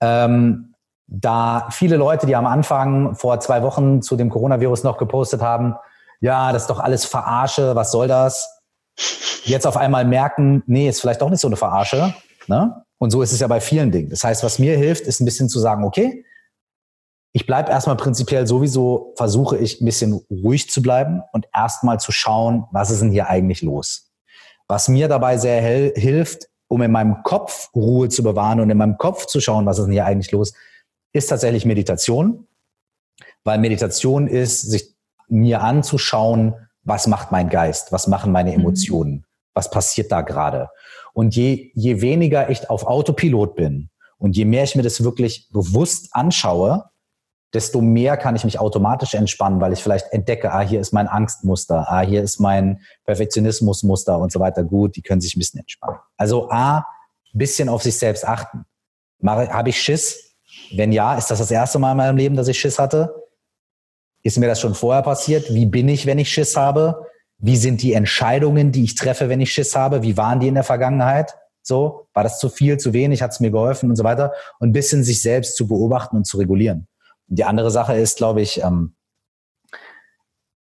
[0.00, 0.74] Ähm,
[1.06, 5.74] da viele Leute, die am Anfang vor zwei Wochen zu dem Coronavirus noch gepostet haben,
[6.20, 8.60] ja, das ist doch alles Verarsche, was soll das?
[9.44, 12.14] jetzt auf einmal merken, nee, ist vielleicht auch nicht so eine Verarsche.
[12.46, 12.84] Ne?
[13.00, 14.10] Und so ist es ja bei vielen Dingen.
[14.10, 16.24] Das heißt, was mir hilft, ist ein bisschen zu sagen, okay,
[17.32, 22.12] ich bleibe erstmal prinzipiell sowieso, versuche ich ein bisschen ruhig zu bleiben und erstmal zu
[22.12, 24.10] schauen, was ist denn hier eigentlich los.
[24.68, 25.62] Was mir dabei sehr
[25.96, 29.78] hilft, um in meinem Kopf Ruhe zu bewahren und in meinem Kopf zu schauen, was
[29.78, 30.52] ist denn hier eigentlich los,
[31.12, 32.46] ist tatsächlich Meditation.
[33.44, 34.94] Weil Meditation ist, sich
[35.28, 38.60] mir anzuschauen, was macht mein Geist, was machen meine mhm.
[38.60, 39.24] Emotionen,
[39.54, 40.68] was passiert da gerade.
[41.12, 45.48] Und je, je weniger ich auf Autopilot bin und je mehr ich mir das wirklich
[45.50, 46.84] bewusst anschaue,
[47.52, 51.08] desto mehr kann ich mich automatisch entspannen, weil ich vielleicht entdecke, ah, hier ist mein
[51.08, 54.62] Angstmuster, ah, hier ist mein Perfektionismusmuster und so weiter.
[54.62, 55.98] Gut, die können sich ein bisschen entspannen.
[56.16, 56.84] Also A,
[57.32, 58.64] bisschen auf sich selbst achten.
[59.24, 60.36] Habe ich Schiss?
[60.74, 63.14] Wenn ja, ist das das erste Mal in meinem Leben, dass ich Schiss hatte?
[64.22, 65.52] Ist mir das schon vorher passiert?
[65.52, 67.06] Wie bin ich, wenn ich Schiss habe?
[67.40, 70.02] Wie sind die Entscheidungen, die ich treffe, wenn ich Schiss habe?
[70.02, 71.34] Wie waren die in der Vergangenheit?
[71.62, 73.22] So, war das zu viel, zu wenig?
[73.22, 74.32] Hat es mir geholfen und so weiter?
[74.58, 76.86] Und ein bisschen sich selbst zu beobachten und zu regulieren.
[77.28, 78.94] Und die andere Sache ist, glaube ich, ähm,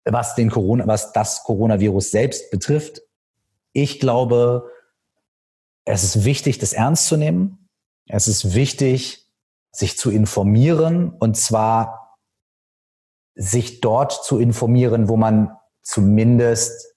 [0.04, 3.02] was den Corona, was das Coronavirus selbst betrifft.
[3.72, 4.70] Ich glaube,
[5.84, 7.68] es ist wichtig, das ernst zu nehmen.
[8.06, 9.30] Es ist wichtig,
[9.70, 12.18] sich zu informieren und zwar
[13.34, 16.94] sich dort zu informieren, wo man zumindest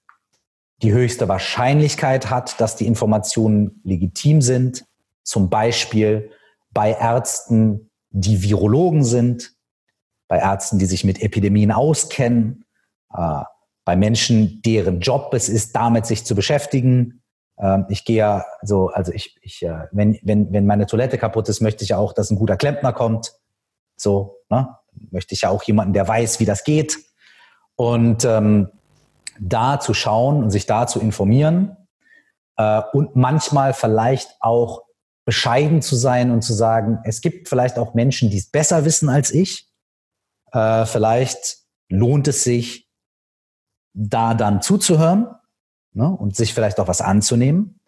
[0.82, 4.84] die höchste Wahrscheinlichkeit hat, dass die Informationen legitim sind.
[5.22, 6.30] Zum Beispiel
[6.70, 9.54] bei Ärzten, die Virologen sind,
[10.28, 12.64] bei Ärzten, die sich mit Epidemien auskennen,
[13.14, 13.42] äh,
[13.84, 17.22] bei Menschen, deren Job es ist, damit sich zu beschäftigen.
[17.58, 21.48] Ähm, ich gehe ja so, also ich, ich äh, wenn, wenn, wenn meine Toilette kaputt
[21.48, 23.32] ist, möchte ich ja auch, dass ein guter Klempner kommt.
[23.96, 24.76] So, ne?
[25.10, 26.98] möchte ich ja auch jemanden, der weiß, wie das geht.
[27.76, 28.68] Und ähm,
[29.40, 31.76] da zu schauen und sich da zu informieren
[32.56, 34.82] äh, und manchmal vielleicht auch
[35.24, 39.08] bescheiden zu sein und zu sagen, es gibt vielleicht auch Menschen, die es besser wissen
[39.08, 39.68] als ich.
[40.52, 41.58] Äh, vielleicht
[41.88, 42.88] lohnt es sich,
[43.94, 45.26] da dann zuzuhören
[45.92, 47.80] ne, und sich vielleicht auch was anzunehmen.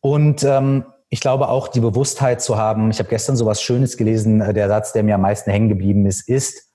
[0.00, 3.96] Und ähm, ich glaube auch die Bewusstheit zu haben, ich habe gestern so was Schönes
[3.96, 6.72] gelesen, äh, der Satz, der mir am meisten hängen geblieben ist, ist,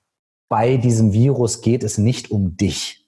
[0.50, 3.03] bei diesem Virus geht es nicht um dich.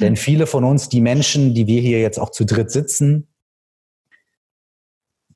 [0.00, 3.28] Denn viele von uns, die Menschen, die wir hier jetzt auch zu dritt sitzen,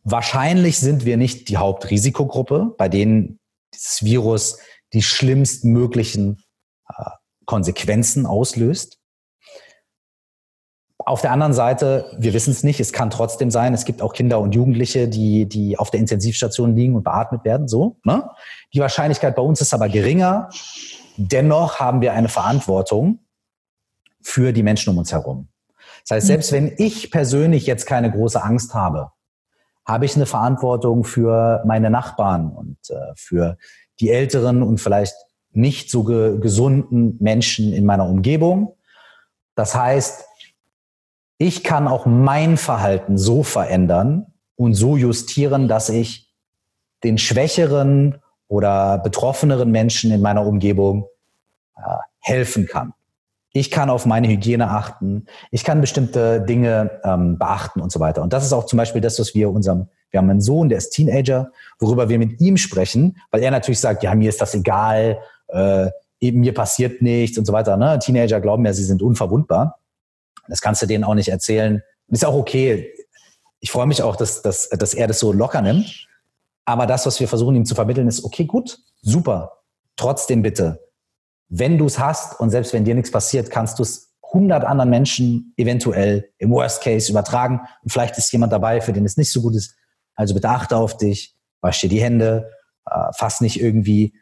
[0.03, 3.39] wahrscheinlich sind wir nicht die Hauptrisikogruppe, bei denen
[3.75, 4.59] dieses Virus
[4.93, 6.43] die schlimmstmöglichen
[6.89, 7.11] äh,
[7.45, 8.99] Konsequenzen auslöst.
[10.99, 14.13] Auf der anderen Seite, wir wissen es nicht, es kann trotzdem sein, es gibt auch
[14.13, 17.99] Kinder und Jugendliche, die, die auf der Intensivstation liegen und beatmet werden, so.
[18.05, 18.29] Ne?
[18.75, 20.51] Die Wahrscheinlichkeit bei uns ist aber geringer.
[21.17, 23.21] Dennoch haben wir eine Verantwortung
[24.23, 25.49] für die Menschen um uns herum.
[26.07, 29.13] Das heißt, selbst wenn ich persönlich jetzt keine große Angst habe,
[29.87, 33.57] habe ich eine Verantwortung für meine Nachbarn und äh, für
[34.01, 35.15] die älteren und vielleicht
[35.53, 38.77] nicht so ge gesunden Menschen in meiner Umgebung.
[39.55, 40.25] Das heißt,
[41.39, 44.27] ich kann auch mein Verhalten so verändern
[44.57, 46.33] und so justieren, dass ich
[47.05, 51.07] den schwächeren oder betroffeneren Menschen in meiner Umgebung
[51.77, 51.81] äh,
[52.21, 52.93] helfen kann.
[53.59, 55.27] Ich kann auf meine Hygiene achten.
[55.51, 58.23] Ich kann bestimmte Dinge ähm, beachten und so weiter.
[58.23, 60.79] Und das ist auch zum Beispiel das, was wir unserem, wir haben einen Sohn, der
[60.79, 64.55] ist Teenager, worüber wir mit ihm sprechen, weil er natürlich sagt, ja, mir ist das
[64.55, 65.19] egal,
[65.49, 65.91] äh,
[66.21, 67.77] eben mir passiert nichts und so weiter.
[67.77, 67.99] Ne?
[67.99, 69.81] Teenager glauben ja, sie sind unverwundbar.
[70.47, 71.83] Das kannst du denen auch nicht erzählen.
[72.07, 72.93] Ist auch okay.
[73.59, 76.07] Ich freue mich auch, dass, dass, dass er das so locker nimmt.
[76.65, 79.63] Aber das, was wir versuchen ihm zu vermitteln, ist, okay, gut, super.
[79.97, 80.79] Trotzdem bitte,
[81.49, 84.91] wenn du es hast und selbst wenn dir nichts passiert, kannst du es 100 anderen
[84.91, 87.61] Menschen eventuell im Worst Case übertragen.
[87.83, 89.75] Und vielleicht ist jemand dabei, für den es nicht so gut ist.
[90.15, 92.51] Also bitte achte auf dich, wasch dir die Hände,
[92.87, 94.13] äh, fass nicht irgendwie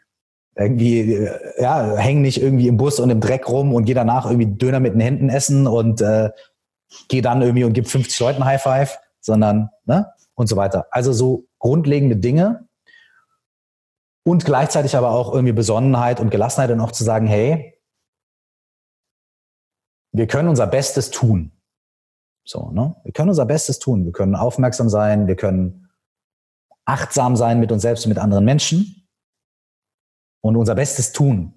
[0.56, 4.26] irgendwie, äh, ja, häng nicht irgendwie im Bus und im Dreck rum und geh danach
[4.26, 6.30] irgendwie Döner mit den Händen essen und äh,
[7.08, 10.86] geh dann irgendwie und gib 50 Leuten High Five, sondern, ne, und so weiter.
[10.90, 12.66] Also so grundlegende Dinge
[14.26, 17.80] und gleichzeitig aber auch irgendwie Besonnenheit und Gelassenheit und auch zu sagen, hey,
[20.12, 21.52] wir können unser Bestes tun.
[22.44, 22.96] So, ne?
[23.04, 24.04] Wir können unser Bestes tun.
[24.04, 25.88] Wir können aufmerksam sein, wir können
[26.84, 29.08] achtsam sein mit uns selbst und mit anderen Menschen
[30.40, 31.54] und unser Bestes tun.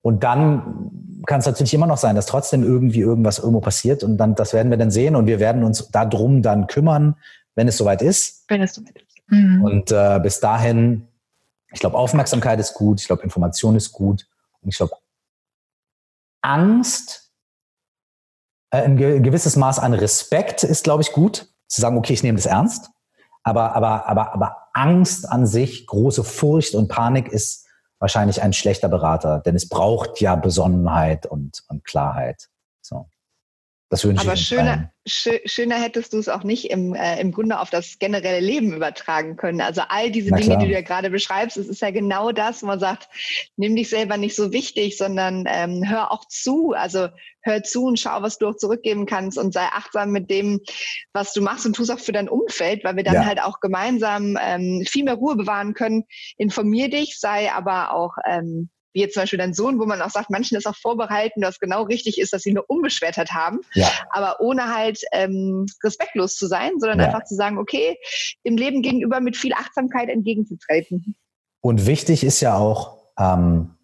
[0.00, 4.16] Und dann kann es natürlich immer noch sein, dass trotzdem irgendwie irgendwas irgendwo passiert und
[4.16, 7.16] dann, das werden wir dann sehen und wir werden uns darum dann kümmern,
[7.56, 8.44] wenn es soweit ist.
[8.48, 9.18] Wenn es soweit ist.
[9.26, 9.62] Mhm.
[9.62, 11.08] Und äh, bis dahin,
[11.76, 14.26] ich glaube, Aufmerksamkeit ist gut, ich glaube, Information ist gut
[14.62, 14.96] und ich glaube,
[16.40, 17.30] Angst,
[18.70, 22.36] äh, ein gewisses Maß an Respekt ist, glaube ich, gut, zu sagen, okay, ich nehme
[22.36, 22.88] das ernst.
[23.42, 27.66] Aber, aber, aber, aber Angst an sich, große Furcht und Panik ist
[27.98, 32.48] wahrscheinlich ein schlechter Berater, denn es braucht ja Besonnenheit und, und Klarheit.
[33.88, 37.60] Das wünsche Aber ich schöner, schöner hättest du es auch nicht im, äh, im Grunde
[37.60, 39.60] auf das generelle Leben übertragen können.
[39.60, 40.58] Also all diese Na Dinge, klar.
[40.58, 43.08] die du ja gerade beschreibst, es ist ja genau das, wo man sagt,
[43.56, 46.72] nimm dich selber nicht so wichtig, sondern ähm, hör auch zu.
[46.72, 47.08] Also
[47.42, 50.60] hör zu und schau, was du auch zurückgeben kannst und sei achtsam mit dem,
[51.12, 53.24] was du machst und tust auch für dein Umfeld, weil wir dann ja.
[53.24, 56.02] halt auch gemeinsam ähm, viel mehr Ruhe bewahren können.
[56.38, 60.10] Informier dich, sei aber auch ähm, wie jetzt zum Beispiel dein Sohn, wo man auch
[60.10, 63.88] sagt, manchen ist auch vorbehalten, dass genau richtig ist, dass sie eine Unbeschwertheit haben, ja.
[64.10, 67.06] aber ohne halt ähm, respektlos zu sein, sondern ja.
[67.06, 67.98] einfach zu sagen, okay,
[68.46, 71.14] dem Leben gegenüber mit viel Achtsamkeit entgegenzutreten.
[71.60, 73.74] Und wichtig ist ja auch ähm,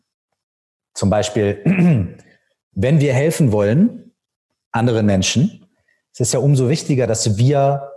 [0.94, 1.60] zum Beispiel,
[2.72, 4.14] wenn wir helfen wollen,
[4.70, 5.68] anderen Menschen,
[6.14, 7.90] es ist ja umso wichtiger, dass wir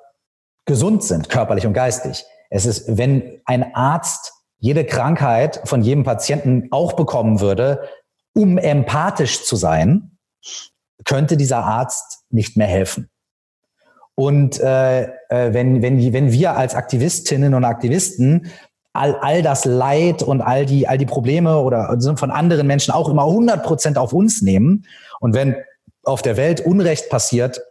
[0.65, 2.25] gesund sind, körperlich und geistig.
[2.49, 4.33] Es ist, wenn ein Arzt
[4.65, 7.87] jede Krankheit von jedem Patienten auch bekommen würde,
[8.33, 10.17] um empathisch zu sein,
[11.05, 13.11] könnte dieser Arzt nicht mehr helfen.
[14.15, 18.51] Und äh, äh wenn, wenn, wenn wir als Aktivistinnen und Aktivisten
[18.91, 23.07] all, all das Leid und all die, all die Probleme oder von anderen Menschen auch
[23.07, 24.87] immer 100 Prozent auf uns nehmen
[25.19, 25.57] und wenn
[26.03, 27.61] auf der Welt Unrecht passiert,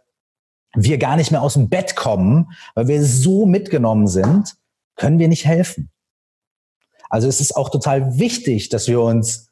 [0.73, 4.55] wir gar nicht mehr aus dem Bett kommen, weil wir so mitgenommen sind,
[4.95, 5.91] können wir nicht helfen.
[7.15, 9.47] Also es ist auch total wichtig, dass wir uns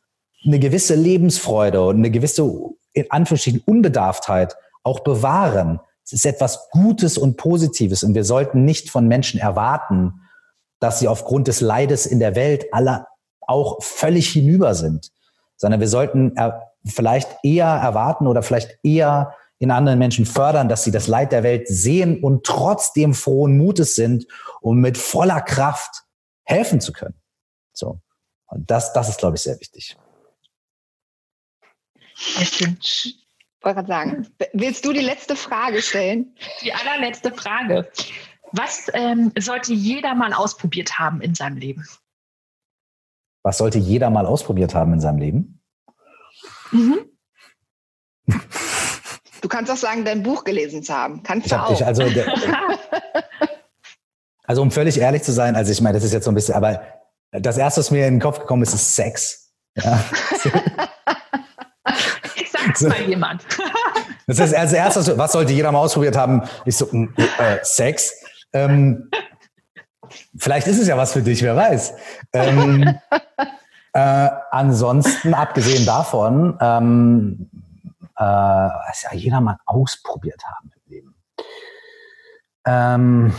[0.46, 2.44] eine gewisse Lebensfreude und eine gewisse,
[2.92, 5.80] in Anführungsstrichen, Unbedarftheit auch bewahren.
[6.04, 10.12] Es ist etwas Gutes und Positives und wir sollten nicht von Menschen erwarten,
[10.82, 13.06] dass sie aufgrund des Leides in der Welt alle
[13.40, 15.12] auch völlig hinüber sind,
[15.56, 16.36] sondern wir sollten
[16.86, 21.44] vielleicht eher erwarten oder vielleicht eher in anderen Menschen fördern, dass sie das Leid der
[21.44, 24.28] Welt sehen und trotzdem frohen Mutes sind,
[24.60, 26.04] um mit voller Kraft
[26.44, 27.23] helfen zu können.
[27.74, 28.00] So.
[28.48, 29.98] Und das, das ist, glaube ich, sehr wichtig.
[32.16, 32.62] Ich
[33.62, 36.36] wollte gerade sagen, willst du die letzte Frage stellen?
[36.62, 37.90] Die allerletzte Frage.
[38.52, 41.88] Was ähm, sollte jeder mal ausprobiert haben in seinem Leben?
[43.42, 45.62] Was sollte jeder mal ausprobiert haben in seinem Leben?
[46.72, 47.10] Mhm.
[49.42, 51.22] Du kannst auch sagen, dein Buch gelesen zu haben.
[51.22, 51.70] Kannst du auch.
[51.70, 52.34] Ich, also, der,
[54.46, 56.56] also um völlig ehrlich zu sein, also ich meine, das ist jetzt so ein bisschen,
[56.56, 57.03] aber
[57.40, 59.52] das erste, was mir in den Kopf gekommen ist, ist Sex.
[59.76, 60.04] Ja.
[62.52, 62.90] Sag's so.
[62.90, 63.46] mal jemand.
[64.28, 66.44] Das ist das erste, was sollte jeder mal ausprobiert haben?
[66.66, 68.14] Ich so, mm, äh, Sex.
[68.54, 69.10] Ähm,
[70.38, 71.94] vielleicht ist es ja was für dich, wer weiß.
[72.32, 73.00] Ähm,
[73.94, 77.50] äh, ansonsten, abgesehen davon, ähm,
[78.16, 81.16] äh, was ja jeder mal ausprobiert haben im Leben.
[82.66, 83.34] Ähm,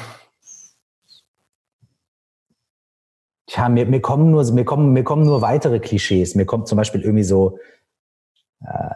[3.55, 6.35] Tja, mir, mir, kommen nur, mir, kommen, mir kommen nur weitere Klischees.
[6.35, 7.61] Mir kommt zum Beispiel irgendwie so
[8.67, 8.91] äh,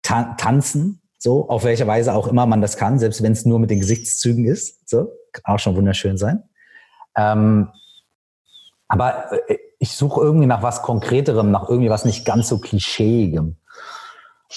[0.00, 3.58] ta Tanzen, so, auf welche Weise auch immer man das kann, selbst wenn es nur
[3.58, 4.88] mit den Gesichtszügen ist.
[4.88, 6.44] So, kann auch schon wunderschön sein.
[7.16, 7.68] Ähm,
[8.86, 13.56] aber äh, ich suche irgendwie nach was Konkreterem, nach irgendwie was nicht ganz so klischeeigem.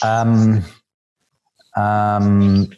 [0.03, 0.63] Ähm,
[1.75, 2.71] ähm,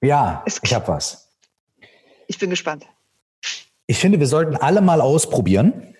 [0.00, 1.28] Ja, es ich habe was.
[2.26, 2.86] Ich bin gespannt.
[3.86, 5.96] Ich finde, wir sollten alle mal ausprobieren,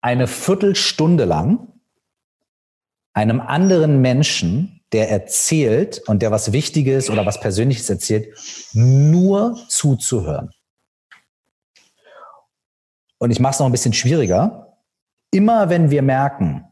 [0.00, 1.74] eine Viertelstunde lang
[3.14, 8.36] einem anderen Menschen, der erzählt und der was Wichtiges oder was Persönliches erzählt,
[8.72, 10.50] nur zuzuhören.
[13.18, 14.78] Und ich mache es noch ein bisschen schwieriger.
[15.30, 16.66] Immer wenn wir merken,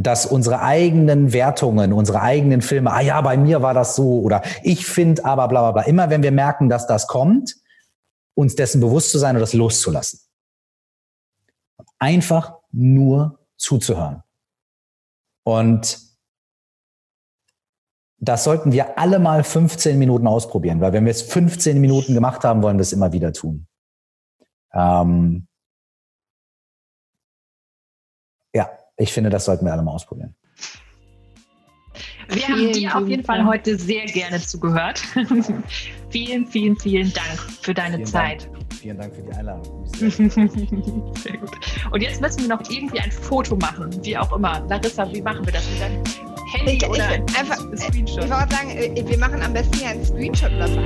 [0.00, 4.42] dass unsere eigenen Wertungen, unsere eigenen Filme, ah ja, bei mir war das so oder
[4.62, 7.56] ich finde aber bla bla bla, immer wenn wir merken, dass das kommt,
[8.34, 10.20] uns dessen bewusst zu sein und das loszulassen.
[11.98, 14.22] Einfach nur zuzuhören.
[15.42, 15.98] Und
[18.20, 22.44] das sollten wir alle mal 15 Minuten ausprobieren, weil wenn wir es 15 Minuten gemacht
[22.44, 23.66] haben, wollen wir es immer wieder tun.
[24.72, 25.48] Ähm,
[28.98, 30.34] ich finde, das sollten wir alle mal ausprobieren.
[32.30, 35.00] Wir haben dir auf jeden Fall heute sehr gerne zugehört.
[36.10, 38.44] vielen, vielen, vielen Dank für deine vielen Zeit.
[38.52, 38.72] Dank.
[38.80, 39.86] Vielen Dank für die Einladung.
[39.94, 41.50] sehr gut.
[41.90, 44.60] Und jetzt müssen wir noch irgendwie ein Foto machen, wie auch immer.
[44.68, 46.04] Larissa, wie machen wir das mit deinem
[46.52, 48.24] Handy ich, oder ich, einfach, Screenshot?
[48.24, 50.78] Ich wollte sagen, äh, wir machen am besten ja einen Screenshot oder so.